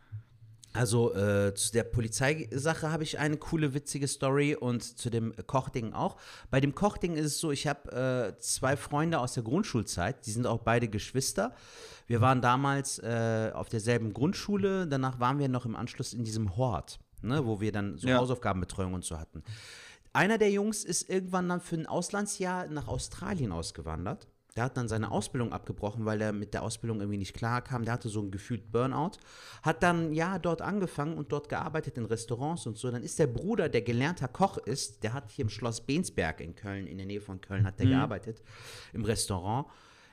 Also 0.74 1.16
äh, 1.16 1.56
zu 1.56 1.72
der 1.72 1.84
Polizeisache 1.84 2.92
habe 2.92 3.02
ich 3.02 3.18
eine 3.18 3.38
coole, 3.38 3.74
witzige 3.74 4.08
Story 4.08 4.54
und 4.54 4.84
zu 4.84 5.10
dem 5.10 5.34
Kochding 5.48 5.94
auch. 5.94 6.18
Bei 6.52 6.60
dem 6.60 6.76
Kochding 6.76 7.16
ist 7.16 7.26
es 7.26 7.40
so, 7.40 7.52
ich 7.52 7.66
habe 7.66 8.36
äh, 8.36 8.40
zwei 8.40 8.78
Freunde 8.78 9.20
aus 9.20 9.34
der 9.34 9.44
Grundschulzeit, 9.44 10.26
die 10.26 10.32
sind 10.32 10.46
auch 10.46 10.60
beide 10.60 10.88
Geschwister. 10.88 11.56
Wir 12.06 12.22
waren 12.22 12.42
damals 12.42 13.00
äh, 13.00 13.52
auf 13.54 13.70
derselben 13.70 14.14
Grundschule, 14.14 14.88
danach 14.88 15.20
waren 15.20 15.40
wir 15.40 15.50
noch 15.50 15.66
im 15.66 15.76
Anschluss 15.76 16.14
in 16.14 16.24
diesem 16.24 16.58
Hort, 16.58 17.00
ne, 17.22 17.46
wo 17.46 17.60
wir 17.60 17.72
dann 17.72 17.98
so 17.98 18.08
Ja. 18.08 18.18
Hausaufgabenbetreuung 18.18 18.94
und 18.94 19.04
so 19.04 19.18
hatten. 19.18 19.44
Einer 20.14 20.38
der 20.38 20.52
Jungs 20.52 20.84
ist 20.84 21.10
irgendwann 21.10 21.50
dann 21.50 21.62
für 21.62 21.76
ein 21.76 21.88
Auslandsjahr 21.88 22.68
nach 22.68 22.88
Australien 22.88 23.52
ausgewandert. 23.52 24.28
Der 24.58 24.64
hat 24.66 24.76
dann 24.76 24.88
seine 24.88 25.12
Ausbildung 25.12 25.54
abgebrochen, 25.54 26.06
weil 26.06 26.20
er 26.20 26.34
mit 26.34 26.56
der 26.56 26.64
Ausbildung 26.64 27.00
irgendwie 27.00 27.20
nicht 27.20 27.36
klar 27.36 27.62
kam. 27.62 27.86
Der 27.86 27.94
hatte 27.94 28.10
so 28.10 28.22
ein 28.22 28.32
gefühlt 28.32 28.72
Burnout. 28.72 29.12
Hat 29.62 29.84
dann 29.84 30.12
ja 30.14 30.40
dort 30.40 30.64
angefangen 30.64 31.16
und 31.16 31.32
dort 31.32 31.48
gearbeitet 31.48 31.98
in 31.98 32.06
Restaurants 32.06 32.66
und 32.66 32.76
so. 32.78 32.90
Dann 32.90 33.04
ist 33.04 33.20
der 33.20 33.28
Bruder, 33.28 33.70
der 33.70 33.84
gelernter 33.84 34.28
Koch 34.28 34.58
ist, 34.58 35.04
der 35.04 35.14
hat 35.14 35.32
hier 35.32 35.46
im 35.46 35.50
Schloss 35.50 35.82
Bensberg 35.82 36.42
in 36.42 36.56
Köln, 36.56 36.88
in 36.88 36.98
der 36.98 37.06
Nähe 37.06 37.22
von 37.22 37.40
Köln, 37.40 37.66
hat 37.66 37.80
der 37.80 37.86
gearbeitet, 37.86 38.42
im 38.94 39.06
Restaurant. 39.06 39.68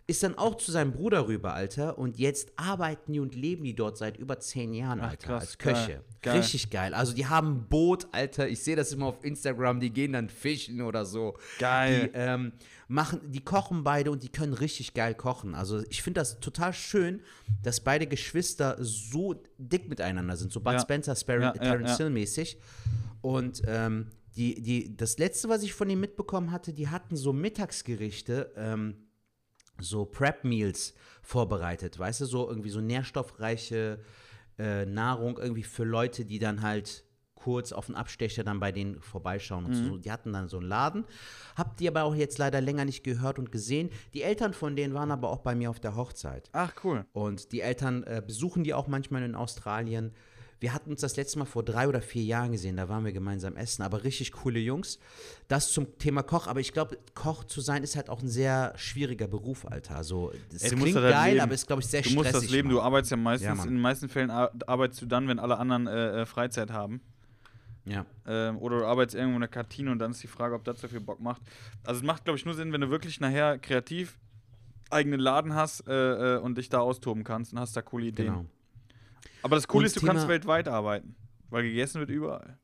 Ist 0.07 0.23
dann 0.23 0.37
auch 0.37 0.57
zu 0.57 0.71
seinem 0.71 0.93
Bruder 0.93 1.29
rüber, 1.29 1.55
Alter. 1.55 1.97
Und 1.97 2.19
jetzt 2.19 2.53
arbeiten 2.57 3.15
die 3.15 3.21
und 3.21 3.35
leben 3.35 3.65
die 3.65 3.75
dort 3.75 3.97
seit 3.97 4.19
über 4.19 4.39
zehn 4.39 4.75
Jahren, 4.75 5.01
Ach, 5.01 5.11
Alter, 5.11 5.27
krass, 5.29 5.43
als 5.43 5.59
Köche. 5.59 6.03
geil. 6.21 6.37
Richtig 6.37 6.69
geil. 6.69 6.93
Also 6.93 7.15
die 7.15 7.25
haben 7.27 7.53
ein 7.53 7.69
Boot, 7.71 8.09
Alter. 8.13 8.47
Ich 8.47 8.63
sehe 8.63 8.77
das 8.77 8.93
immer 8.93 9.07
auf 9.07 9.25
Instagram. 9.25 9.81
Die 9.81 9.91
gehen 9.91 10.13
dann 10.13 10.29
fischen 10.29 10.83
oder 10.83 11.07
so. 11.07 11.39
Geil. 11.59 12.11
Die 12.13 12.19
ähm, 12.19 12.53
machen, 12.87 13.21
die 13.33 13.41
kochen 13.41 13.83
beide 13.83 14.11
und 14.11 14.23
die 14.23 14.29
können 14.29 14.53
richtig 14.53 14.93
geil 14.93 15.15
kochen. 15.15 15.55
Also 15.55 15.83
ich 15.89 16.03
finde 16.03 16.21
das 16.21 16.39
total 16.39 16.75
schön, 16.75 17.23
dass 17.63 17.81
beide 17.81 18.07
Geschwister 18.07 18.77
so 18.81 19.43
dick 19.57 19.89
miteinander 19.89 20.37
sind. 20.37 20.53
So 20.53 20.61
Bud 20.61 20.75
Ja. 20.75 20.81
Spencer, 20.81 21.17
Sparrow, 21.17 21.43
Ja, 21.45 21.53
Terence 21.53 21.93
ja. 21.93 21.97
Hill 22.05 22.11
mäßig. 22.11 22.59
Und 23.23 23.63
ähm, 23.67 24.09
die, 24.37 24.61
die, 24.61 24.95
das 24.97 25.17
letzte, 25.17 25.49
was 25.49 25.63
ich 25.63 25.73
von 25.73 25.89
ihnen 25.89 26.01
mitbekommen 26.03 26.51
hatte, 26.51 26.75
die 26.75 26.89
hatten 26.89 27.17
so 27.17 27.33
Mittagsgerichte, 27.33 28.53
ähm, 28.57 28.97
so 29.81 30.05
Prep-Meals 30.05 30.95
vorbereitet, 31.23 31.99
weißt 31.99 32.23
du, 32.23 32.27
so 32.27 32.49
irgendwie 32.49 32.71
so 32.71 32.81
nährstoffreiche 32.81 33.99
äh, 34.59 34.87
Nahrung 34.87 35.39
irgendwie 35.39 35.63
für 35.63 35.85
Leute, 35.85 36.25
die 36.25 36.39
dann 36.39 36.63
halt 36.63 37.05
kurz 37.45 37.73
auf 37.73 37.87
den 37.87 37.95
Abstecher 37.95 38.43
dann 38.43 38.59
bei 38.59 38.73
denen 38.73 39.01
vorbeischauen 39.03 39.67
und 39.67 39.75
so. 39.75 39.99
Die 39.99 40.11
hatten 40.11 40.33
dann 40.33 40.49
so 40.49 40.57
einen 40.57 40.67
Laden. 40.67 41.05
Habt 41.57 41.79
ihr 41.83 41.91
aber 41.91 42.05
auch 42.05 42.15
jetzt 42.15 42.39
leider 42.39 42.63
länger 42.63 42.87
nicht 42.87 43.05
gehört 43.05 43.39
und 43.39 43.53
gesehen. 43.53 43.91
Die 44.15 44.23
Eltern 44.23 44.55
von 44.55 44.77
denen 44.77 44.95
waren 44.95 45.11
aber 45.11 45.29
auch 45.29 45.41
bei 45.41 45.55
mir 45.55 45.69
auf 45.69 45.79
der 45.79 45.95
Hochzeit. 45.95 46.49
Ach, 46.53 46.73
cool. 46.85 47.05
Und 47.13 47.53
die 47.53 47.61
Eltern 47.61 48.03
äh, 48.05 48.23
besuchen 48.27 48.65
die 48.65 48.73
auch 48.73 48.87
manchmal 48.87 49.23
in 49.25 49.35
Australien. 49.35 50.13
Wir 50.65 50.73
hatten 50.73 50.91
uns 50.93 51.03
das 51.03 51.17
letzte 51.17 51.39
Mal 51.39 51.45
vor 51.45 51.63
drei 51.63 51.87
oder 51.89 52.01
vier 52.01 52.23
Jahren 52.25 52.53
gesehen, 52.53 52.79
da 52.79 52.89
waren 52.89 53.05
wir 53.05 53.13
gemeinsam 53.13 53.55
essen, 53.55 53.83
aber 53.83 54.03
richtig 54.03 54.33
coole 54.33 54.59
Jungs. 54.59 54.99
Das 55.47 55.71
zum 55.71 55.99
Thema 55.99 56.23
Koch, 56.23 56.47
aber 56.47 56.59
ich 56.61 56.73
glaube, 56.73 56.97
Koch 57.15 57.45
zu 57.45 57.61
sein 57.61 57.83
ist 57.83 57.97
halt 57.97 58.09
auch 58.09 58.23
ein 58.23 58.29
sehr 58.29 58.73
schwieriger 58.77 59.29
Beruf, 59.29 59.67
Alter. 59.67 59.97
Also, 59.97 60.33
das 60.51 60.63
Ey, 60.63 60.71
du 60.71 60.77
klingt 60.77 60.97
das 60.97 61.13
geil, 61.13 61.33
leben. 61.35 61.43
aber 61.43 61.53
ist, 61.53 61.67
glaube 61.67 61.83
ich, 61.83 61.87
sehr 61.89 62.01
Du 62.01 62.09
stressig. 62.09 62.33
musst 62.33 62.45
das 62.45 62.51
leben, 62.51 62.71
du 62.71 62.77
Mann. 62.77 62.85
arbeitest 62.87 63.11
ja 63.11 63.17
meistens, 63.19 63.59
Ja, 63.59 63.63
in 63.65 63.69
den 63.75 63.81
meisten 63.83 64.09
Fällen 64.09 64.31
ar- 64.31 64.53
arbeitest 64.67 65.03
du 65.03 65.07
dann, 65.07 65.29
wenn 65.29 65.39
alle 65.39 65.59
anderen 65.59 65.87
äh, 65.87 66.23
äh, 66.23 66.25
Freizeit 66.25 66.71
haben. 66.71 67.03
Ja. 67.85 68.07
Ähm, 68.27 68.57
oder 68.57 68.79
du 68.79 68.87
arbeitest 68.87 69.17
irgendwo 69.17 69.35
in 69.37 69.41
der 69.43 69.51
Kantine 69.51 69.91
und 69.93 69.99
dann 69.99 70.13
ist 70.13 70.23
die 70.23 70.29
Frage, 70.29 70.55
ob 70.55 70.65
das 70.65 70.81
so 70.81 70.89
viel 70.89 71.01
Bock 71.01 71.21
macht. 71.21 71.43
Also 71.83 72.01
es 72.01 72.07
macht, 72.07 72.25
glaube 72.25 72.39
ich, 72.39 72.47
nur 72.47 72.55
Sinn, 72.55 72.73
wenn 72.73 72.81
du 72.81 72.89
wirklich 72.89 73.21
nachher 73.21 73.59
kreativ 73.59 74.19
eigenen 74.89 75.21
Laden 75.21 75.55
hast 75.55 75.87
äh, 75.89 76.37
äh, 76.37 76.39
und 76.39 76.57
dich 76.57 76.71
da 76.71 76.79
austoben 76.79 77.23
kannst 77.23 77.53
und 77.53 77.61
hast 77.61 77.77
da 77.77 77.83
coole 77.83 78.07
Ideen. 78.07 78.27
Genau. 78.29 78.47
Aber 79.43 79.57
das 79.57 79.69
Coole 79.69 79.87
ist, 79.87 79.97
du 79.97 80.01
kannst 80.01 80.23
Thema- 80.23 80.29
weltweit 80.33 80.69
arbeiten. 80.69 81.17
Weil 81.51 81.63
gegessen 81.65 82.01
wird 82.01 82.11
überall. 82.11 82.59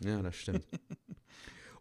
Ja, 0.00 0.20
das 0.22 0.34
stimmt. 0.36 0.66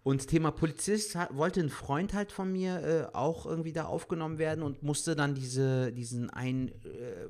Und 0.03 0.27
Thema 0.27 0.51
Polizist 0.51 1.15
wollte 1.31 1.62
ein 1.62 1.69
Freund 1.69 2.13
halt 2.13 2.31
von 2.33 2.51
mir 2.51 3.09
äh, 3.12 3.15
auch 3.15 3.45
irgendwie 3.45 3.71
da 3.71 3.86
aufgenommen 3.86 4.38
werden 4.38 4.62
und 4.63 4.83
musste 4.83 5.15
dann 5.15 5.33
diese, 5.33 5.93
diesen 5.93 6.29
ein. 6.29 6.67
Äh, 6.83 7.29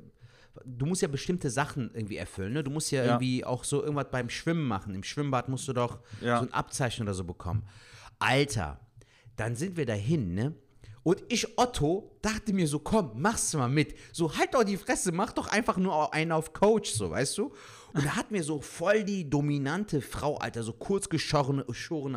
du 0.64 0.86
musst 0.86 1.00
ja 1.02 1.08
bestimmte 1.08 1.50
Sachen 1.50 1.90
irgendwie 1.94 2.16
erfüllen, 2.16 2.52
ne? 2.52 2.64
Du 2.64 2.70
musst 2.72 2.90
ja, 2.90 3.00
Ja. 3.04 3.12
irgendwie 3.12 3.44
auch 3.44 3.62
so 3.64 3.80
irgendwas 3.82 4.10
beim 4.10 4.28
Schwimmen 4.28 4.66
machen. 4.66 4.94
Im 4.94 5.04
Schwimmbad 5.04 5.48
musst 5.48 5.68
du 5.68 5.72
doch 5.72 6.00
Ja. 6.20 6.38
so 6.40 6.46
ein 6.46 6.52
Abzeichen 6.52 7.04
oder 7.04 7.14
so 7.14 7.22
bekommen. 7.24 7.64
Alter, 8.18 8.80
dann 9.36 9.54
sind 9.54 9.76
wir 9.76 9.86
dahin, 9.86 10.34
ne? 10.34 10.54
Und 11.04 11.22
ich, 11.28 11.58
Otto, 11.58 12.10
dachte 12.22 12.54
mir 12.54 12.66
so, 12.66 12.78
komm, 12.78 13.12
mach's 13.14 13.52
mal 13.52 13.68
mit. 13.68 13.94
So, 14.10 14.36
halt 14.36 14.54
doch 14.54 14.64
die 14.64 14.78
Fresse, 14.78 15.12
mach 15.12 15.32
doch 15.32 15.48
einfach 15.48 15.76
nur 15.76 16.12
einen 16.12 16.32
auf 16.32 16.54
Coach, 16.54 16.90
so, 16.90 17.10
weißt 17.10 17.38
du? 17.38 17.52
Und 17.92 18.04
er 18.04 18.16
hat 18.16 18.30
mir 18.30 18.42
so 18.42 18.60
voll 18.60 19.04
die 19.04 19.28
dominante 19.28 20.00
Frau, 20.00 20.38
Alter, 20.38 20.62
so 20.62 20.72
kurz 20.72 21.08
geschorene 21.08 21.64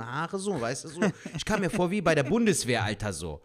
Haare, 0.05 0.39
so, 0.39 0.59
weißt 0.59 0.85
du, 0.85 0.87
so. 0.87 1.01
Ich 1.35 1.43
kam 1.43 1.59
mir 1.59 1.69
vor 1.69 1.91
wie 1.91 2.01
bei 2.01 2.15
der 2.15 2.23
Bundeswehr, 2.23 2.83
Alter, 2.83 3.11
so. 3.11 3.41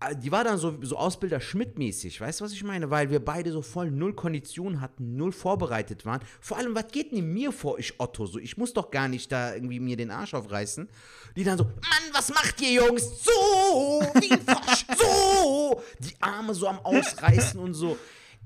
Äh, 0.00 0.16
Die 0.16 0.30
war 0.30 0.44
dann 0.44 0.58
so, 0.58 0.76
so 0.82 0.96
Ausbilder 0.96 1.40
Schmidt-mäßig, 1.40 2.20
weißt 2.20 2.40
du, 2.40 2.44
was 2.44 2.52
ich 2.52 2.62
meine? 2.64 2.90
Weil 2.90 3.10
wir 3.10 3.24
beide 3.24 3.52
so 3.52 3.62
voll 3.62 3.90
null 3.90 4.14
Kondition 4.14 4.80
hatten, 4.80 5.16
null 5.16 5.32
vorbereitet 5.32 6.04
waren. 6.06 6.20
Vor 6.40 6.56
allem, 6.56 6.74
was 6.74 6.88
geht 6.88 7.12
denn 7.12 7.32
mir 7.32 7.52
vor, 7.52 7.78
ich 7.78 7.98
Otto? 7.98 8.26
So, 8.26 8.38
ich 8.38 8.56
muss 8.56 8.72
doch 8.72 8.90
gar 8.90 9.08
nicht 9.08 9.30
da 9.32 9.54
irgendwie 9.54 9.80
mir 9.80 9.96
den 9.96 10.10
Arsch 10.10 10.34
aufreißen. 10.34 10.88
Die 11.36 11.44
dann 11.44 11.58
so, 11.58 11.64
Mann, 11.64 12.12
was 12.12 12.28
macht 12.30 12.60
ihr 12.60 12.82
Jungs? 12.82 13.24
So, 13.24 13.30
wie 14.20 14.32
ein 14.32 14.40
Frosch, 14.40 14.84
so. 14.96 15.82
Die 16.00 16.14
Arme 16.20 16.54
so 16.54 16.68
am 16.68 16.78
Ausreißen 16.80 17.58
und 17.60 17.74
so. 17.74 17.96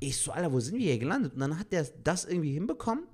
Ich 0.01 0.17
so, 0.17 0.33
Alter, 0.33 0.53
wo 0.53 0.59
sind 0.59 0.79
wir 0.79 0.87
hier 0.87 0.99
gelandet? 0.99 1.35
Und 1.35 1.41
dann 1.41 1.59
hat 1.59 1.71
der 1.71 1.87
das 2.03 2.25
irgendwie 2.25 2.53
hinbekommen. 2.53 3.05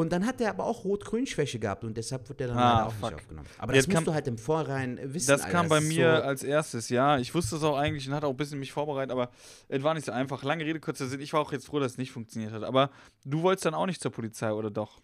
Und 0.00 0.10
dann 0.12 0.26
hat 0.26 0.40
er 0.40 0.50
aber 0.50 0.64
auch 0.64 0.84
Rot-Grün-Schwäche 0.84 1.58
gehabt 1.58 1.84
und 1.84 1.96
deshalb 1.96 2.28
wurde 2.28 2.44
er 2.44 2.48
dann 2.48 2.58
Ah, 2.58 2.72
leider 2.74 2.86
auch 2.88 2.92
fuck. 2.92 3.10
nicht 3.10 3.14
aufgenommen. 3.20 3.48
Aber 3.58 3.74
Jetzt 3.74 3.82
das 3.84 3.88
musst 3.88 3.96
kam- 3.96 4.04
du 4.06 4.14
halt 4.14 4.26
im 4.28 4.38
Vorrein 4.38 4.98
wissen. 5.14 5.28
Das 5.28 5.42
Alter. 5.42 5.52
kam 5.52 5.68
bei 5.68 5.78
ist 5.78 5.88
mir 5.88 6.16
so, 6.16 6.22
als 6.22 6.42
erstes, 6.42 6.88
ja. 6.88 7.18
Ich 7.18 7.34
wusste 7.34 7.56
es 7.56 7.62
auch 7.62 7.76
eigentlich 7.76 8.08
und 8.08 8.14
hatte 8.14 8.26
auch 8.26 8.30
ein 8.30 8.36
bisschen 8.36 8.58
mich 8.58 8.72
vorbereitet, 8.72 9.12
aber 9.12 9.30
es 9.68 9.82
war 9.82 9.94
nicht 9.94 10.06
so 10.06 10.12
einfach. 10.12 10.42
Lange 10.42 10.64
Rede, 10.64 10.80
kurzer 10.80 11.06
Sinn. 11.06 11.20
Ich 11.20 11.32
war 11.32 11.40
auch 11.40 11.52
jetzt 11.52 11.66
froh, 11.66 11.78
dass 11.78 11.92
es 11.92 11.98
nicht 11.98 12.12
funktioniert 12.12 12.52
hat. 12.52 12.62
Aber 12.64 12.90
du 13.24 13.42
wolltest 13.42 13.66
dann 13.66 13.74
auch 13.74 13.86
nicht 13.86 14.00
zur 14.02 14.10
Polizei, 14.12 14.52
oder 14.52 14.70
doch? 14.70 15.00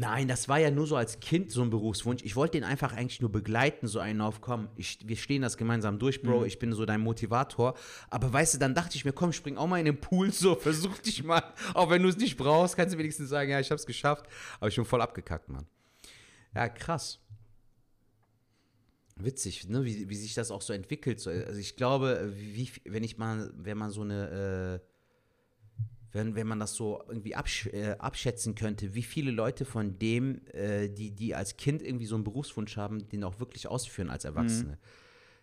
Nein, 0.00 0.28
das 0.28 0.48
war 0.48 0.60
ja 0.60 0.70
nur 0.70 0.86
so 0.86 0.94
als 0.94 1.18
Kind 1.18 1.50
so 1.50 1.60
ein 1.60 1.70
Berufswunsch. 1.70 2.22
Ich 2.22 2.36
wollte 2.36 2.52
den 2.52 2.62
einfach 2.62 2.92
eigentlich 2.92 3.20
nur 3.20 3.32
begleiten, 3.32 3.88
so 3.88 3.98
einen 3.98 4.20
auf, 4.20 4.40
komm, 4.40 4.68
ich, 4.76 5.00
wir 5.04 5.16
stehen 5.16 5.42
das 5.42 5.56
gemeinsam 5.56 5.98
durch, 5.98 6.22
Bro, 6.22 6.44
ich 6.44 6.60
bin 6.60 6.72
so 6.72 6.86
dein 6.86 7.00
Motivator. 7.00 7.74
Aber 8.08 8.32
weißt 8.32 8.54
du, 8.54 8.58
dann 8.58 8.76
dachte 8.76 8.94
ich 8.94 9.04
mir, 9.04 9.12
komm, 9.12 9.32
spring 9.32 9.56
auch 9.56 9.66
mal 9.66 9.80
in 9.80 9.86
den 9.86 10.00
Pool, 10.00 10.30
so, 10.30 10.54
versuch 10.60 10.98
dich 10.98 11.24
mal. 11.24 11.42
Auch 11.74 11.90
wenn 11.90 12.00
du 12.00 12.08
es 12.08 12.16
nicht 12.16 12.36
brauchst, 12.36 12.76
kannst 12.76 12.94
du 12.94 12.98
wenigstens 12.98 13.28
sagen, 13.28 13.50
ja, 13.50 13.58
ich 13.58 13.72
hab's 13.72 13.86
geschafft. 13.86 14.26
Aber 14.60 14.68
ich 14.68 14.76
bin 14.76 14.84
voll 14.84 15.02
abgekackt, 15.02 15.48
Mann. 15.48 15.66
Ja, 16.54 16.68
krass. 16.68 17.18
Witzig, 19.16 19.68
ne, 19.68 19.84
wie, 19.84 20.08
wie 20.08 20.16
sich 20.16 20.34
das 20.34 20.52
auch 20.52 20.62
so 20.62 20.74
entwickelt. 20.74 21.18
So, 21.18 21.30
also 21.30 21.58
ich 21.58 21.74
glaube, 21.74 22.32
wie, 22.36 22.70
wenn 22.84 23.02
ich 23.02 23.18
mal, 23.18 23.52
wenn 23.56 23.76
man 23.76 23.90
so 23.90 24.02
eine, 24.02 24.80
äh, 24.80 24.97
wenn, 26.12 26.34
wenn 26.34 26.46
man 26.46 26.58
das 26.58 26.74
so 26.74 27.02
irgendwie 27.08 27.34
absch 27.34 27.66
äh, 27.66 27.96
abschätzen 27.98 28.54
könnte, 28.54 28.94
wie 28.94 29.02
viele 29.02 29.30
Leute 29.30 29.64
von 29.64 29.98
dem, 29.98 30.40
äh, 30.52 30.88
die, 30.88 31.10
die 31.10 31.34
als 31.34 31.56
Kind 31.56 31.82
irgendwie 31.82 32.06
so 32.06 32.14
einen 32.14 32.24
Berufswunsch 32.24 32.76
haben, 32.76 33.08
den 33.08 33.24
auch 33.24 33.40
wirklich 33.40 33.68
ausführen 33.68 34.10
als 34.10 34.24
Erwachsene. 34.24 34.78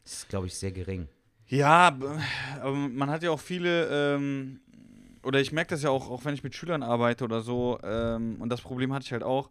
Das 0.03 0.13
ist, 0.13 0.29
glaube 0.29 0.47
ich, 0.47 0.55
sehr 0.55 0.71
gering. 0.71 1.07
Ja, 1.47 1.97
aber 2.61 2.73
man 2.73 3.09
hat 3.09 3.21
ja 3.21 3.29
auch 3.29 3.39
viele, 3.39 3.87
ähm, 4.15 4.59
oder 5.23 5.39
ich 5.39 5.51
merke 5.51 5.69
das 5.71 5.83
ja 5.83 5.89
auch, 5.89 6.09
auch 6.09 6.25
wenn 6.25 6.33
ich 6.33 6.43
mit 6.43 6.55
Schülern 6.55 6.81
arbeite 6.81 7.23
oder 7.23 7.41
so, 7.41 7.79
ähm, 7.83 8.37
und 8.39 8.49
das 8.49 8.61
Problem 8.61 8.93
hatte 8.93 9.05
ich 9.05 9.11
halt 9.11 9.23
auch, 9.23 9.49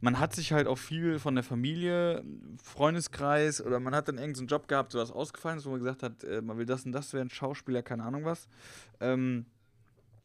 man 0.00 0.18
hat 0.18 0.34
sich 0.34 0.52
halt 0.52 0.66
auch 0.66 0.78
viel 0.78 1.18
von 1.18 1.34
der 1.34 1.42
Familie, 1.42 2.22
Freundeskreis, 2.62 3.64
oder 3.64 3.80
man 3.80 3.94
hat 3.94 4.08
dann 4.08 4.18
irgendeinen 4.18 4.48
Job 4.48 4.68
gehabt, 4.68 4.92
so 4.92 4.98
was 4.98 5.10
ausgefallen 5.10 5.58
ist, 5.58 5.66
wo 5.66 5.70
man 5.70 5.80
gesagt 5.80 6.02
hat, 6.02 6.22
äh, 6.24 6.42
man 6.42 6.58
will 6.58 6.66
das 6.66 6.84
und 6.84 6.92
das 6.92 7.12
werden, 7.12 7.30
Schauspieler, 7.30 7.82
keine 7.82 8.04
Ahnung 8.04 8.24
was. 8.24 8.46
Ähm, 9.00 9.46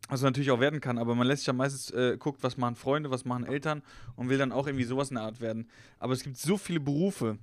was 0.10 0.22
man 0.22 0.30
natürlich 0.30 0.52
auch 0.52 0.60
werden 0.60 0.82
kann, 0.82 0.98
aber 0.98 1.16
man 1.16 1.28
lässt 1.28 1.42
sich 1.42 1.48
ja 1.48 1.54
meistens 1.54 1.92
äh, 1.92 2.18
guckt, 2.18 2.44
was 2.44 2.58
machen 2.58 2.76
Freunde, 2.76 3.12
was 3.12 3.26
machen 3.26 3.46
Eltern 3.46 3.84
und 4.16 4.30
will 4.30 4.38
dann 4.38 4.52
auch 4.52 4.68
irgendwie 4.68 4.86
sowas 4.86 5.12
in 5.12 5.16
der 5.16 5.24
Art 5.24 5.40
werden. 5.40 5.70
Aber 6.00 6.14
es 6.14 6.24
gibt 6.24 6.38
so 6.38 6.58
viele 6.58 6.80
Berufe. 6.80 7.38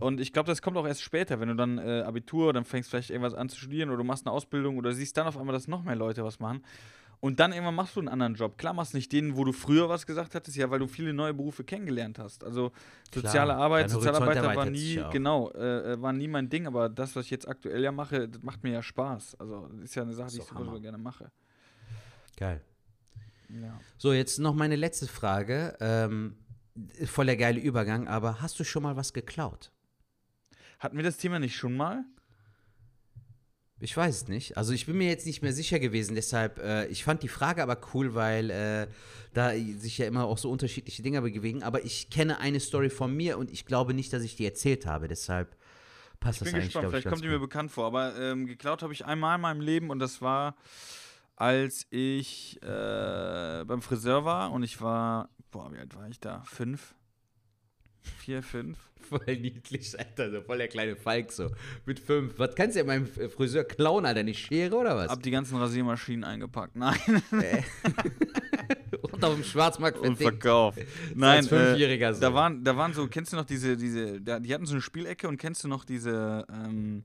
Und 0.00 0.18
ich 0.18 0.32
glaube, 0.32 0.46
das 0.46 0.62
kommt 0.62 0.76
auch 0.76 0.86
erst 0.86 1.02
später, 1.02 1.40
wenn 1.40 1.48
du 1.48 1.54
dann 1.54 1.78
äh, 1.78 2.02
Abitur, 2.02 2.52
dann 2.52 2.64
fängst 2.64 2.90
vielleicht 2.90 3.10
irgendwas 3.10 3.34
an 3.34 3.48
zu 3.48 3.58
studieren 3.58 3.90
oder 3.90 3.98
du 3.98 4.04
machst 4.04 4.26
eine 4.26 4.32
Ausbildung 4.32 4.78
oder 4.78 4.92
siehst 4.92 5.16
dann 5.16 5.26
auf 5.26 5.36
einmal, 5.36 5.52
dass 5.52 5.68
noch 5.68 5.84
mehr 5.84 5.96
Leute 5.96 6.24
was 6.24 6.40
machen. 6.40 6.62
Und 7.20 7.38
dann 7.38 7.52
irgendwann 7.52 7.74
machst 7.74 7.96
du 7.96 8.00
einen 8.00 8.08
anderen 8.08 8.34
Job. 8.34 8.56
Klar 8.56 8.72
machst 8.72 8.94
du 8.94 8.96
nicht 8.96 9.12
den, 9.12 9.36
wo 9.36 9.44
du 9.44 9.52
früher 9.52 9.90
was 9.90 10.06
gesagt 10.06 10.34
hattest, 10.34 10.56
ja, 10.56 10.70
weil 10.70 10.78
du 10.78 10.86
viele 10.86 11.12
neue 11.12 11.34
Berufe 11.34 11.64
kennengelernt 11.64 12.18
hast. 12.18 12.42
Also 12.42 12.72
soziale 13.12 13.54
Arbeit, 13.54 13.90
dein 13.90 13.96
Horizont 13.96 14.14
Sozialarbeiter 14.14 14.56
war 14.56 14.70
nie, 14.70 15.02
genau, 15.12 15.50
äh, 15.50 15.92
äh, 15.92 16.00
war 16.02 16.14
nie 16.14 16.28
mein 16.28 16.48
Ding, 16.48 16.66
aber 16.66 16.88
das, 16.88 17.14
was 17.14 17.26
ich 17.26 17.30
jetzt 17.30 17.46
aktuell 17.46 17.82
ja 17.82 17.92
mache, 17.92 18.26
das 18.26 18.42
macht 18.42 18.64
mir 18.64 18.72
ja 18.72 18.82
Spaß. 18.82 19.34
Also 19.38 19.68
das 19.74 19.84
ist 19.84 19.94
ja 19.96 20.02
eine 20.02 20.14
Sache, 20.14 20.30
die 20.30 20.38
ich 20.38 20.44
super, 20.44 20.64
super 20.64 20.80
gerne 20.80 20.96
mache. 20.96 21.30
Geil. 22.40 22.62
Ja. 23.50 23.78
So, 23.98 24.14
jetzt 24.14 24.38
noch 24.38 24.54
meine 24.54 24.76
letzte 24.76 25.06
Frage. 25.06 25.76
Ähm, 25.80 26.36
voll 27.04 27.26
der 27.26 27.36
geile 27.36 27.60
Übergang, 27.60 28.08
aber 28.08 28.40
hast 28.40 28.58
du 28.58 28.64
schon 28.64 28.82
mal 28.82 28.96
was 28.96 29.12
geklaut? 29.12 29.70
Hatten 30.78 30.96
wir 30.96 31.04
das 31.04 31.18
Thema 31.18 31.38
nicht 31.38 31.54
schon 31.54 31.76
mal? 31.76 32.02
Ich 33.78 33.94
weiß 33.94 34.22
es 34.22 34.28
nicht. 34.28 34.56
Also 34.56 34.72
ich 34.72 34.86
bin 34.86 34.96
mir 34.96 35.08
jetzt 35.08 35.26
nicht 35.26 35.42
mehr 35.42 35.52
sicher 35.52 35.78
gewesen, 35.78 36.14
deshalb, 36.14 36.58
äh, 36.58 36.86
ich 36.86 37.04
fand 37.04 37.22
die 37.22 37.28
Frage 37.28 37.62
aber 37.62 37.78
cool, 37.92 38.14
weil 38.14 38.50
äh, 38.50 38.86
da 39.34 39.52
sich 39.52 39.98
ja 39.98 40.06
immer 40.06 40.24
auch 40.24 40.38
so 40.38 40.50
unterschiedliche 40.50 41.02
Dinge 41.02 41.20
bewegen. 41.20 41.62
Aber 41.62 41.84
ich 41.84 42.08
kenne 42.08 42.38
eine 42.38 42.60
Story 42.60 42.88
von 42.88 43.14
mir 43.14 43.36
und 43.36 43.50
ich 43.50 43.66
glaube 43.66 43.92
nicht, 43.92 44.12
dass 44.14 44.22
ich 44.22 44.36
die 44.36 44.46
erzählt 44.46 44.86
habe. 44.86 45.08
Deshalb 45.08 45.56
passt 46.20 46.36
Ich 46.36 46.44
das 46.44 46.52
bin 46.52 46.54
eigentlich, 46.54 46.64
gespannt, 46.68 46.84
ich, 46.84 46.90
vielleicht 46.90 47.08
kommt 47.08 47.24
die 47.24 47.28
mir 47.28 47.38
bekannt 47.38 47.70
vor. 47.70 47.86
Aber 47.86 48.18
ähm, 48.18 48.46
geklaut 48.46 48.82
habe 48.82 48.94
ich 48.94 49.04
einmal 49.04 49.36
in 49.36 49.42
meinem 49.42 49.60
Leben 49.60 49.90
und 49.90 49.98
das 49.98 50.22
war, 50.22 50.56
als 51.40 51.86
ich 51.88 52.62
äh, 52.62 53.64
beim 53.64 53.80
Friseur 53.80 54.26
war 54.26 54.52
und 54.52 54.62
ich 54.62 54.82
war, 54.82 55.30
boah, 55.50 55.72
wie 55.72 55.78
alt 55.78 55.96
war 55.96 56.06
ich 56.06 56.20
da? 56.20 56.42
Fünf? 56.42 56.94
Vier, 58.02 58.42
fünf? 58.42 58.78
Voll 59.08 59.36
niedlich, 59.38 59.98
Alter, 59.98 60.30
so 60.30 60.42
voll 60.42 60.58
der 60.58 60.68
kleine 60.68 60.94
Falk 60.94 61.32
so. 61.32 61.50
Mit 61.86 61.98
fünf. 61.98 62.38
Was 62.38 62.54
kannst 62.54 62.76
du 62.76 62.80
ja 62.80 62.86
meinem 62.86 63.06
Friseur 63.06 63.64
klauen, 63.64 64.04
Alter? 64.04 64.20
Eine 64.20 64.34
Schere 64.34 64.76
oder 64.76 64.94
was? 64.94 65.08
Hab 65.08 65.22
die 65.22 65.30
ganzen 65.30 65.56
Rasiermaschinen 65.56 66.24
eingepackt. 66.24 66.76
Nein. 66.76 66.98
Und 69.00 69.24
auf 69.24 69.34
dem 69.34 69.42
Schwarzmarkt 69.42 69.98
und 69.98 70.16
verdickt. 70.16 70.42
verkauft. 70.42 70.78
Nein, 71.14 71.38
als 71.38 71.48
Fünfjähriger 71.48 72.10
äh, 72.10 72.14
so. 72.14 72.20
da 72.20 72.34
waren, 72.34 72.62
da 72.62 72.76
waren 72.76 72.92
so, 72.92 73.06
kennst 73.08 73.32
du 73.32 73.36
noch 73.36 73.46
diese, 73.46 73.76
diese, 73.76 74.20
da, 74.20 74.38
die 74.38 74.52
hatten 74.52 74.66
so 74.66 74.74
eine 74.74 74.82
Spielecke 74.82 75.26
und 75.26 75.38
kennst 75.38 75.64
du 75.64 75.68
noch 75.68 75.84
diese, 75.84 76.44
ähm, 76.52 77.04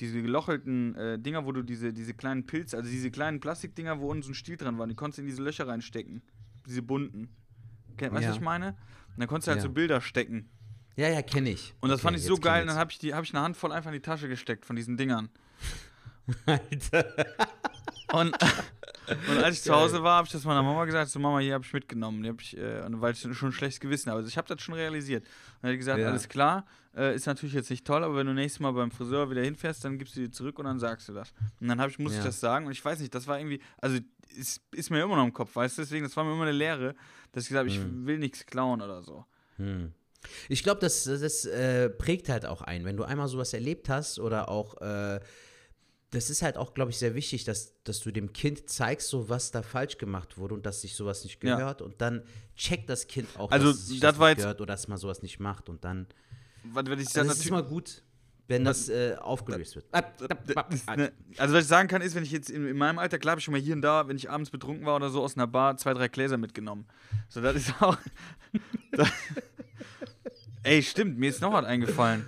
diese 0.00 0.22
gelochelten 0.22 0.94
äh, 0.94 1.18
Dinger, 1.18 1.44
wo 1.44 1.52
du 1.52 1.62
diese, 1.62 1.92
diese 1.92 2.14
kleinen 2.14 2.46
Pilze, 2.46 2.76
also 2.76 2.88
diese 2.90 3.10
kleinen 3.10 3.40
Plastikdinger, 3.40 3.98
wo 4.00 4.10
unten 4.10 4.22
so 4.22 4.30
ein 4.30 4.34
Stiel 4.34 4.56
dran 4.56 4.78
war, 4.78 4.86
die 4.86 4.94
konntest 4.94 5.18
du 5.18 5.22
in 5.22 5.26
diese 5.28 5.42
Löcher 5.42 5.66
reinstecken. 5.66 6.22
Diese 6.66 6.82
bunten. 6.82 7.28
Weißt 7.98 8.12
du, 8.12 8.20
Ja. 8.20 8.28
was 8.28 8.36
ich 8.36 8.40
meine? 8.40 8.68
Und 9.14 9.18
dann 9.18 9.28
konntest 9.28 9.48
du 9.48 9.50
halt 9.52 9.58
Ja. 9.58 9.62
so 9.68 9.70
Bilder 9.72 10.00
stecken. 10.00 10.48
Ja, 10.96 11.08
ja, 11.08 11.22
kenne 11.22 11.50
ich. 11.50 11.74
Und 11.80 11.90
das 11.90 12.00
Okay, 12.00 12.06
fand 12.08 12.16
ich 12.18 12.24
so 12.24 12.36
geil, 12.36 12.62
und 12.62 12.68
dann 12.68 12.76
habe 12.76 12.90
ich, 12.90 12.98
die- 12.98 13.14
hab 13.14 13.24
ich 13.24 13.34
eine 13.34 13.42
Handvoll 13.42 13.72
einfach 13.72 13.90
in 13.90 13.94
die 13.94 14.00
Tasche 14.02 14.28
gesteckt 14.28 14.64
von 14.66 14.76
diesen 14.76 14.96
Dingern. 14.96 15.28
Alter. 16.46 17.14
Und, 18.12 18.36
und 19.28 19.38
als 19.42 19.56
ich 19.58 19.62
zu 19.64 19.74
Hause 19.74 20.02
war, 20.02 20.16
habe 20.18 20.26
ich 20.26 20.32
das 20.32 20.44
meiner 20.44 20.62
Mama 20.62 20.84
gesagt, 20.84 21.10
so 21.10 21.18
Mama, 21.18 21.38
hier 21.40 21.54
habe 21.54 21.64
ich 21.64 21.72
mitgenommen. 21.72 22.22
Die 22.22 22.28
hab 22.28 22.40
ich, 22.40 22.56
äh, 22.56 22.82
weil 22.88 23.12
ich 23.12 23.20
schon 23.20 23.48
ein 23.48 23.52
schlechtes 23.52 23.80
Gewissen 23.80 24.10
habe. 24.10 24.18
Also 24.18 24.28
ich 24.28 24.36
habe 24.36 24.48
das 24.48 24.60
schon 24.62 24.74
realisiert. 24.74 25.24
Und 25.24 25.30
dann 25.62 25.72
hat 25.72 25.78
gesagt, 25.78 25.98
Ja. 26.00 26.08
alles 26.08 26.28
klar, 26.28 26.66
äh, 26.96 27.14
ist 27.14 27.26
natürlich 27.26 27.54
jetzt 27.54 27.70
nicht 27.70 27.86
toll, 27.86 28.02
aber 28.04 28.16
wenn 28.16 28.26
du 28.26 28.34
nächstes 28.34 28.60
Mal 28.60 28.72
beim 28.72 28.90
Friseur 28.90 29.30
wieder 29.30 29.42
hinfährst, 29.42 29.84
dann 29.84 29.98
gibst 29.98 30.16
du 30.16 30.20
die 30.20 30.30
zurück 30.30 30.58
und 30.58 30.64
dann 30.66 30.78
sagst 30.78 31.08
du 31.08 31.12
das. 31.12 31.32
Und 31.60 31.68
dann 31.68 31.78
ich, 31.88 31.98
muss 31.98 32.12
ich 32.12 32.18
Ja. 32.18 32.24
das 32.24 32.40
sagen 32.40 32.66
und 32.66 32.72
ich 32.72 32.84
weiß 32.84 32.98
nicht, 33.00 33.14
das 33.14 33.26
war 33.26 33.38
irgendwie, 33.38 33.60
also 33.80 33.98
ist, 34.36 34.60
ist 34.72 34.90
mir 34.90 35.02
immer 35.02 35.16
noch 35.16 35.24
im 35.24 35.32
Kopf, 35.32 35.54
weißt 35.56 35.78
du, 35.78 35.82
deswegen, 35.82 36.04
das 36.04 36.16
war 36.16 36.24
mir 36.24 36.32
immer 36.32 36.42
eine 36.42 36.52
Lehre, 36.52 36.94
dass 37.32 37.44
ich 37.44 37.48
gesagt 37.48 37.70
habe, 37.70 37.78
Mhm. 37.80 38.00
ich 38.02 38.06
will 38.06 38.18
nichts 38.18 38.44
klauen 38.46 38.82
oder 38.82 39.02
so. 39.02 39.24
Hm. 39.56 39.92
Ich 40.48 40.62
glaube, 40.64 40.80
das, 40.80 41.04
das 41.04 41.44
äh, 41.44 41.88
prägt 41.90 42.28
halt 42.28 42.44
auch 42.44 42.60
ein. 42.62 42.84
Wenn 42.84 42.96
du 42.96 43.04
einmal 43.04 43.28
sowas 43.28 43.52
erlebt 43.54 43.88
hast 43.88 44.18
oder 44.18 44.48
auch, 44.48 44.80
äh, 44.80 45.20
das 46.10 46.30
ist 46.30 46.40
halt 46.42 46.56
auch, 46.56 46.72
glaube 46.72 46.90
ich, 46.90 46.96
sehr 46.98 47.14
wichtig, 47.14 47.44
dass, 47.44 47.74
dass 47.84 48.00
du 48.00 48.10
dem 48.10 48.32
Kind 48.32 48.70
zeigst, 48.70 49.08
so 49.08 49.28
was 49.28 49.50
da 49.50 49.62
falsch 49.62 49.98
gemacht 49.98 50.38
wurde 50.38 50.54
und 50.54 50.64
dass 50.64 50.80
sich 50.80 50.94
sowas 50.94 51.22
nicht 51.24 51.42
Ja. 51.44 51.56
gehört. 51.56 51.82
Und 51.82 52.00
dann 52.00 52.22
checkt 52.56 52.88
das 52.88 53.06
Kind 53.06 53.28
auch, 53.36 53.50
Also, 53.50 53.72
dass 53.72 53.88
sich 53.88 54.00
das 54.00 54.12
das 54.12 54.18
war 54.18 54.28
nicht 54.30 54.38
gehört 54.38 54.60
oder 54.60 54.72
dass 54.72 54.88
man 54.88 54.96
sowas 54.98 55.22
nicht 55.22 55.38
macht. 55.38 55.68
Und 55.68 55.84
dann. 55.84 56.06
Was, 56.64 56.86
was 56.86 57.00
ich 57.00 57.06
Also 57.08 57.24
das 57.24 57.38
ist 57.38 57.46
immer 57.46 57.62
gut, 57.62 58.02
wenn 58.46 58.64
das 58.64 58.88
äh, 58.88 59.16
aufgelöst 59.20 59.76
wird. 59.76 59.84
Ne, 59.92 61.12
Also, 61.36 61.54
was 61.54 61.62
ich 61.64 61.68
sagen 61.68 61.88
kann, 61.88 62.00
ist, 62.00 62.14
wenn 62.14 62.22
ich 62.22 62.32
jetzt 62.32 62.48
in, 62.48 62.66
in 62.66 62.76
meinem 62.78 62.98
Alter, 62.98 63.18
klar, 63.18 63.32
habe 63.32 63.40
ich 63.40 63.44
schon 63.44 63.52
mal 63.52 63.60
hier 63.60 63.74
und 63.74 63.82
da, 63.82 64.08
wenn 64.08 64.16
ich 64.16 64.30
abends 64.30 64.48
betrunken 64.50 64.86
war 64.86 64.96
oder 64.96 65.10
so, 65.10 65.22
aus 65.22 65.36
einer 65.36 65.46
Bar 65.46 65.76
zwei, 65.76 65.92
drei 65.92 66.08
Gläser 66.08 66.38
mitgenommen. 66.38 66.86
So, 67.28 67.42
das 67.42 67.54
ist 67.56 67.82
auch. 67.82 67.98
ey, 70.62 70.82
stimmt, 70.82 71.18
mir 71.18 71.28
ist 71.28 71.42
noch 71.42 71.52
was 71.52 71.66
eingefallen. 71.66 72.26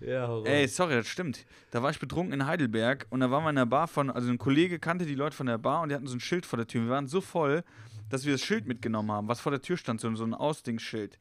Ja, 0.00 0.28
Horror. 0.28 0.46
Ey, 0.46 0.66
sorry, 0.66 0.94
das 0.94 1.06
stimmt. 1.06 1.44
Da 1.70 1.82
war 1.82 1.90
ich 1.90 1.98
betrunken 1.98 2.32
in 2.32 2.46
Heidelberg 2.46 3.06
und 3.10 3.20
da 3.20 3.30
waren 3.30 3.44
wir 3.44 3.50
in 3.50 3.56
der 3.56 3.66
Bar 3.66 3.86
von, 3.88 4.10
also 4.10 4.30
ein 4.30 4.38
Kollege 4.38 4.78
kannte 4.78 5.06
die 5.06 5.14
Leute 5.14 5.36
von 5.36 5.46
der 5.46 5.58
Bar 5.58 5.82
und 5.82 5.90
die 5.90 5.94
hatten 5.94 6.06
so 6.06 6.16
ein 6.16 6.20
Schild 6.20 6.46
vor 6.46 6.56
der 6.56 6.66
Tür. 6.66 6.82
Wir 6.84 6.90
waren 6.90 7.06
so 7.06 7.20
voll, 7.20 7.62
dass 8.08 8.24
wir 8.24 8.32
das 8.32 8.42
Schild 8.42 8.66
mitgenommen 8.66 9.12
haben, 9.12 9.28
was 9.28 9.40
vor 9.40 9.52
der 9.52 9.62
Tür 9.62 9.76
stand, 9.76 10.00
so, 10.00 10.08
ein 10.08 10.34
Ausdingsschild. 10.34 11.18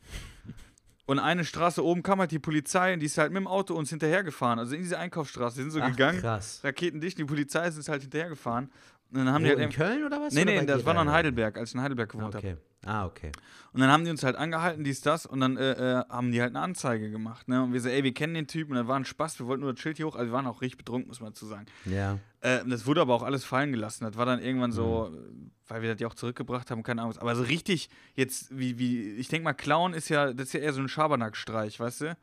Und 1.05 1.19
eine 1.19 1.43
Straße 1.43 1.83
oben 1.83 2.03
kam 2.03 2.19
halt 2.19 2.31
die 2.31 2.39
Polizei 2.39 2.93
und 2.93 2.99
die 2.99 3.07
ist 3.07 3.17
halt 3.17 3.31
mit 3.31 3.41
dem 3.41 3.47
Auto 3.47 3.73
uns 3.73 3.89
hinterhergefahren. 3.89 4.59
Also 4.59 4.75
in 4.75 4.83
diese 4.83 4.99
Einkaufsstraße, 4.99 5.55
die 5.57 5.61
sind 5.63 5.71
so 5.71 5.81
Ach, 5.81 5.89
gegangen, 5.89 6.19
krass. 6.21 6.61
raketendicht, 6.63 7.17
die 7.17 7.25
Polizei 7.25 7.67
ist 7.67 7.77
uns 7.77 7.89
halt 7.89 8.03
hinterhergefahren. 8.03 8.69
Und 9.11 9.17
dann 9.17 9.29
haben 9.29 9.43
Wo, 9.43 9.47
die 9.47 9.55
halt 9.55 9.59
in 9.59 9.69
Köln 9.71 10.03
oder 10.03 10.21
was? 10.21 10.33
Nee, 10.33 10.43
oder 10.43 10.51
nee, 10.51 10.65
das 10.67 10.85
war 10.85 10.93
noch 10.93 11.01
in? 11.01 11.11
Heidelberg, 11.11 11.57
als 11.57 11.69
ich 11.69 11.75
in 11.75 11.81
Heidelberg 11.81 12.11
gewohnt 12.11 12.35
habe. 12.35 12.57
Ah, 12.85 13.05
okay. 13.05 13.31
Und 13.73 13.81
dann 13.81 13.91
haben 13.91 14.05
die 14.05 14.11
uns 14.11 14.23
halt 14.23 14.37
angehalten, 14.37 14.83
dies, 14.85 15.01
das, 15.01 15.25
und 15.25 15.41
dann 15.41 15.57
äh, 15.57 15.71
äh, 15.99 16.03
haben 16.09 16.31
die 16.31 16.41
halt 16.41 16.55
eine 16.55 16.63
Anzeige 16.63 17.11
gemacht. 17.11 17.47
Ne? 17.49 17.61
Und 17.61 17.73
wir 17.73 17.81
so, 17.81 17.89
ey, 17.89 18.03
wir 18.05 18.13
kennen 18.13 18.33
den 18.33 18.47
Typen, 18.47 18.71
und 18.71 18.77
das 18.77 18.87
war 18.87 18.95
ein 18.95 19.03
Spaß, 19.05 19.37
wir 19.39 19.47
wollten 19.47 19.61
nur 19.63 19.73
das 19.73 19.81
Schild 19.81 19.97
hier 19.97 20.07
hoch, 20.07 20.15
also 20.15 20.27
wir 20.31 20.33
waren 20.33 20.47
auch 20.47 20.61
richtig 20.61 20.77
betrunken, 20.77 21.09
muss 21.09 21.19
man 21.19 21.31
dazu 21.31 21.45
sagen. 21.45 21.65
Ja. 21.85 22.17
Äh, 22.39 22.59
das 22.65 22.85
wurde 22.85 23.01
aber 23.01 23.13
auch 23.13 23.23
alles 23.23 23.43
fallen 23.43 23.71
gelassen. 23.71 24.05
Das 24.05 24.15
war 24.15 24.25
dann 24.25 24.41
irgendwann 24.41 24.71
so, 24.71 25.11
Mhm. 25.11 25.51
weil 25.67 25.81
wir 25.81 25.91
das 25.91 25.99
ja 25.99 26.07
auch 26.07 26.15
zurückgebracht 26.15 26.71
haben, 26.71 26.81
keine 26.83 27.01
Ahnung. 27.01 27.17
Aber 27.17 27.35
so 27.35 27.43
richtig, 27.43 27.89
jetzt, 28.15 28.57
wie, 28.57 28.79
wie, 28.79 29.11
ich 29.15 29.27
denke 29.27 29.43
mal, 29.43 29.53
Clown 29.53 29.93
ist 29.93 30.07
ja, 30.09 30.31
das 30.33 30.47
ist 30.47 30.53
ja 30.53 30.61
eher 30.61 30.73
so 30.73 30.79
ein 30.81 30.87
Schabernack-Streich, 30.87 31.79
weißt 31.81 32.01
du? 32.01 32.17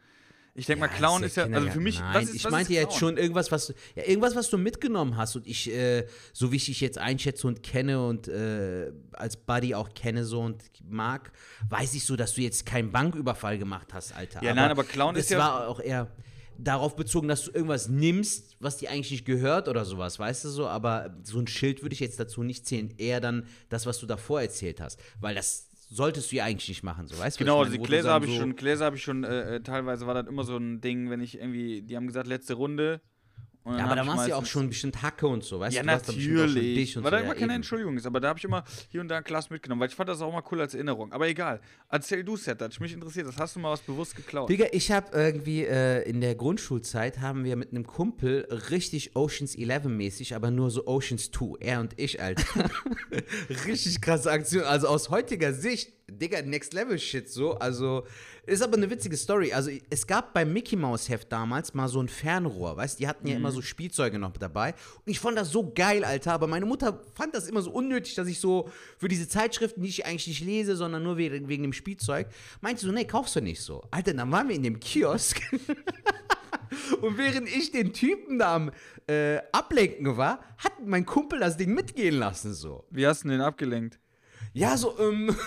Ich 0.58 0.66
denke 0.66 0.80
mal, 0.80 0.88
Clown 0.88 1.22
ist 1.22 1.36
ja, 1.36 1.44
also 1.44 1.68
für 1.70 1.80
mich, 1.80 2.00
Nein, 2.00 2.24
ist, 2.24 2.34
ich 2.34 2.48
meinte 2.48 2.72
ist 2.72 2.78
jetzt 2.78 2.96
schon 2.96 3.18
irgendwas, 3.18 3.52
was 3.52 3.66
du, 3.66 3.74
ja, 3.94 4.04
irgendwas, 4.04 4.34
was 4.34 4.48
du 4.48 4.56
mitgenommen 4.56 5.16
hast 5.16 5.36
und 5.36 5.46
ich, 5.46 5.70
äh, 5.70 6.06
so 6.32 6.50
wie 6.50 6.56
ich 6.56 6.64
dich 6.64 6.80
jetzt 6.80 6.96
einschätze 6.98 7.46
und 7.46 7.62
kenne 7.62 8.04
und 8.06 8.26
äh, 8.28 8.90
als 9.12 9.36
Buddy 9.36 9.74
auch 9.74 9.90
kenne 9.94 10.24
so 10.24 10.40
und 10.40 10.62
mag, 10.88 11.30
weiß 11.68 11.94
ich 11.94 12.04
so, 12.04 12.16
dass 12.16 12.34
du 12.34 12.40
jetzt 12.40 12.64
keinen 12.64 12.90
Banküberfall 12.90 13.58
gemacht 13.58 13.92
hast, 13.92 14.16
Alter. 14.16 14.42
Ja, 14.42 14.54
nein, 14.54 14.70
aber 14.70 14.84
Clown 14.84 15.14
ist 15.16 15.30
ja- 15.30 15.38
war 15.38 15.68
auch 15.68 15.80
eher 15.80 16.10
darauf 16.58 16.96
bezogen, 16.96 17.28
dass 17.28 17.44
du 17.44 17.50
irgendwas 17.50 17.88
nimmst, 17.88 18.56
was 18.60 18.78
dir 18.78 18.90
eigentlich 18.90 19.10
nicht 19.10 19.24
gehört 19.26 19.68
oder 19.68 19.84
sowas, 19.84 20.18
weißt 20.18 20.44
du 20.44 20.48
so, 20.48 20.66
aber 20.66 21.14
so 21.22 21.38
ein 21.38 21.46
Schild 21.46 21.82
würde 21.82 21.92
ich 21.92 22.00
jetzt 22.00 22.18
dazu 22.18 22.42
nicht 22.42 22.66
zählen, 22.66 22.94
eher 22.96 23.20
dann 23.20 23.46
das, 23.68 23.84
was 23.84 23.98
du 23.98 24.06
davor 24.06 24.40
erzählt 24.40 24.80
hast, 24.80 24.98
weil 25.20 25.34
das 25.34 25.65
solltest 25.88 26.32
du 26.32 26.36
ja 26.36 26.44
eigentlich 26.44 26.68
nicht 26.68 26.82
machen, 26.82 27.06
so, 27.06 27.18
weißt 27.18 27.38
du? 27.38 27.44
Genau, 27.44 27.58
also 27.60 27.72
ich 27.72 27.78
die 27.78 27.78
du 27.78 27.84
Gläser 27.88 28.12
habe 28.12 28.26
ich 28.26 28.32
so- 28.32 28.38
schon, 28.40 28.56
Gläser 28.56 28.84
habe 28.84 28.96
ich 28.96 29.02
schon, 29.02 29.24
äh, 29.24 29.60
teilweise 29.62 30.06
war 30.06 30.14
das 30.14 30.26
immer 30.26 30.44
so 30.44 30.56
ein 30.56 30.80
Ding, 30.80 31.10
wenn 31.10 31.20
ich 31.20 31.38
irgendwie, 31.38 31.82
die 31.82 31.96
haben 31.96 32.06
gesagt, 32.06 32.26
letzte 32.26 32.54
Runde. 32.54 33.00
Ja, 33.66 33.84
aber 33.84 33.96
da 33.96 34.04
machst 34.04 34.26
du 34.26 34.30
ja 34.30 34.36
auch 34.36 34.46
schon 34.46 34.68
bestimmt 34.68 35.02
Hacke 35.02 35.26
und 35.26 35.42
so, 35.42 35.58
weißt 35.58 35.74
Ja, 35.76 35.82
du? 35.82 35.88
da 35.88 35.98
schon 36.00 36.14
natürlich. 36.14 36.74
dich 36.76 36.96
und 36.96 37.02
Weil 37.02 37.10
so, 37.10 37.16
da 37.16 37.22
immer 37.22 37.28
ja, 37.28 37.34
keine 37.34 37.52
eben. 37.52 37.56
Entschuldigung 37.56 37.96
ist. 37.96 38.06
Aber 38.06 38.20
da 38.20 38.28
habe 38.28 38.38
ich 38.38 38.44
immer 38.44 38.62
hier 38.90 39.00
und 39.00 39.08
da 39.08 39.16
ein 39.16 39.24
Glas 39.24 39.50
mitgenommen, 39.50 39.80
weil 39.80 39.88
ich 39.88 39.94
fand 39.94 40.08
das 40.08 40.20
auch 40.20 40.32
mal 40.32 40.42
cool 40.52 40.60
als 40.60 40.74
Erinnerung. 40.74 41.12
Aber 41.12 41.26
egal. 41.26 41.60
Erzähl 41.88 42.22
du, 42.22 42.36
Setat. 42.36 42.78
Mich 42.80 42.92
interessiert 42.92 43.26
das. 43.26 43.36
Hast 43.38 43.56
du 43.56 43.60
mal 43.60 43.72
was 43.72 43.80
bewusst 43.80 44.14
geklaut? 44.14 44.48
Digga, 44.48 44.66
ich 44.70 44.92
habe 44.92 45.08
irgendwie 45.12 45.64
äh, 45.64 46.08
in 46.08 46.20
der 46.20 46.36
Grundschulzeit 46.36 47.20
haben 47.20 47.44
wir 47.44 47.56
mit 47.56 47.70
einem 47.70 47.86
Kumpel 47.86 48.46
richtig 48.70 49.16
Oceans 49.16 49.56
11 49.56 49.84
mäßig, 49.86 50.36
aber 50.36 50.50
nur 50.50 50.70
so 50.70 50.86
Oceans 50.86 51.30
2, 51.32 51.56
er 51.60 51.80
und 51.80 51.98
ich, 51.98 52.22
Alter. 52.22 52.70
richtig 53.66 54.00
krasse 54.00 54.30
Aktion. 54.30 54.62
Also 54.64 54.88
aus 54.88 55.10
heutiger 55.10 55.52
Sicht, 55.52 55.92
Digga, 56.08 56.40
Next 56.42 56.72
Level 56.72 56.98
Shit 56.98 57.28
so. 57.28 57.54
Also 57.54 58.06
ist 58.46 58.62
aber 58.62 58.76
eine 58.76 58.88
witzige 58.88 59.16
Story. 59.16 59.52
Also 59.52 59.70
es 59.90 60.06
gab 60.06 60.34
beim 60.34 60.52
Mickey 60.52 60.76
Mouse 60.76 61.08
Heft 61.08 61.32
damals 61.32 61.74
mal 61.74 61.88
so 61.88 62.00
ein 62.00 62.08
Fernrohr, 62.08 62.76
weißt? 62.76 63.00
Die 63.00 63.08
hatten 63.08 63.26
ja 63.26 63.34
immer 63.34 63.50
so 63.50 63.60
Spielzeuge 63.60 64.18
noch 64.18 64.32
mit 64.32 64.40
dabei. 64.40 64.74
Und 65.04 65.10
ich 65.10 65.18
fand 65.18 65.36
das 65.36 65.50
so 65.50 65.72
geil, 65.74 66.04
Alter. 66.04 66.32
Aber 66.32 66.46
meine 66.46 66.64
Mutter 66.64 67.02
fand 67.14 67.34
das 67.34 67.48
immer 67.48 67.60
so 67.60 67.72
unnötig, 67.72 68.14
dass 68.14 68.28
ich 68.28 68.38
so 68.38 68.70
für 68.98 69.08
diese 69.08 69.28
Zeitschriften, 69.28 69.82
die 69.82 69.88
ich 69.88 70.06
eigentlich 70.06 70.28
nicht 70.28 70.44
lese, 70.44 70.76
sondern 70.76 71.02
nur 71.02 71.16
wegen, 71.16 71.48
wegen 71.48 71.64
dem 71.64 71.72
Spielzeug, 71.72 72.28
meinte 72.60 72.86
so, 72.86 72.92
nee, 72.92 73.04
kaufst 73.04 73.34
du 73.34 73.40
nicht 73.40 73.60
so. 73.60 73.82
Alter, 73.90 74.14
dann 74.14 74.30
waren 74.30 74.48
wir 74.48 74.54
in 74.54 74.62
dem 74.62 74.78
Kiosk. 74.78 75.40
Und 77.00 77.18
während 77.18 77.48
ich 77.48 77.72
den 77.72 77.92
Typen 77.92 78.38
da 78.38 78.54
am 78.54 78.70
äh, 79.08 79.38
Ablenken 79.50 80.16
war, 80.16 80.40
hat 80.58 80.72
mein 80.84 81.04
Kumpel 81.04 81.40
das 81.40 81.56
Ding 81.56 81.74
mitgehen 81.74 82.16
lassen, 82.16 82.54
so. 82.54 82.84
Wie 82.90 83.06
hast 83.06 83.24
du 83.24 83.28
den 83.28 83.40
abgelenkt? 83.40 83.98
Ja, 84.56 84.74
so, 84.74 84.98
ähm. 84.98 85.36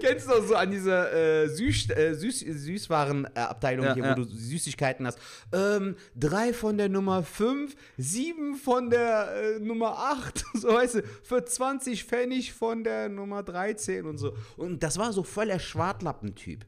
Kennst 0.00 0.26
du 0.26 0.40
so 0.40 0.54
an 0.54 0.70
dieser 0.70 1.12
äh, 1.12 1.48
Süß, 1.48 1.90
äh, 1.90 2.14
Süß, 2.14 2.40
Süßwarenabteilung 2.40 3.84
Ja, 3.84 3.94
hier, 3.94 4.04
ja. 4.04 4.12
wo 4.12 4.22
du 4.22 4.24
Süßigkeiten 4.24 5.06
hast? 5.06 5.18
Ähm, 5.52 5.96
drei 6.14 6.54
von 6.54 6.78
der 6.78 6.88
Nummer 6.88 7.22
5, 7.22 7.76
sieben 7.98 8.54
von 8.54 8.88
der 8.88 9.56
äh, 9.56 9.58
Nummer 9.58 9.98
8, 9.98 10.44
so 10.54 10.68
weißt 10.68 10.94
du, 10.94 11.02
für 11.22 11.44
20 11.44 12.04
Pfennig 12.04 12.54
von 12.54 12.84
der 12.84 13.10
Nummer 13.10 13.42
13 13.42 14.06
und 14.06 14.16
so. 14.16 14.34
Und 14.56 14.82
das 14.82 14.96
war 14.96 15.12
so 15.12 15.24
voll 15.24 15.48
der 15.48 15.58
Schwartlappentyp. 15.58 16.64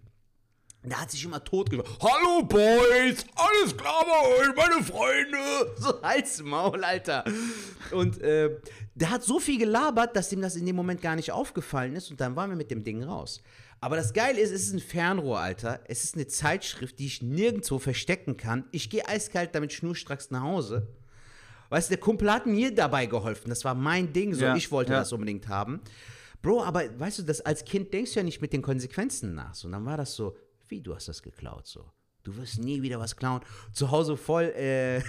Der 0.88 1.00
hat 1.00 1.10
sich 1.10 1.24
immer 1.24 1.42
tot. 1.42 1.70
Hallo 1.70 2.42
Boys, 2.44 3.24
alles 3.34 3.76
klar 3.76 4.04
bei 4.04 4.28
euch, 4.28 4.56
meine 4.56 4.84
Freunde. 4.84 5.38
So 5.76 6.00
Hals, 6.02 6.42
Maul, 6.42 6.82
Alter. 6.82 7.24
Und 7.92 8.20
äh, 8.20 8.58
der 8.94 9.10
hat 9.10 9.22
so 9.22 9.38
viel 9.38 9.58
gelabert, 9.58 10.16
dass 10.16 10.32
ihm 10.32 10.40
das 10.40 10.56
in 10.56 10.66
dem 10.66 10.76
Moment 10.76 11.02
gar 11.02 11.16
nicht 11.16 11.30
aufgefallen 11.30 11.94
ist. 11.94 12.10
Und 12.10 12.20
dann 12.20 12.36
waren 12.36 12.50
wir 12.50 12.56
mit 12.56 12.70
dem 12.70 12.84
Ding 12.84 13.02
raus. 13.02 13.40
Aber 13.80 13.96
das 13.96 14.12
Geile 14.12 14.40
ist, 14.40 14.50
es 14.50 14.62
ist 14.62 14.72
ein 14.72 14.80
Fernrohr, 14.80 15.38
Alter. 15.38 15.80
Es 15.86 16.04
ist 16.04 16.14
eine 16.14 16.26
Zeitschrift, 16.26 16.98
die 16.98 17.06
ich 17.06 17.22
nirgendwo 17.22 17.78
verstecken 17.78 18.36
kann. 18.36 18.64
Ich 18.72 18.90
gehe 18.90 19.06
eiskalt 19.06 19.54
damit 19.54 19.72
schnurstracks 19.72 20.30
nach 20.30 20.42
Hause. 20.42 20.88
Weißt 21.68 21.90
du, 21.90 21.94
der 21.94 22.00
Kumpel 22.00 22.32
hat 22.32 22.46
mir 22.46 22.74
dabei 22.74 23.06
geholfen. 23.06 23.50
Das 23.50 23.64
war 23.64 23.74
mein 23.74 24.12
Ding, 24.12 24.34
so 24.34 24.44
Ja, 24.44 24.56
ich 24.56 24.70
wollte 24.72 24.92
ja. 24.92 25.00
das 25.00 25.12
unbedingt 25.12 25.48
haben. 25.48 25.80
Bro, 26.42 26.62
aber 26.64 26.82
weißt 26.98 27.20
du, 27.20 27.22
das 27.24 27.40
als 27.40 27.64
Kind 27.64 27.92
denkst 27.92 28.14
du 28.14 28.20
ja 28.20 28.24
nicht 28.24 28.40
mit 28.40 28.52
den 28.52 28.62
Konsequenzen 28.62 29.34
nach. 29.34 29.54
So, 29.54 29.66
und 29.66 29.72
dann 29.72 29.84
war 29.84 29.96
das 29.96 30.14
so, 30.14 30.36
wie 30.70 30.80
du 30.80 30.94
hast 30.94 31.08
das 31.08 31.22
geklaut, 31.22 31.66
so. 31.66 31.90
Du 32.24 32.36
wirst 32.36 32.58
nie 32.58 32.82
wieder 32.82 32.98
was 32.98 33.16
klauen. 33.16 33.40
Zu 33.72 33.90
Hause 33.90 34.16
voll, 34.16 34.44
äh, 34.44 35.00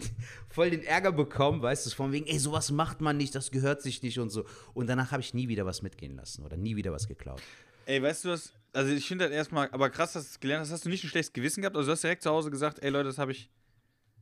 voll 0.48 0.70
den 0.70 0.84
Ärger 0.84 1.10
bekommen, 1.10 1.60
weißt 1.60 1.86
du, 1.86 1.90
von 1.90 2.12
wegen, 2.12 2.26
ey, 2.26 2.38
sowas 2.38 2.70
macht 2.70 3.00
man 3.00 3.16
nicht, 3.16 3.34
das 3.34 3.50
gehört 3.50 3.82
sich 3.82 4.02
nicht 4.02 4.18
und 4.18 4.30
so. 4.30 4.44
Und 4.74 4.86
danach 4.86 5.10
habe 5.10 5.20
ich 5.20 5.34
nie 5.34 5.48
wieder 5.48 5.66
was 5.66 5.82
mitgehen 5.82 6.14
lassen 6.14 6.44
oder 6.44 6.56
nie 6.56 6.76
wieder 6.76 6.92
was 6.92 7.08
geklaut. 7.08 7.42
Ey, 7.86 8.02
weißt 8.02 8.26
du 8.26 8.28
was? 8.28 8.52
Also, 8.72 8.92
ich 8.92 9.08
finde 9.08 9.24
das 9.24 9.34
erstmal, 9.34 9.68
aber 9.72 9.88
krass, 9.88 10.12
dass 10.12 10.24
du 10.24 10.30
es 10.30 10.40
gelernt 10.40 10.60
hast. 10.62 10.72
Hast 10.72 10.84
du 10.84 10.90
nicht 10.90 11.02
ein 11.02 11.08
schlechtes 11.08 11.32
Gewissen 11.32 11.62
gehabt? 11.62 11.74
Also, 11.74 11.86
du 11.88 11.92
hast 11.92 12.04
direkt 12.04 12.22
zu 12.22 12.30
Hause 12.30 12.50
gesagt, 12.50 12.82
ey, 12.82 12.90
Leute, 12.90 13.08
das 13.08 13.18
habe 13.18 13.32
ich. 13.32 13.50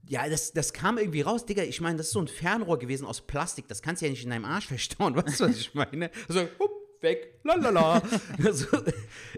Ja, 0.09 0.29
das, 0.29 0.53
das 0.53 0.73
kam 0.73 0.99
irgendwie 0.99 1.23
raus, 1.23 1.47
Digga. 1.47 1.65
Ich 1.65 1.81
meine, 1.81 1.99
das 1.99 2.07
ist 2.07 2.13
so 2.13 2.21
ein 2.21 2.29
Fernrohr 2.29 2.79
gewesen 2.79 3.07
aus 3.07 3.21
Plastik. 3.21 3.67
Das 3.67 3.83
kannst 3.83 4.03
du 4.03 4.07
ja 4.07 4.11
nicht 4.11 4.23
in 4.23 4.31
deinem 4.31 4.45
Arsch 4.45 4.69
verstauen. 4.69 5.17
Weißt 5.17 5.41
du, 5.41 5.49
was 5.49 5.59
ich 5.59 5.75
meine? 5.75 6.11
So, 6.29 6.43
hup, 6.61 6.71
weg, 7.07 7.39
lalala. 7.45 8.03
also, 8.45 8.67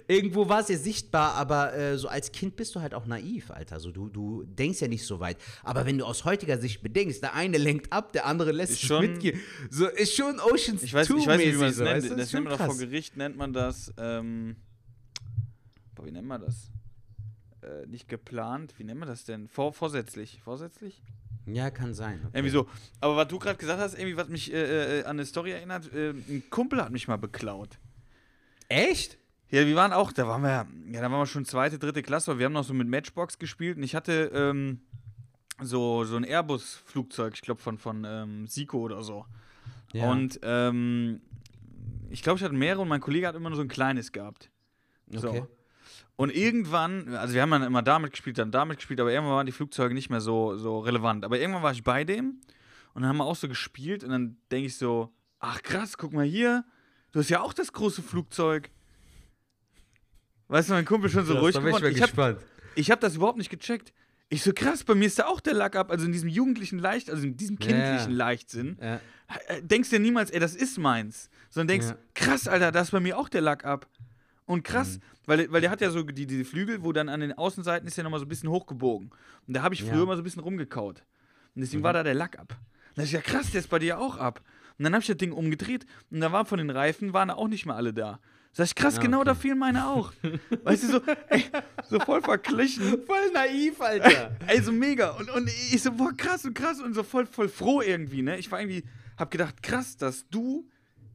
irgendwo 0.08 0.48
war 0.48 0.60
es 0.60 0.68
ja 0.68 0.76
sichtbar, 0.76 1.34
aber 1.34 1.74
äh, 1.74 1.96
so 1.98 2.08
als 2.08 2.32
Kind 2.32 2.56
bist 2.56 2.74
du 2.74 2.80
halt 2.80 2.94
auch 2.94 3.06
naiv, 3.06 3.50
Alter. 3.50 3.78
So, 3.78 3.92
du, 3.92 4.08
du 4.08 4.42
denkst 4.44 4.80
ja 4.80 4.88
nicht 4.88 5.04
so 5.06 5.20
weit. 5.20 5.36
Aber 5.62 5.86
wenn 5.86 5.98
du 5.98 6.04
aus 6.04 6.24
heutiger 6.24 6.58
Sicht 6.58 6.82
bedenkst, 6.82 7.22
der 7.22 7.34
eine 7.34 7.58
lenkt 7.58 7.92
ab, 7.92 8.12
der 8.12 8.26
andere 8.26 8.52
lässt 8.52 8.72
Ist 8.72 8.80
sich 8.80 8.88
schon- 8.88 9.02
mitgehen. 9.02 9.38
So, 9.70 9.86
ist 9.86 10.14
schon 10.16 10.40
Oceans 10.40 10.82
Ich 10.82 10.92
weiß, 10.94 11.06
2 11.08 11.16
ich 11.18 11.26
weiß 11.26 11.38
nicht, 11.38 11.52
wie 11.54 11.58
man 11.58 11.66
das 11.68 11.76
so, 11.76 11.84
nennt. 11.84 11.96
weißt 11.96 12.10
du? 12.10 12.16
Das 12.16 12.30
schon 12.30 12.44
nennt 12.44 12.58
man 12.58 12.58
doch 12.58 12.74
vor. 12.74 12.78
Gericht, 12.78 13.16
nennt 13.16 13.36
man 13.36 13.52
das, 13.52 13.92
ähm. 13.98 14.56
Boah, 15.94 16.06
wie 16.06 16.12
nennt 16.12 16.26
man 16.28 16.40
das? 16.40 16.70
Äh, 17.62 17.86
nicht 17.86 18.08
geplant, 18.08 18.74
wie 18.78 18.84
nennt 18.84 19.00
man 19.00 19.08
das 19.08 19.24
denn? 19.24 19.48
Vor, 19.48 19.72
vorsätzlich. 19.72 20.40
Vorsätzlich? 20.42 21.02
Ja, 21.52 21.70
kann 21.70 21.94
sein. 21.94 22.20
Okay. 22.20 22.38
Irgendwie 22.38 22.52
so. 22.52 22.68
Aber 23.00 23.16
was 23.16 23.28
du 23.28 23.38
gerade 23.38 23.58
gesagt 23.58 23.80
hast, 23.80 23.94
irgendwie, 23.94 24.16
was 24.16 24.28
mich 24.28 24.52
äh, 24.52 25.00
äh, 25.00 25.04
an 25.04 25.10
eine 25.10 25.24
Story 25.24 25.52
erinnert, 25.52 25.92
äh, 25.92 26.10
ein 26.10 26.42
Kumpel 26.50 26.82
hat 26.82 26.92
mich 26.92 27.08
mal 27.08 27.16
beklaut. 27.16 27.78
Echt? 28.68 29.18
Ja, 29.50 29.66
wir 29.66 29.76
waren 29.76 29.92
auch, 29.92 30.12
da 30.12 30.28
waren 30.28 30.42
wir, 30.42 30.66
ja, 30.92 31.00
da 31.00 31.10
waren 31.10 31.20
wir 31.20 31.26
schon 31.26 31.46
zweite, 31.46 31.78
dritte 31.78 32.02
Klasse, 32.02 32.30
aber 32.30 32.38
wir 32.38 32.46
haben 32.46 32.52
noch 32.52 32.64
so 32.64 32.74
mit 32.74 32.86
Matchbox 32.86 33.38
gespielt 33.38 33.78
und 33.78 33.82
ich 33.82 33.94
hatte 33.94 34.30
ähm, 34.34 34.80
so, 35.60 36.04
so 36.04 36.16
ein 36.16 36.24
Airbus-Flugzeug, 36.24 37.34
ich 37.34 37.40
glaube 37.40 37.60
von, 37.60 37.78
von 37.78 38.04
ähm, 38.06 38.46
Sico 38.46 38.78
oder 38.78 39.02
so. 39.02 39.24
Ja. 39.92 40.10
Und 40.10 40.38
ähm, 40.42 41.22
ich 42.10 42.22
glaube, 42.22 42.38
ich 42.38 42.44
hatte 42.44 42.54
mehrere 42.54 42.82
und 42.82 42.88
mein 42.88 43.00
Kollege 43.00 43.26
hat 43.26 43.34
immer 43.34 43.48
nur 43.48 43.56
so 43.56 43.62
ein 43.62 43.68
kleines 43.68 44.12
gehabt. 44.12 44.50
So. 45.10 45.28
Okay. 45.28 45.44
Und 46.20 46.34
irgendwann, 46.34 47.14
also 47.14 47.32
wir 47.32 47.42
haben 47.42 47.52
dann 47.52 47.62
immer 47.62 47.80
damit 47.80 48.10
gespielt, 48.10 48.38
dann 48.38 48.50
damit 48.50 48.78
gespielt, 48.78 48.98
aber 48.98 49.12
irgendwann 49.12 49.36
waren 49.36 49.46
die 49.46 49.52
Flugzeuge 49.52 49.94
nicht 49.94 50.10
mehr 50.10 50.20
so, 50.20 50.56
so 50.56 50.80
relevant. 50.80 51.24
Aber 51.24 51.38
irgendwann 51.38 51.62
war 51.62 51.70
ich 51.70 51.84
bei 51.84 52.02
dem 52.02 52.40
und 52.92 53.02
dann 53.02 53.08
haben 53.08 53.18
wir 53.18 53.24
auch 53.24 53.36
so 53.36 53.46
gespielt 53.46 54.02
und 54.02 54.10
dann 54.10 54.36
denke 54.50 54.66
ich 54.66 54.76
so, 54.76 55.14
ach 55.38 55.62
krass, 55.62 55.96
guck 55.96 56.12
mal 56.12 56.24
hier, 56.24 56.64
du 57.12 57.20
hast 57.20 57.28
ja 57.28 57.40
auch 57.40 57.52
das 57.52 57.72
große 57.72 58.02
Flugzeug. 58.02 58.68
Weißt 60.48 60.68
du, 60.70 60.72
mein 60.74 60.84
Kumpel 60.86 61.08
schon 61.08 61.24
so 61.24 61.34
Krass, 61.34 61.42
ruhig 61.42 61.54
ich 61.54 61.62
geworden. 61.62 61.82
mal 61.84 61.90
Ich 61.92 62.02
habe 62.02 62.38
ich 62.74 62.90
hab 62.90 63.00
das 63.00 63.14
überhaupt 63.14 63.38
nicht 63.38 63.50
gecheckt. 63.50 63.92
Ich 64.28 64.42
so, 64.42 64.52
krass, 64.52 64.82
bei 64.82 64.96
mir 64.96 65.06
ist 65.06 65.20
da 65.20 65.26
auch 65.26 65.38
der 65.40 65.54
Lack 65.54 65.76
ab. 65.76 65.90
Also 65.92 66.04
in 66.04 66.10
diesem 66.12 66.28
jugendlichen 66.28 66.80
Leicht, 66.80 67.10
also 67.10 67.22
in 67.22 67.36
diesem 67.36 67.58
Ja, 67.60 67.68
ja. 67.68 67.76
kindlichen 67.76 68.12
Leichtsinn. 68.12 68.76
Ja. 68.80 69.00
äh, 69.46 69.62
denkst 69.62 69.90
dir 69.90 70.00
niemals, 70.00 70.30
ey, 70.32 70.40
das 70.40 70.56
ist 70.56 70.78
meins. 70.78 71.30
Sondern 71.48 71.68
denkst, 71.68 71.86
Ja. 71.90 71.96
krass, 72.14 72.48
Alter, 72.48 72.72
da 72.72 72.80
ist 72.80 72.90
bei 72.90 72.98
mir 72.98 73.16
auch 73.18 73.28
der 73.28 73.40
Lack 73.40 73.64
ab. 73.64 73.86
Und 74.48 74.64
krass, 74.64 74.96
Mhm. 74.96 75.02
weil, 75.26 75.52
weil 75.52 75.60
der 75.60 75.70
hat 75.70 75.80
ja 75.80 75.90
so 75.90 76.02
die, 76.02 76.26
diese 76.26 76.44
Flügel, 76.44 76.82
wo 76.82 76.92
dann 76.92 77.08
an 77.08 77.20
den 77.20 77.32
Außenseiten 77.36 77.86
ist 77.86 77.96
ja 77.96 78.02
nochmal 78.02 78.18
so 78.18 78.26
ein 78.26 78.28
bisschen 78.30 78.48
hochgebogen. 78.48 79.10
Und 79.46 79.54
da 79.54 79.62
habe 79.62 79.74
ich 79.74 79.82
früher 79.82 79.92
Ja. 79.92 80.00
Mhm. 80.00 80.06
mal 80.06 80.16
so 80.16 80.22
ein 80.22 80.24
bisschen 80.24 80.42
rumgekaut. 80.42 81.04
Und 81.54 81.60
deswegen 81.62 81.82
war 81.82 81.92
da 81.92 82.02
der 82.02 82.14
Lack 82.14 82.38
ab. 82.38 82.56
Und 82.88 82.96
da 82.98 83.02
ist 83.02 83.12
ja 83.12 83.20
krass, 83.20 83.50
der 83.50 83.60
ist 83.60 83.68
bei 83.68 83.78
dir 83.78 83.98
auch 83.98 84.16
ab. 84.16 84.40
Und 84.78 84.84
dann 84.84 84.94
habe 84.94 85.02
ich 85.02 85.06
das 85.08 85.16
Ding 85.18 85.32
umgedreht 85.32 85.86
und 86.10 86.20
da 86.20 86.32
waren 86.32 86.46
von 86.46 86.58
den 86.58 86.70
Reifen, 86.70 87.12
waren 87.12 87.30
auch 87.30 87.48
nicht 87.48 87.66
mehr 87.66 87.74
alle 87.76 87.92
da. 87.92 88.20
Sag 88.52 88.66
ich, 88.66 88.74
krass, 88.74 88.96
Ah, 88.98 89.02
genau 89.02 89.18
okay. 89.18 89.26
da 89.26 89.34
fehlen 89.34 89.58
meine 89.58 89.86
auch. 89.88 90.12
weißt 90.64 90.84
du, 90.84 90.88
so, 90.88 91.00
ey, 91.28 91.44
so 91.90 92.00
voll 92.00 92.22
verglichen. 92.22 93.02
Voll 93.04 93.30
naiv, 93.34 93.80
Alter. 93.80 94.36
Ey, 94.46 94.62
so 94.62 94.72
mega. 94.72 95.10
Und, 95.10 95.28
und 95.30 95.48
ich 95.48 95.82
so, 95.82 95.92
boah, 95.92 96.16
krass 96.16 96.44
und 96.46 96.54
krass 96.54 96.80
und 96.80 96.94
so 96.94 97.02
voll, 97.02 97.26
voll 97.26 97.48
froh 97.48 97.82
irgendwie, 97.82 98.22
ne? 98.22 98.38
Ich 98.38 98.50
war 98.50 98.60
irgendwie, 98.60 98.84
hab 99.18 99.30
gedacht, 99.30 99.62
krass, 99.62 99.96
dass 99.98 100.26
du 100.30 100.66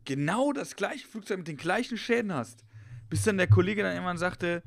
genau 0.06 0.54
das 0.54 0.76
gleiche 0.76 1.08
Flugzeug 1.08 1.40
mit 1.40 1.48
den 1.48 1.58
gleichen 1.58 1.98
Schäden 1.98 2.32
hast. 2.34 2.64
Bis 3.14 3.22
dann 3.22 3.38
der 3.38 3.46
Kollege 3.46 3.84
dann 3.84 3.92
irgendwann 3.94 4.18
sagte, 4.18 4.64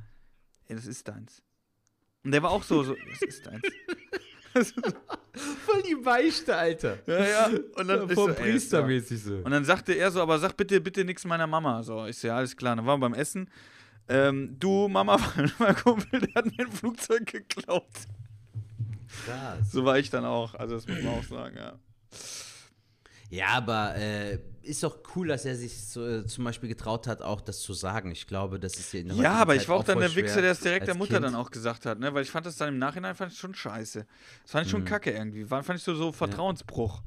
ey, 0.69 0.77
das 0.77 0.87
ist 0.87 1.09
deins. 1.09 1.43
Und 2.23 2.31
der 2.31 2.45
war 2.45 2.53
auch 2.53 2.63
so, 2.63 2.85
so, 2.85 2.95
das 3.11 3.23
ist 3.23 3.45
deins. 3.45 3.61
Voll 5.65 5.83
die 5.83 5.97
Beichte, 5.97 6.55
Alter. 6.55 6.97
ja, 7.09 7.25
ja. 7.25 7.47
Und 7.75 7.89
dann, 7.89 8.09
ich 8.09 8.15
so, 8.15 8.23
Vom 8.23 8.31
ey, 8.31 8.37
Priester 8.37 8.83
ja. 8.83 8.87
mäßig 8.87 9.21
so. 9.21 9.39
Und 9.39 9.51
dann 9.51 9.65
sagte 9.65 9.95
er 9.95 10.13
so, 10.13 10.23
aber 10.23 10.39
sag 10.39 10.57
bitte, 10.57 10.81
bitte 10.81 11.05
nichts 11.05 11.25
meiner 11.25 11.49
Mama. 11.49 11.83
So, 11.83 12.07
ich 12.07 12.19
so, 12.19 12.29
ja, 12.29 12.37
alles 12.37 12.57
klar. 12.57 12.77
Dann 12.77 12.87
waren 12.87 13.01
wir 13.01 13.09
beim 13.09 13.19
Essen. 13.19 13.51
Ähm, 14.07 14.55
du, 14.61 14.87
Mama, 14.87 15.19
mein 15.59 15.75
Kumpel, 15.75 16.21
der 16.21 16.35
hat 16.37 16.45
mir 16.45 16.67
ein 16.67 16.71
Flugzeug 16.71 17.27
geklaut. 17.27 17.91
Krass. 19.25 19.73
So 19.73 19.85
war 19.85 19.99
ich 19.99 20.09
dann 20.09 20.25
auch. 20.25 20.55
Also, 20.55 20.77
das 20.77 20.87
muss 20.87 21.03
man 21.03 21.15
auch 21.15 21.25
sagen, 21.25 21.57
ja. 21.57 21.81
Ja, 23.31 23.49
aber 23.49 23.97
äh, 23.97 24.39
ist 24.63 24.83
doch 24.83 24.99
cool, 25.17 25.29
dass 25.29 25.45
er 25.45 25.57
sich 25.57 25.85
so, 25.87 26.07
äh, 26.07 26.27
zum 26.27 26.45
Beispiel 26.45 26.69
getraut 26.69 27.07
hat, 27.07 27.23
auch 27.23 27.41
das 27.41 27.61
zu 27.61 27.73
sagen. 27.73 28.11
Ich 28.13 28.27
glaube, 28.27 28.59
das 28.61 28.79
ist 28.79 28.93
ja 28.93 29.01
in 29.01 29.09
der 29.09 29.17
Ja, 29.17 29.33
aber 29.33 29.55
Zeit 29.55 29.63
ich 29.63 29.69
war 29.69 29.77
auch 29.77 29.85
dann 29.85 29.99
der 29.99 30.15
Wichser, 30.15 30.43
der 30.43 30.53
es 30.53 30.61
direkt 30.61 30.87
der 30.87 30.95
Mutter 30.95 31.15
Kind. 31.15 31.25
dann 31.25 31.35
auch 31.35 31.51
gesagt 31.51 31.87
hat, 31.87 31.99
ne? 31.99 32.13
Weil 32.15 32.23
ich 32.23 32.31
fand 32.31 32.47
das 32.47 32.57
dann 32.57 32.69
im 32.69 32.79
Nachhinein 32.79 33.15
fand 33.15 33.33
ich 33.33 33.39
schon 33.39 33.55
scheiße. 33.55 34.07
Das 34.43 34.51
fand 34.51 34.67
ich 34.67 34.71
schon 34.71 34.85
kacke 34.85 35.11
irgendwie. 35.11 35.51
War, 35.51 35.63
fand 35.63 35.79
ich 35.79 35.85
so, 35.85 35.95
so 35.95 36.13
Vertrauensbruch. 36.13 37.03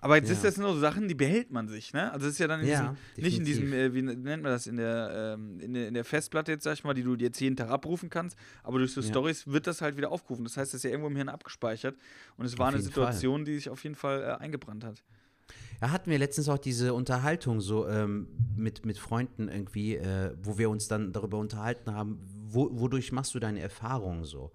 Aber 0.00 0.16
jetzt 0.16 0.28
Ja. 0.28 0.34
ist 0.34 0.44
das 0.44 0.56
nur 0.58 0.72
so 0.74 0.78
Sachen, 0.80 1.08
die 1.08 1.14
behält 1.14 1.50
man 1.50 1.68
sich, 1.68 1.92
ne? 1.92 2.12
Also 2.12 2.26
es 2.26 2.34
ist 2.34 2.38
ja 2.38 2.46
dann 2.46 2.60
in 2.60 2.66
Ja, 2.68 2.94
diesem, 3.16 3.24
nicht 3.24 3.38
in 3.38 3.44
diesem, 3.44 3.72
äh, 3.72 3.94
wie 3.94 4.02
nennt 4.02 4.42
man 4.42 4.52
das, 4.52 4.66
in 4.66 4.76
der, 4.76 5.34
ähm, 5.36 5.58
in 5.58 5.72
der, 5.74 5.88
in 5.88 5.94
der 5.94 6.04
Festplatte 6.04 6.52
jetzt, 6.52 6.64
sag 6.64 6.74
ich 6.74 6.84
mal, 6.84 6.94
die 6.94 7.02
du 7.02 7.14
jetzt 7.16 7.40
jeden 7.40 7.56
Tag 7.56 7.70
abrufen 7.70 8.10
kannst, 8.10 8.36
aber 8.62 8.78
durch 8.78 8.92
so 8.92 9.00
Ja. 9.00 9.08
Stories 9.08 9.46
wird 9.48 9.66
das 9.66 9.80
halt 9.80 9.96
wieder 9.96 10.12
aufgerufen. 10.12 10.44
Das 10.44 10.56
heißt, 10.56 10.74
das 10.74 10.78
ist 10.80 10.84
ja 10.84 10.90
irgendwo 10.90 11.08
im 11.08 11.16
Hirn 11.16 11.28
abgespeichert. 11.28 11.96
Und 12.36 12.44
es 12.46 12.56
war 12.58 12.68
eine 12.68 12.76
jeden 12.76 12.90
Fall. 12.92 13.06
Situation, 13.06 13.44
die 13.44 13.54
sich 13.54 13.68
auf 13.70 13.82
jeden 13.84 13.96
Fall 13.96 14.22
äh, 14.22 14.42
eingebrannt 14.42 14.84
hat. 14.84 15.02
Ja, 15.80 15.90
hatten 15.90 16.10
wir 16.10 16.18
letztens 16.18 16.48
auch 16.48 16.58
diese 16.58 16.94
Unterhaltung 16.94 17.60
so 17.60 17.86
ähm, 17.86 18.28
mit, 18.56 18.86
mit 18.86 18.98
Freunden 18.98 19.48
irgendwie, 19.48 19.96
äh, 19.96 20.34
wo 20.42 20.58
wir 20.58 20.70
uns 20.70 20.88
dann 20.88 21.12
darüber 21.12 21.38
unterhalten 21.38 21.92
haben, 21.92 22.18
wo, 22.48 22.68
wodurch 22.72 23.12
machst 23.12 23.34
du 23.34 23.38
deine 23.38 23.60
Erfahrungen 23.60 24.24
so? 24.24 24.52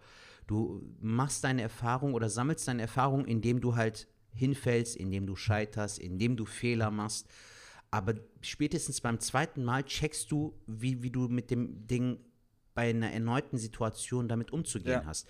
Du 0.47 0.81
machst 0.99 1.43
deine 1.43 1.61
Erfahrung 1.61 2.13
oder 2.13 2.29
sammelst 2.29 2.67
deine 2.67 2.81
Erfahrung, 2.81 3.25
indem 3.25 3.61
du 3.61 3.75
halt 3.75 4.07
hinfällst, 4.33 4.95
indem 4.95 5.27
du 5.27 5.35
scheiterst, 5.35 5.99
indem 5.99 6.35
du 6.35 6.45
Fehler 6.45 6.89
machst. 6.91 7.27
Aber 7.91 8.15
spätestens 8.41 9.01
beim 9.01 9.19
zweiten 9.19 9.63
Mal 9.63 9.83
checkst 9.83 10.31
du, 10.31 10.53
wie, 10.65 11.03
wie 11.03 11.11
du 11.11 11.27
mit 11.27 11.51
dem 11.51 11.87
Ding 11.87 12.19
bei 12.73 12.89
einer 12.89 13.11
erneuten 13.11 13.57
Situation 13.57 14.27
damit 14.27 14.51
umzugehen 14.51 15.01
Ja. 15.01 15.05
hast. 15.05 15.27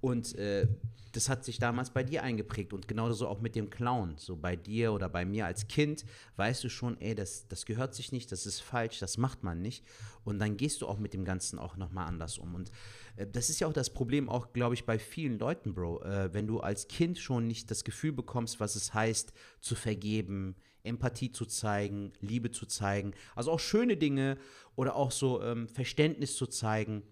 Und 0.00 0.34
äh, 0.36 0.66
das 1.12 1.28
hat 1.28 1.44
sich 1.44 1.58
damals 1.58 1.90
bei 1.90 2.04
dir 2.04 2.22
eingeprägt 2.22 2.72
und 2.72 2.86
genauso 2.86 3.26
auch 3.26 3.40
mit 3.40 3.56
dem 3.56 3.70
Clown. 3.70 4.14
So 4.16 4.36
bei 4.36 4.56
dir 4.56 4.92
oder 4.92 5.08
bei 5.08 5.24
mir 5.24 5.46
als 5.46 5.66
Kind 5.66 6.04
weißt 6.36 6.62
du 6.62 6.68
schon, 6.68 7.00
ey, 7.00 7.14
das, 7.14 7.48
das 7.48 7.66
gehört 7.66 7.94
sich 7.94 8.12
nicht, 8.12 8.30
das 8.30 8.46
ist 8.46 8.60
falsch, 8.60 8.98
das 9.00 9.18
macht 9.18 9.42
man 9.42 9.60
nicht. 9.60 9.84
Und 10.24 10.38
dann 10.38 10.56
gehst 10.56 10.82
du 10.82 10.86
auch 10.86 10.98
mit 10.98 11.12
dem 11.12 11.24
Ganzen 11.24 11.58
auch 11.58 11.76
nochmal 11.76 12.06
anders 12.06 12.38
um. 12.38 12.54
Und 12.54 12.70
äh, 13.16 13.26
das 13.26 13.50
ist 13.50 13.60
ja 13.60 13.66
auch 13.66 13.72
das 13.72 13.90
Problem, 13.90 14.28
auch 14.28 14.52
glaube 14.52 14.74
ich, 14.74 14.86
bei 14.86 14.98
vielen 14.98 15.38
Leuten, 15.38 15.74
Bro. 15.74 16.02
Äh, 16.02 16.32
wenn 16.32 16.46
du 16.46 16.60
als 16.60 16.88
Kind 16.88 17.18
schon 17.18 17.46
nicht 17.46 17.70
das 17.70 17.84
Gefühl 17.84 18.12
bekommst, 18.12 18.60
was 18.60 18.76
es 18.76 18.94
heißt, 18.94 19.32
zu 19.60 19.74
vergeben, 19.74 20.54
Empathie 20.82 21.30
zu 21.30 21.44
zeigen, 21.44 22.12
Liebe 22.20 22.50
zu 22.50 22.66
zeigen, 22.66 23.12
also 23.34 23.50
auch 23.50 23.60
schöne 23.60 23.96
Dinge 23.96 24.38
oder 24.76 24.96
auch 24.96 25.10
so 25.10 25.42
ähm, 25.42 25.68
Verständnis 25.68 26.36
zu 26.36 26.46
zeigen 26.46 27.02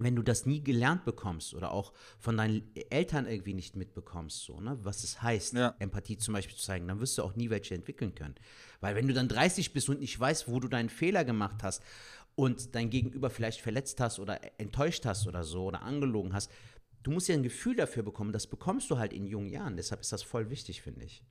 wenn 0.00 0.16
du 0.16 0.22
das 0.22 0.46
nie 0.46 0.62
gelernt 0.64 1.04
bekommst 1.04 1.54
oder 1.54 1.72
auch 1.72 1.92
von 2.18 2.36
deinen 2.36 2.74
Eltern 2.88 3.26
irgendwie 3.26 3.54
nicht 3.54 3.76
mitbekommst, 3.76 4.42
so, 4.42 4.60
ne, 4.60 4.78
was 4.82 5.04
es 5.04 5.22
heißt, 5.22 5.54
Ja. 5.54 5.74
Empathie 5.78 6.16
zum 6.16 6.34
Beispiel 6.34 6.56
zu 6.56 6.64
zeigen, 6.64 6.88
dann 6.88 7.00
wirst 7.00 7.18
du 7.18 7.22
auch 7.22 7.36
nie 7.36 7.50
welche 7.50 7.74
entwickeln 7.74 8.14
können. 8.14 8.34
Weil 8.80 8.96
wenn 8.96 9.06
du 9.06 9.14
dann 9.14 9.28
30 9.28 9.72
bist 9.72 9.88
und 9.88 10.00
nicht 10.00 10.18
weißt, 10.18 10.48
wo 10.48 10.58
du 10.58 10.68
deinen 10.68 10.88
Fehler 10.88 11.24
gemacht 11.24 11.62
hast 11.62 11.82
und 12.34 12.74
dein 12.74 12.88
Gegenüber 12.90 13.28
vielleicht 13.30 13.60
verletzt 13.60 14.00
hast 14.00 14.18
oder 14.18 14.40
enttäuscht 14.58 15.04
hast 15.04 15.26
oder 15.26 15.44
so 15.44 15.64
oder 15.64 15.82
angelogen 15.82 16.32
hast, 16.32 16.50
du 17.02 17.10
musst 17.10 17.28
ja 17.28 17.34
ein 17.34 17.42
Gefühl 17.42 17.76
dafür 17.76 18.02
bekommen, 18.02 18.32
das 18.32 18.46
bekommst 18.46 18.90
du 18.90 18.98
halt 18.98 19.12
in 19.12 19.26
jungen 19.26 19.50
Jahren. 19.50 19.76
Deshalb 19.76 20.00
ist 20.00 20.12
das 20.12 20.22
voll 20.22 20.48
wichtig, 20.50 20.82
finde 20.82 21.04
ich. 21.04 21.24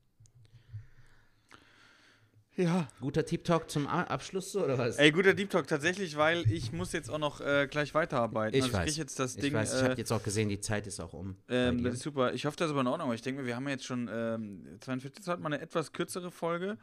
Ja. 2.55 2.87
Guter 2.99 3.23
Deep 3.23 3.45
Talk 3.45 3.69
zum 3.69 3.87
Abschluss 3.87 4.51
so, 4.51 4.63
oder 4.63 4.77
was? 4.77 4.97
Ey, 4.97 5.11
guter 5.11 5.33
Deep 5.33 5.49
Talk 5.49 5.67
tatsächlich, 5.67 6.17
weil 6.17 6.49
ich 6.51 6.73
muss 6.73 6.91
jetzt 6.91 7.09
auch 7.09 7.17
noch 7.17 7.39
äh, 7.39 7.67
gleich 7.69 7.93
weiterarbeiten. 7.93 8.57
ich 8.57 8.63
also 8.63 8.73
weiß. 8.77 8.85
krieg 8.85 8.97
jetzt 8.97 9.17
das 9.17 9.35
ich 9.35 9.41
Ding. 9.41 9.53
weiß, 9.53 9.73
ich 9.75 9.79
äh, 9.81 9.83
habe 9.83 9.93
jetzt 9.95 10.11
auch 10.11 10.23
gesehen, 10.23 10.49
die 10.49 10.59
Zeit 10.59 10.85
ist 10.85 10.99
auch 10.99 11.13
um. 11.13 11.37
Ähm, 11.47 11.83
das 11.83 11.95
ist 11.95 12.03
super. 12.03 12.33
Ich 12.33 12.45
hoffe, 12.45 12.57
das 12.57 12.67
ist 12.67 12.71
aber 12.71 12.81
in 12.81 12.87
Ordnung. 12.87 13.07
aber 13.07 13.15
Ich 13.15 13.21
denke, 13.21 13.41
mir, 13.41 13.47
wir 13.47 13.55
haben 13.55 13.67
jetzt 13.69 13.85
schon 13.85 14.09
ähm, 14.11 14.65
42, 14.81 15.19
das 15.19 15.27
hat 15.27 15.39
mal 15.39 15.53
eine 15.53 15.61
etwas 15.61 15.93
kürzere 15.93 16.31
Folge. 16.31 16.77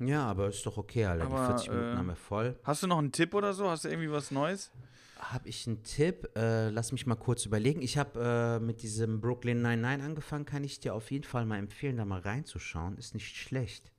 ja, 0.00 0.24
aber 0.26 0.48
ist 0.48 0.66
doch 0.66 0.76
okay, 0.76 1.04
Alter. 1.04 1.26
Aber, 1.26 1.40
die 1.40 1.46
40 1.46 1.68
Minuten 1.70 1.92
äh, 1.92 1.96
haben 1.96 2.06
wir 2.08 2.16
voll. 2.16 2.58
Hast 2.64 2.82
du 2.82 2.88
noch 2.88 2.98
einen 2.98 3.12
Tipp 3.12 3.34
oder 3.34 3.52
so? 3.52 3.70
Hast 3.70 3.84
du 3.84 3.90
irgendwie 3.90 4.10
was 4.10 4.32
Neues? 4.32 4.72
Habe 5.20 5.48
ich 5.48 5.68
einen 5.68 5.84
Tipp? 5.84 6.30
Äh, 6.34 6.70
lass 6.70 6.90
mich 6.90 7.06
mal 7.06 7.14
kurz 7.14 7.46
überlegen. 7.46 7.80
Ich 7.80 7.96
habe 7.96 8.58
äh, 8.60 8.64
mit 8.64 8.82
diesem 8.82 9.20
Brooklyn 9.20 9.62
99 9.62 10.04
angefangen. 10.04 10.46
Kann 10.46 10.64
ich 10.64 10.80
dir 10.80 10.94
auf 10.94 11.12
jeden 11.12 11.22
Fall 11.22 11.46
mal 11.46 11.58
empfehlen, 11.58 11.96
da 11.96 12.04
mal 12.04 12.18
reinzuschauen. 12.18 12.98
Ist 12.98 13.14
nicht 13.14 13.36
schlecht. 13.36 13.91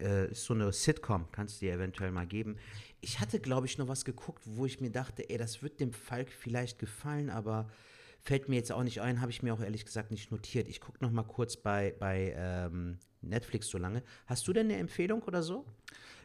Äh, 0.00 0.30
ist 0.30 0.44
so 0.44 0.54
eine 0.54 0.72
Sitcom, 0.72 1.26
kannst 1.32 1.60
du 1.60 1.66
dir 1.66 1.74
eventuell 1.74 2.10
mal 2.10 2.26
geben. 2.26 2.56
Ich 3.00 3.20
hatte, 3.20 3.40
glaube 3.40 3.66
ich, 3.66 3.78
noch 3.78 3.88
was 3.88 4.04
geguckt, 4.04 4.42
wo 4.44 4.64
ich 4.66 4.80
mir 4.80 4.90
dachte, 4.90 5.28
ey, 5.28 5.38
das 5.38 5.62
wird 5.62 5.80
dem 5.80 5.92
Falk 5.92 6.30
vielleicht 6.30 6.78
gefallen, 6.78 7.30
aber 7.30 7.68
fällt 8.20 8.48
mir 8.48 8.56
jetzt 8.56 8.72
auch 8.72 8.82
nicht 8.82 9.00
ein, 9.00 9.20
habe 9.20 9.30
ich 9.30 9.42
mir 9.42 9.54
auch 9.54 9.60
ehrlich 9.60 9.84
gesagt 9.84 10.10
nicht 10.10 10.30
notiert. 10.30 10.68
Ich 10.68 10.80
gucke 10.80 10.98
noch 11.00 11.10
mal 11.10 11.22
kurz 11.24 11.56
bei, 11.56 11.94
bei 11.98 12.34
ähm, 12.36 12.98
Netflix 13.22 13.68
so 13.68 13.78
lange. 13.78 14.02
Hast 14.26 14.46
du 14.46 14.52
denn 14.52 14.66
eine 14.66 14.76
Empfehlung 14.76 15.22
oder 15.22 15.42
so? 15.42 15.64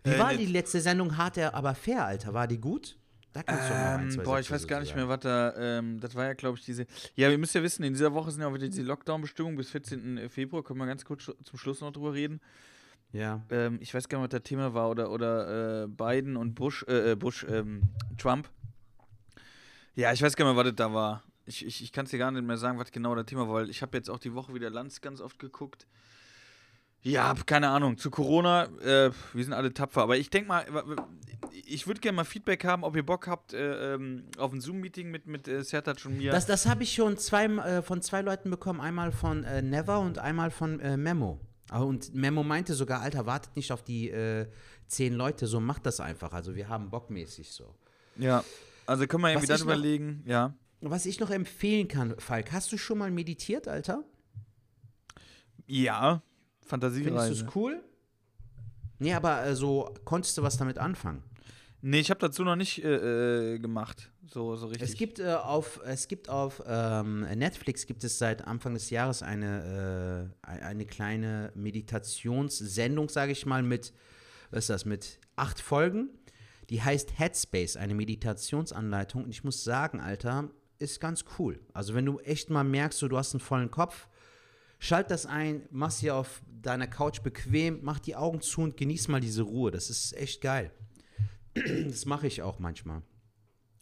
Wie 0.04 0.12
Äh, 0.12 0.20
war 0.20 0.36
die 0.36 0.46
letzte 0.46 0.82
Sendung 0.82 1.18
Hart, 1.18 1.38
aber 1.38 1.74
fair, 1.76 2.06
Alter? 2.06 2.34
War 2.34 2.48
die 2.48 2.60
gut? 2.60 2.98
Da 3.32 3.42
kannst 3.42 3.68
du 3.68 3.74
noch 3.74 3.80
mal 3.80 3.96
ein, 3.96 4.04
Ähm, 4.04 4.12
zwei 4.12 4.24
boah, 4.24 4.40
ich 4.40 4.52
weiß 4.52 4.68
gar 4.68 4.80
nicht 4.80 4.96
mehr, 4.96 5.08
was 5.08 5.20
da. 5.22 5.56
Ähm, 5.58 6.00
das 6.00 6.14
war 6.14 6.26
ja, 6.26 6.34
glaube 6.34 6.60
ich, 6.60 6.66
diese. 6.66 6.86
Ja, 7.16 7.32
ihr 7.32 7.38
müsst 7.40 7.56
ja 7.56 7.64
wissen, 7.64 7.84
in 7.84 7.94
dieser 7.94 8.14
Woche 8.14 8.30
sind 8.30 8.42
ja 8.42 8.48
auch 8.48 8.54
wieder 8.54 8.68
diese 8.68 8.84
Lockdown-Bestimmungen 8.84 9.58
bis 9.58 9.72
14. 9.72 10.30
Februar. 10.30 10.64
Können 10.64 10.78
wir 10.80 10.86
ganz 10.86 11.04
kurz 11.04 11.24
zum 11.24 11.58
Schluss 11.58 11.82
noch 11.82 11.92
drüber 11.92 12.14
reden. 12.14 12.40
Ja. 13.14 13.46
Ähm, 13.50 13.78
ich 13.80 13.94
weiß 13.94 14.10
gar 14.10 14.18
nicht, 14.18 14.34
was 14.34 14.40
das 14.40 14.44
Thema 14.44 14.74
war. 14.74 14.90
Oder, 14.90 15.12
oder 15.12 15.84
äh, 15.84 15.88
Biden 15.88 16.36
und 16.36 16.56
Bush, 16.56 16.84
äh, 16.88 17.12
äh, 17.12 17.16
Bush, 17.16 17.46
ähm, 17.48 17.84
Trump. 18.18 18.50
Ja, 19.96 20.12
ich 20.12 20.22
weiß 20.22 20.36
gar 20.36 20.46
nicht 20.46 20.56
mehr, 20.56 20.66
was 20.66 20.72
das 20.72 20.76
da 20.76 20.94
war. 20.94 21.24
Ich, 21.46 21.66
ich, 21.66 21.84
ich 21.84 21.92
kann 21.92 22.06
es 22.06 22.12
dir 22.12 22.18
gar 22.18 22.32
nicht 22.32 22.44
mehr 22.44 22.58
sagen, 22.58 22.80
was 22.80 22.92
genau 22.92 23.14
das 23.16 23.26
Thema 23.28 23.48
war, 23.48 23.56
weil 23.56 23.70
ich 23.70 23.82
habe 23.82 23.96
jetzt 23.96 24.10
auch 24.10 24.18
die 24.18 24.34
Woche 24.34 24.54
wieder 24.54 24.70
Lanz 24.70 25.00
ganz 25.02 25.22
oft 25.22 25.38
geguckt. 25.40 25.88
Ja, 27.04 27.36
keine 27.46 27.70
Ahnung. 27.70 27.98
Zu 27.98 28.10
Corona, 28.10 28.64
äh, 28.82 29.12
wir 29.34 29.44
sind 29.44 29.54
alle 29.54 29.74
tapfer. 29.74 30.02
Aber 30.02 30.18
ich 30.18 30.30
denke 30.30 30.48
mal, 30.48 30.66
ich 31.52 31.86
würde 31.86 32.00
gerne 32.00 32.16
mal 32.16 32.24
Feedback 32.24 32.64
haben, 32.64 32.84
ob 32.84 32.96
ihr 32.96 33.06
Bock 33.06 33.28
habt 33.28 33.54
äh, 33.54 33.94
ähm, 33.94 34.24
auf 34.38 34.54
ein 34.54 34.62
Zoom-Meeting 34.62 35.12
mit, 35.12 35.28
mit 35.28 35.48
äh, 35.48 35.64
Sertac 35.64 36.04
und 36.06 36.18
mir. 36.18 36.32
Das, 36.32 36.46
das 36.46 36.66
habe 36.66 36.82
ich 36.84 36.94
schon 36.94 37.18
zwei, 37.18 37.46
äh, 37.46 37.82
von 37.82 38.02
zwei 38.02 38.22
Leuten 38.22 38.50
bekommen. 38.50 38.80
Einmal 38.80 39.12
von 39.12 39.44
äh, 39.44 39.62
Never 39.62 40.00
und 40.00 40.18
einmal 40.18 40.50
von 40.50 40.80
äh, 40.80 40.96
Memo. 40.96 41.40
Und 41.82 42.14
Memo 42.14 42.44
meinte 42.44 42.74
sogar, 42.76 43.02
Alter, 43.02 43.26
wartet 43.26 43.56
nicht 43.56 43.72
auf 43.72 43.84
die 43.84 44.10
äh, 44.10 44.48
zehn 44.88 45.14
Leute, 45.14 45.48
so 45.48 45.60
macht 45.60 45.86
das 45.86 46.00
einfach. 46.00 46.34
Also 46.34 46.56
wir 46.56 46.70
haben 46.70 46.90
bockmäßig 46.90 47.52
so. 47.52 47.74
ja. 48.18 48.44
Also 48.86 49.08
können 49.08 49.24
wir 49.24 49.30
irgendwie 49.30 49.48
dann 49.48 49.56
ich 49.56 49.62
noch- 49.62 49.68
überlegen, 49.68 50.24
ja. 50.26 50.54
Was 50.82 51.06
ich 51.06 51.20
noch 51.22 51.30
empfehlen 51.30 51.88
kann, 51.88 52.16
Falk, 52.20 52.52
hast 52.52 52.70
du 52.74 52.78
schon 52.78 52.98
mal 52.98 53.10
meditiert, 53.12 53.70
Alter? 53.70 54.04
Ja, 55.66 56.22
Findest 56.66 56.70
Fantasiereise. 56.98 57.42
du 57.44 57.48
es 57.50 57.56
cool? 57.56 57.84
Nee, 59.00 59.14
aber 59.14 59.46
äh, 59.46 59.56
so 59.56 59.94
konntest 60.06 60.38
du 60.38 60.44
was 60.44 60.58
damit 60.58 60.78
anfangen. 60.78 61.24
Nee, 61.86 62.00
ich 62.00 62.10
habe 62.10 62.20
dazu 62.22 62.46
noch 62.46 62.56
nicht 62.56 62.82
äh, 62.82 63.56
äh, 63.56 63.60
gemacht. 63.60 64.10
So, 64.26 64.56
so 64.56 64.68
richtig. 64.68 64.90
Es 64.90 64.96
gibt 64.96 65.20
äh, 65.20 65.34
auf, 65.34 65.82
es 65.86 66.08
gibt 66.08 66.30
auf 66.30 66.64
ähm, 66.66 67.22
Netflix 67.36 67.86
gibt 67.86 68.06
es 68.06 68.18
seit 68.18 68.48
Anfang 68.48 68.74
des 68.74 68.90
Jahres 68.90 69.22
eine, 69.22 70.32
äh, 70.44 70.48
ein- 70.48 70.64
eine 70.64 70.86
kleine 70.86 71.52
Meditationssendung, 71.56 73.10
sage 73.10 73.34
ich 73.34 73.46
mal, 73.46 73.64
mit, 73.64 73.92
was 74.50 74.60
ist 74.66 74.70
das, 74.70 74.86
mit 74.86 75.20
acht 75.36 75.60
Folgen. 75.60 76.10
Die 76.70 76.82
heißt 76.82 77.20
Headspace, 77.20 77.76
eine 77.76 77.96
Meditationsanleitung. 77.96 79.26
Und 79.26 79.30
ich 79.32 79.44
muss 79.44 79.66
sagen, 79.66 80.00
Alter, 80.00 80.50
ist 80.80 81.02
ganz 81.02 81.26
cool. 81.38 81.60
Also 81.74 81.94
wenn 81.96 82.06
du 82.06 82.20
echt 82.20 82.50
mal 82.50 82.64
merkst, 82.64 83.00
so, 83.00 83.10
du 83.10 83.18
hast 83.18 83.34
einen 83.34 83.42
vollen 83.42 83.72
Kopf, 83.72 84.08
schalt 84.80 85.12
das 85.12 85.26
ein, 85.26 85.68
mach 85.70 85.94
dir 86.00 86.16
auf 86.16 86.42
deiner 86.62 86.88
Couch 86.88 87.22
bequem, 87.24 87.80
mach 87.82 88.00
die 88.00 88.16
Augen 88.16 88.40
zu 88.40 88.62
und 88.62 88.78
genieß 88.78 89.10
mal 89.10 89.20
diese 89.20 89.42
Ruhe. 89.42 89.70
Das 89.70 89.90
ist 89.90 90.14
echt 90.16 90.40
geil. 90.40 90.72
Das 91.86 92.06
mache 92.06 92.28
ich 92.28 92.42
auch 92.42 92.60
manchmal. 92.60 93.02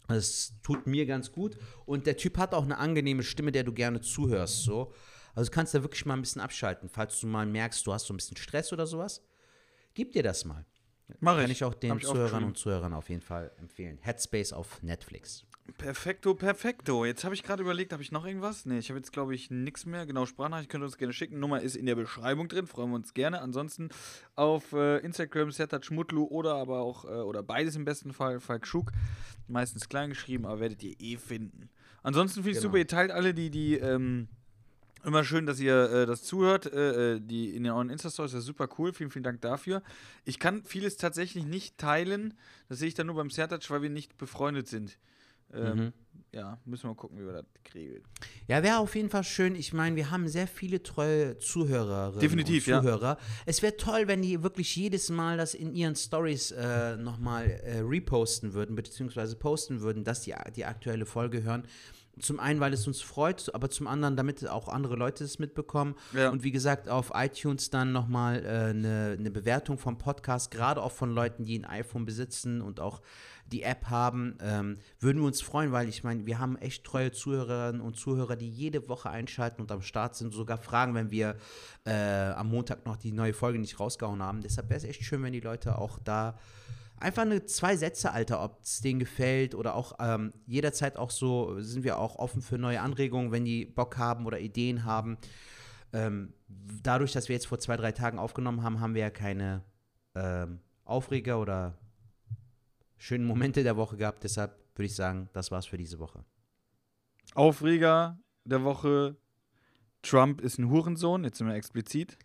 Das 0.08 0.54
tut 0.62 0.88
mir 0.88 1.06
ganz 1.06 1.32
gut. 1.32 1.58
Und 1.86 2.06
der 2.06 2.18
Typ 2.18 2.38
hat 2.38 2.54
auch 2.54 2.64
eine 2.64 2.78
angenehme 2.78 3.24
Stimme, 3.24 3.52
der 3.52 3.64
du 3.64 3.74
gerne 3.74 4.02
zuhörst. 4.02 4.64
So. 4.64 4.94
Also 5.34 5.50
du 5.50 5.56
kannst 5.56 5.74
da 5.74 5.82
wirklich 5.82 6.06
mal 6.06 6.16
ein 6.16 6.22
bisschen 6.22 6.42
abschalten. 6.42 6.90
Falls 6.90 7.20
du 7.20 7.28
mal 7.28 7.46
merkst, 7.46 7.86
du 7.88 7.94
hast 7.94 8.08
so 8.08 8.14
ein 8.14 8.18
bisschen 8.18 8.38
Stress 8.38 8.74
oder 8.74 8.86
sowas, 8.86 9.24
gib 9.94 10.12
dir 10.12 10.24
das 10.24 10.44
mal. 10.44 10.66
Mach 11.20 11.36
Kann 11.36 11.46
ich. 11.46 11.52
ich 11.52 11.64
auch 11.64 11.74
den 11.74 11.98
ich 11.98 12.04
Zuhörern 12.06 12.44
und 12.44 12.58
Zuhörern 12.58 12.94
auf 12.94 13.10
jeden 13.10 13.22
Fall 13.22 13.52
empfehlen. 13.58 14.00
Headspace 14.02 14.54
auf 14.54 14.82
Netflix. 14.82 15.46
Perfekto, 15.78 16.34
perfekto. 16.36 17.06
Jetzt 17.06 17.24
habe 17.24 17.36
ich 17.36 17.44
gerade 17.44 17.62
überlegt, 17.62 17.94
habe 17.94 18.04
ich 18.04 18.12
noch 18.12 18.26
irgendwas? 18.26 18.66
Nee, 18.66 18.80
ich 18.80 18.90
habe 18.90 19.00
jetzt, 19.00 19.12
glaube 19.12 19.36
ich, 19.36 19.52
nichts 19.52 19.86
mehr. 19.86 20.06
Genau, 20.06 20.26
Sprachnachricht 20.26 20.70
könnt 20.70 20.84
ihr 20.84 20.86
uns 20.86 20.98
gerne 20.98 21.14
schicken. 21.14 21.40
Nummer 21.40 21.62
ist 21.62 21.76
in 21.76 21.86
der 21.86 21.96
Beschreibung 21.96 22.48
drin, 22.48 22.68
freuen 22.68 22.90
wir 22.90 22.96
uns 22.96 23.14
gerne. 23.14 23.42
Ansonsten 23.42 23.90
auf 24.36 24.74
äh, 24.74 24.98
Instagram 25.00 25.52
Sertat 25.52 25.86
Schmutlu 25.86 26.26
oder 26.26 26.56
aber 26.56 26.80
auch, 26.80 27.06
äh, 27.06 27.10
oder 27.10 27.44
beides 27.44 27.76
im 27.76 27.86
besten 27.86 28.14
Fall, 28.14 28.40
Falk 28.40 28.68
Schuk. 28.68 28.92
Meistens 29.48 29.90
klein 29.90 30.10
geschrieben, 30.10 30.46
aber 30.46 30.60
werdet 30.60 30.84
ihr 30.84 30.96
eh 31.00 31.18
finden. 31.18 31.70
Ansonsten 32.04 32.42
finde 32.44 32.52
ich 32.52 32.58
Genau. 32.58 32.70
super, 32.70 32.78
ihr 32.78 32.88
teilt 32.88 33.12
alle 33.12 33.34
die, 33.34 33.50
die, 33.50 33.76
ähm, 33.76 34.28
Immer 35.04 35.24
schön, 35.24 35.48
dass 35.48 35.60
ihr 35.60 35.90
äh, 35.92 36.06
das 36.06 36.22
zuhört. 36.24 36.72
Äh, 36.72 37.16
äh, 37.16 37.20
die 37.20 37.56
in 37.56 37.64
den 37.64 37.74
euren 37.74 37.90
Insta-Stories, 37.90 38.34
das 38.34 38.42
ist 38.42 38.46
super 38.46 38.70
cool. 38.78 38.94
Vielen, 38.94 39.10
vielen 39.10 39.24
Dank 39.24 39.42
dafür. 39.42 39.82
Ich 40.26 40.38
kann 40.38 40.64
vieles 40.64 40.98
tatsächlich 40.98 41.44
nicht 41.44 41.78
teilen. 41.80 42.36
Das 42.70 42.80
sehe 42.80 42.88
ich 42.88 42.94
dann 42.94 43.08
nur 43.08 43.16
beim 43.16 43.32
Sertac, 43.32 43.68
weil 43.72 43.82
wir 43.82 43.90
nicht 43.90 44.18
befreundet 44.18 44.68
sind. 44.68 45.00
Ähm, 45.54 45.78
Mhm. 45.78 45.94
Ja, 46.34 46.58
müssen 46.64 46.84
wir 46.84 46.90
mal 46.90 46.96
gucken, 46.96 47.20
wie 47.20 47.26
wir 47.26 47.34
das 47.34 47.46
kriegen. 47.66 48.02
Ja, 48.48 48.64
wäre 48.64 48.78
auf 48.78 48.96
jeden 48.96 49.10
Fall 49.10 49.26
schön. 49.26 49.54
Ich 49.54 49.74
meine, 49.74 49.98
wir 49.98 50.12
haben 50.12 50.30
sehr 50.30 50.48
viele 50.48 50.82
treue 50.82 51.38
Zuhörerinnen 51.40 52.22
Definitiv, 52.22 52.68
und 52.68 52.72
ja. 52.72 52.82
Zuhörer. 52.82 53.18
Es 53.46 53.62
wäre 53.62 53.76
toll, 53.76 54.08
wenn 54.08 54.22
die 54.22 54.42
wirklich 54.42 54.74
jedes 54.78 55.10
Mal 55.10 55.36
das 55.36 55.54
in 55.54 55.74
ihren 55.74 55.96
Stories 55.98 56.52
äh, 56.52 56.96
nochmal 56.96 57.50
äh, 57.50 57.80
reposten 57.80 58.54
würden, 58.54 58.78
beziehungsweise 58.78 59.36
posten 59.36 59.82
würden, 59.82 60.06
dass 60.06 60.22
die 60.22 60.34
die 60.56 60.64
aktuelle 60.64 61.06
Folge 61.06 61.44
hören. 61.44 61.68
Zum 62.20 62.40
einen, 62.40 62.60
weil 62.60 62.74
es 62.74 62.86
uns 62.88 63.02
freut, 63.02 63.54
aber 63.56 63.70
zum 63.70 63.88
anderen, 63.88 64.16
damit 64.16 64.48
auch 64.48 64.68
andere 64.68 64.96
Leute 64.96 65.24
es 65.24 65.40
mitbekommen. 65.40 65.96
Ja. 66.14 66.30
Und 66.30 66.44
wie 66.44 66.52
gesagt, 66.52 66.90
auf 66.90 67.12
iTunes 67.16 67.70
dann 67.70 67.92
nochmal 67.94 68.46
eine 68.46 68.70
äh, 68.70 68.74
ne- 68.74 69.18
ne 69.18 69.32
Bewertung 69.32 69.78
vom 69.78 69.98
Podcast, 69.98 70.52
gerade 70.52 70.82
auch 70.84 70.92
von 70.92 71.12
Leuten, 71.12 71.46
die 71.46 71.58
ein 71.58 71.66
iPhone 71.66 72.06
besitzen 72.06 72.62
und 72.62 72.80
auch 72.80 73.02
die 73.48 73.64
App 73.64 73.86
haben, 73.90 74.38
ähm, 74.42 74.78
würden 75.00 75.22
wir 75.22 75.28
uns 75.28 75.42
freuen, 75.42 75.72
weil 75.72 75.90
ich 75.90 76.04
meine, 76.04 76.26
wir 76.26 76.40
haben 76.40 76.58
echt 76.58 76.84
treue 76.84 77.12
Zuhörerinnen 77.12 77.82
und 77.82 77.98
Zuhörer, 77.98 78.36
die 78.36 78.50
jede 78.50 78.88
Woche 78.88 79.10
einschalten 79.10 79.62
und 79.62 79.72
am 79.72 79.82
Start 79.82 80.16
sind, 80.16 80.34
sogar 80.34 80.58
fragen, 80.58 80.94
wenn 80.96 81.12
wir 81.12 81.36
äh, 81.86 82.30
am 82.32 82.50
Montag 82.50 82.86
noch 82.86 82.98
die 82.98 83.12
neue 83.12 83.34
Folge 83.34 83.60
nicht 83.60 83.80
rausgehauen 83.80 84.22
haben. 84.22 84.42
Deshalb 84.42 84.70
wäre 84.70 84.78
es 84.78 84.84
echt 84.86 85.04
schön, 85.04 85.24
wenn 85.24 85.34
die 85.34 85.40
Leute 85.42 85.78
auch 85.78 86.00
da 86.00 86.38
einfach 87.02 87.24
eine 87.24 87.46
zwei 87.46 87.76
Sätze, 87.76 88.12
Alter, 88.12 88.44
ob 88.44 88.62
es 88.64 88.82
denen 88.82 89.00
gefällt 89.00 89.56
oder 89.56 89.76
auch 89.76 89.94
ähm, 90.00 90.34
jederzeit 90.46 90.98
auch 90.98 91.10
so 91.12 91.60
sind 91.62 91.84
wir 91.84 91.98
auch 91.98 92.16
offen 92.16 92.42
für 92.42 92.58
neue 92.58 92.82
Anregungen, 92.82 93.32
wenn 93.32 93.44
die 93.46 93.66
Bock 93.66 93.98
haben 93.98 94.26
oder 94.26 94.40
Ideen 94.40 94.86
haben. 94.86 95.18
Ähm, 95.94 96.34
dadurch, 96.48 97.12
dass 97.12 97.28
wir 97.28 97.36
jetzt 97.36 97.48
vor 97.48 97.60
zwei, 97.60 97.76
drei 97.78 97.92
Tagen 97.92 98.20
aufgenommen 98.20 98.64
haben, 98.64 98.80
haben 98.80 98.94
wir 98.94 99.02
ja 99.02 99.10
keine 99.10 99.64
ähm, 100.16 100.60
Aufreger 100.86 101.40
oder 101.42 101.78
schönen 102.98 103.26
Momente 103.26 103.64
der 103.64 103.76
Woche 103.78 103.98
gehabt. 103.98 104.24
Deshalb 104.24 104.56
würde 104.76 104.86
ich 104.86 104.96
sagen, 104.96 105.30
das 105.34 105.52
war's 105.52 105.66
für 105.66 105.78
diese 105.78 106.00
Woche. 106.00 106.24
Aufreger 107.34 108.20
der 108.46 108.64
Woche: 108.64 109.16
Trump 110.02 110.42
ist 110.42 110.60
ein 110.60 110.70
Hurensohn. 110.70 111.24
Jetzt 111.24 111.38
sind 111.40 111.48
wir 111.48 111.56
explizit. 111.56 112.18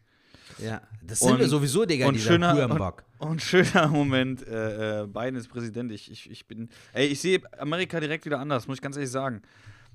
Ja, 0.58 0.80
das 1.02 1.20
sind 1.20 1.32
Und- 1.32 1.38
wir 1.40 1.48
sowieso, 1.48 1.84
Digga, 1.86 2.06
und 2.06 2.14
dieser 2.14 2.32
schöner- 2.32 2.52
Hurenbock. 2.54 3.04
Und 3.18 3.42
schöner 3.42 3.88
Moment: 3.92 4.46
äh, 4.46 5.02
äh, 5.02 5.06
Biden 5.06 5.36
ist 5.36 5.48
Präsident. 5.48 5.90
Ich, 5.92 6.10
ich, 6.10 6.30
ich 6.30 6.46
bin. 6.46 6.68
Ey, 6.92 7.06
ich 7.06 7.20
sehe 7.20 7.40
Amerika 7.58 8.00
direkt 8.00 8.24
wieder 8.26 8.38
anders, 8.38 8.68
muss 8.68 8.78
ich 8.78 8.82
ganz 8.82 8.96
ehrlich 8.96 9.10
sagen. 9.10 9.42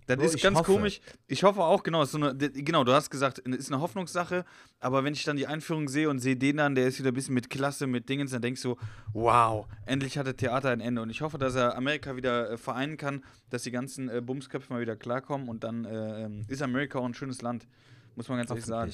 Das 0.08 0.18
Bro, 0.18 0.26
ist 0.26 0.42
ganz 0.42 0.58
hoffe. 0.58 0.74
komisch. 0.74 1.02
Ich 1.28 1.44
hoffe 1.44 1.62
auch, 1.62 1.84
genau, 1.84 2.04
so 2.06 2.18
eine, 2.18 2.36
genau, 2.36 2.84
du 2.84 2.92
hast 2.92 3.10
gesagt, 3.10 3.42
es 3.46 3.56
ist 3.56 3.72
eine 3.72 3.82
Hoffnungssache, 3.82 4.46
aber 4.80 5.04
wenn 5.04 5.14
ich 5.14 5.24
dann 5.24 5.38
die 5.38 5.48
Einführung 5.48 5.88
sehe 5.88 6.10
und 6.10 6.20
sehe 6.20 6.36
den 6.36 6.58
dann, 6.58 6.76
der 6.76 6.88
ist 6.88 7.00
wieder 7.00 7.12
ein 7.12 7.14
bisschen 7.14 7.36
mit 7.36 7.50
Klasse, 7.50 7.88
mit 7.88 8.10
Dingens, 8.10 8.32
dann 8.32 8.42
denkst 8.42 8.62
du, 8.64 8.78
wow, 9.14 9.68
endlich 9.86 10.18
hat 10.18 10.28
das 10.28 10.36
Theater 10.36 10.70
ein 10.70 10.82
Ende. 10.82 11.02
Und 11.02 11.10
ich 11.10 11.22
hoffe, 11.22 11.38
dass 11.38 11.56
er 11.56 11.78
Amerika 11.78 12.16
wieder 12.16 12.52
äh, 12.52 12.58
vereinen 12.58 12.98
kann, 12.98 13.24
dass 13.50 13.64
die 13.64 13.72
ganzen 13.72 14.10
äh, 14.10 14.22
Bumsköpfe 14.22 14.74
mal 14.74 14.82
wieder 14.82 14.96
klarkommen 14.96 15.48
und 15.48 15.64
dann 15.64 15.86
äh, 15.86 16.26
ähm, 16.26 16.46
ist 16.48 16.62
Amerika 16.62 17.00
auch 17.00 17.06
ein 17.06 17.14
schönes 17.14 17.42
Land, 17.42 17.68
muss 18.16 18.28
man 18.28 18.38
ganz 18.38 18.50
ehrlich 18.50 18.66
sagen. 18.66 18.92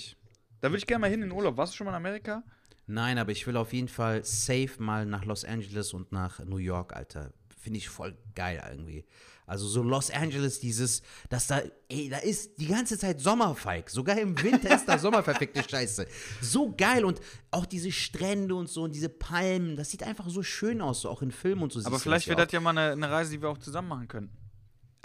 Da 0.60 0.70
würde 0.70 0.80
ich 0.80 0.88
gerne 0.88 1.02
mal 1.02 1.10
hin 1.10 1.22
in 1.22 1.30
den 1.30 1.38
Urlaub. 1.38 1.56
Warst 1.58 1.74
du 1.74 1.78
schon 1.78 1.86
mal 1.86 1.92
in 1.92 1.98
Amerika? 1.98 2.44
Nein, 2.88 3.18
aber 3.18 3.32
ich 3.34 3.46
will 3.46 3.58
auf 3.58 3.74
jeden 3.74 3.90
Fall 3.90 4.24
safe 4.24 4.72
mal 4.80 5.06
nach 5.06 5.26
Los 5.26 5.44
Angeles 5.44 5.94
und 5.94 6.12
nach 6.14 6.40
New 6.46 6.58
York, 6.58 6.94
Alter. 6.96 7.32
Finde 7.60 7.80
ich 7.80 7.90
voll 7.90 8.18
geil 8.34 8.64
irgendwie. 8.72 9.06
Also 9.46 9.68
so 9.68 9.82
Los 9.82 10.10
Angeles, 10.10 10.60
dieses, 10.62 11.02
dass 11.30 11.48
da, 11.48 11.62
ey, 11.90 12.10
da 12.10 12.18
ist 12.18 12.60
die 12.60 12.68
ganze 12.68 12.98
Zeit 12.98 13.20
Sommerfeig. 13.20 13.90
Sogar 13.90 14.18
im 14.18 14.42
Winter 14.42 14.74
ist 14.74 14.86
da 14.86 14.98
Sommer, 15.00 15.22
verfickte 15.22 15.64
Scheiße. 15.68 16.06
So 16.42 16.74
geil 16.76 17.04
und 17.04 17.20
auch 17.52 17.66
diese 17.66 17.92
Strände 17.92 18.56
und 18.56 18.70
so 18.70 18.84
und 18.84 18.96
diese 18.96 19.10
Palmen, 19.10 19.76
das 19.76 19.90
sieht 19.90 20.04
einfach 20.04 20.30
so 20.30 20.44
schön 20.44 20.82
aus, 20.82 21.02
so 21.02 21.10
auch 21.10 21.22
in 21.22 21.32
Filmen 21.32 21.64
und 21.64 21.74
so. 21.74 21.86
Aber 21.86 22.00
vielleicht 22.00 22.28
wäre 22.28 22.46
das 22.46 22.52
ja 22.52 22.62
mal 22.62 22.78
eine, 22.78 22.92
eine 22.92 23.10
Reise, 23.10 23.32
die 23.32 23.42
wir 23.42 23.50
auch 23.50 23.58
zusammen 23.58 23.90
machen 23.90 24.08
können. 24.08 24.30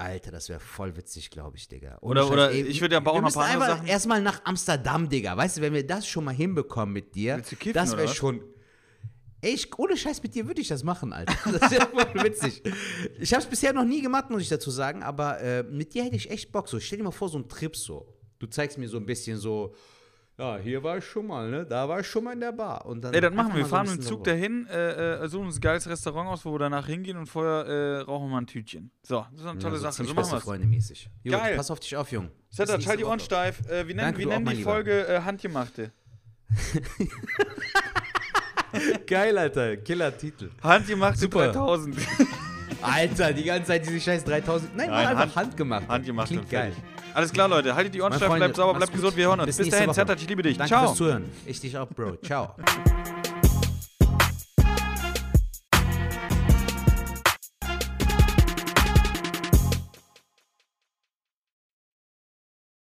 Alter, 0.03 0.30
das 0.30 0.48
wäre 0.48 0.61
voll 0.61 0.96
witzig, 0.96 1.30
glaube 1.30 1.57
ich, 1.57 1.68
Digga. 1.68 1.98
Ohne 2.00 2.24
Oder- 2.26 2.48
Scheiß, 2.50 2.61
oder 2.61 2.68
ich 2.68 2.80
würde 2.80 2.94
ja 2.94 2.98
aber 3.00 3.12
auch 3.12 3.16
wir 3.16 3.22
noch 3.22 3.28
ein 3.28 3.34
paar 3.34 3.44
andere 3.44 3.62
einfach 3.64 3.76
Sachen- 3.76 3.86
Erstmal 3.88 4.22
nach 4.22 4.44
Amsterdam, 4.44 5.09
Digga. 5.09 5.36
Weißt 5.36 5.57
du, 5.57 5.61
wenn 5.62 5.72
wir 5.74 5.86
das 5.86 6.07
schon 6.07 6.24
mal 6.24 6.34
hinbekommen 6.34 6.92
mit 6.92 7.14
dir, 7.14 7.40
kiffen, 7.40 7.72
das 7.72 7.96
wäre 7.96 8.09
schon. 8.09 8.42
Ey, 9.40 9.55
ich, 9.55 9.76
ohne 9.78 9.96
Scheiß 9.96 10.22
mit 10.22 10.34
dir 10.34 10.46
würde 10.46 10.61
ich 10.61 10.68
das 10.68 10.84
machen, 10.84 11.12
Alter. 11.12 11.34
Das 11.59 11.70
wäre 11.70 11.86
voll 11.88 12.22
witzig. 12.24 12.62
Ich 13.18 13.32
habe 13.32 13.42
es 13.42 13.48
bisher 13.48 13.72
noch 13.72 13.84
nie 13.84 14.00
gemacht, 14.03 14.30
muss 14.30 14.42
ich 14.42 14.48
dazu 14.48 14.70
sagen, 14.70 15.03
aber 15.03 15.40
äh, 15.40 15.62
mit 15.64 15.94
dir 15.94 16.05
hätte 16.05 16.16
ich 16.16 16.30
echt 16.30 16.53
Bock. 16.53 16.68
So, 16.68 16.78
stell 16.78 16.98
dir 16.98 17.05
mal 17.05 17.11
vor, 17.11 17.28
so 17.28 17.38
ein 17.38 17.48
Trip 17.48 17.74
so. 17.76 18.07
Du 18.38 18.46
zeigst 18.46 18.78
mir 18.78 18.88
so 18.88 18.96
ein 18.98 19.07
bisschen 19.07 19.38
so, 19.38 19.74
ja, 20.38 20.56
hier 20.56 20.82
war 20.82 20.98
ich 20.98 21.04
schon 21.04 21.26
mal, 21.26 21.50
ne? 21.50 21.66
Da 21.66 21.88
war 21.88 22.00
ich 22.00 22.06
schon 22.06 22.24
mal 22.24 22.32
in 22.32 22.40
der 22.40 22.52
Bar. 22.52 22.86
Und 22.86 23.02
dann 23.02 23.12
Ey, 23.12 23.20
das 23.20 23.34
machen 23.34 23.52
wir. 23.52 23.58
Wir 23.58 23.66
fahren 23.66 23.86
mit 23.86 23.98
dem 23.98 24.02
Zug 24.02 24.24
dahin, 24.24 24.66
äh, 24.66 25.22
äh, 25.22 25.28
suchen 25.28 25.46
uns 25.46 25.56
ein 25.56 25.60
geiles 25.60 25.86
Restaurant 25.86 26.30
aus, 26.30 26.44
wo 26.44 26.52
wir 26.52 26.58
danach 26.58 26.86
hingehen 26.86 27.18
und 27.18 27.26
vorher 27.26 27.66
äh, 27.66 28.00
rauchen 28.00 28.26
wir 28.26 28.32
mal 28.32 28.38
ein 28.38 28.46
Tütchen. 28.46 28.90
So, 29.02 29.26
das 29.30 29.40
ist 29.40 29.46
eine 29.46 29.58
tolle 29.58 29.74
ja, 29.74 29.80
so 29.80 29.90
Sache. 29.90 30.08
So 30.08 30.14
machen 30.14 30.32
wir's. 30.32 30.42
Freunde 30.42 30.66
mäßig. 30.66 31.10
Gut, 31.22 31.32
Geil. 31.32 31.56
pass 31.56 31.70
auf 31.70 31.80
dich 31.80 31.96
auf, 31.96 32.10
Jung. 32.10 32.30
Setter, 32.48 32.72
nächste 32.72 32.90
halt 32.90 33.00
die 33.00 33.04
Ohren 33.04 33.18
Woche. 33.18 33.26
steif. 33.26 33.60
Äh, 33.68 33.86
wie 33.86 33.94
nennen, 33.94 34.14
Danke, 34.14 34.26
nennen 34.26 34.46
die. 34.46 34.62
Folge 34.62 35.06
äh, 35.06 35.20
Handgemachte? 35.20 35.92
Geil, 39.06 39.36
Alter. 39.36 39.76
Killer-Titel. 39.76 40.50
Handgemachte 40.62 41.20
Super. 41.20 41.52
3000. 41.52 41.96
Alter, 42.82 43.32
die 43.32 43.44
ganze 43.44 43.66
Zeit 43.68 43.86
diese 43.86 44.00
scheiß 44.00 44.24
3000. 44.24 44.76
Nein, 44.76 44.90
Nein, 44.90 45.06
einfach 45.06 45.20
Hand- 45.22 45.36
handgemacht. 45.36 45.88
Handgemacht 45.88 46.28
Klingt 46.28 46.50
geil. 46.50 46.72
Alles 47.14 47.32
klar, 47.32 47.48
Leute. 47.48 47.74
Haltet 47.74 47.94
die 47.94 48.00
Ohren 48.00 48.12
steif, 48.14 48.32
bleibt 48.34 48.56
sauber, 48.56 48.74
bleibt 48.78 48.92
gesund. 48.92 49.16
Wir 49.16 49.26
hören 49.28 49.40
uns. 49.40 49.46
Bis 49.46 49.58
Bis 49.58 49.68
dahin. 49.70 49.92
Zettert, 49.92 50.20
ich 50.20 50.28
liebe 50.28 50.42
dich. 50.42 50.56
Danke 50.56 50.68
Ciao. 50.68 50.86
fürs 50.86 50.96
Zuhören. 50.96 51.24
Ich 51.46 51.60
dich 51.60 51.76
auch, 51.76 51.88
Bro. 51.88 52.16
Ciao. 52.22 52.54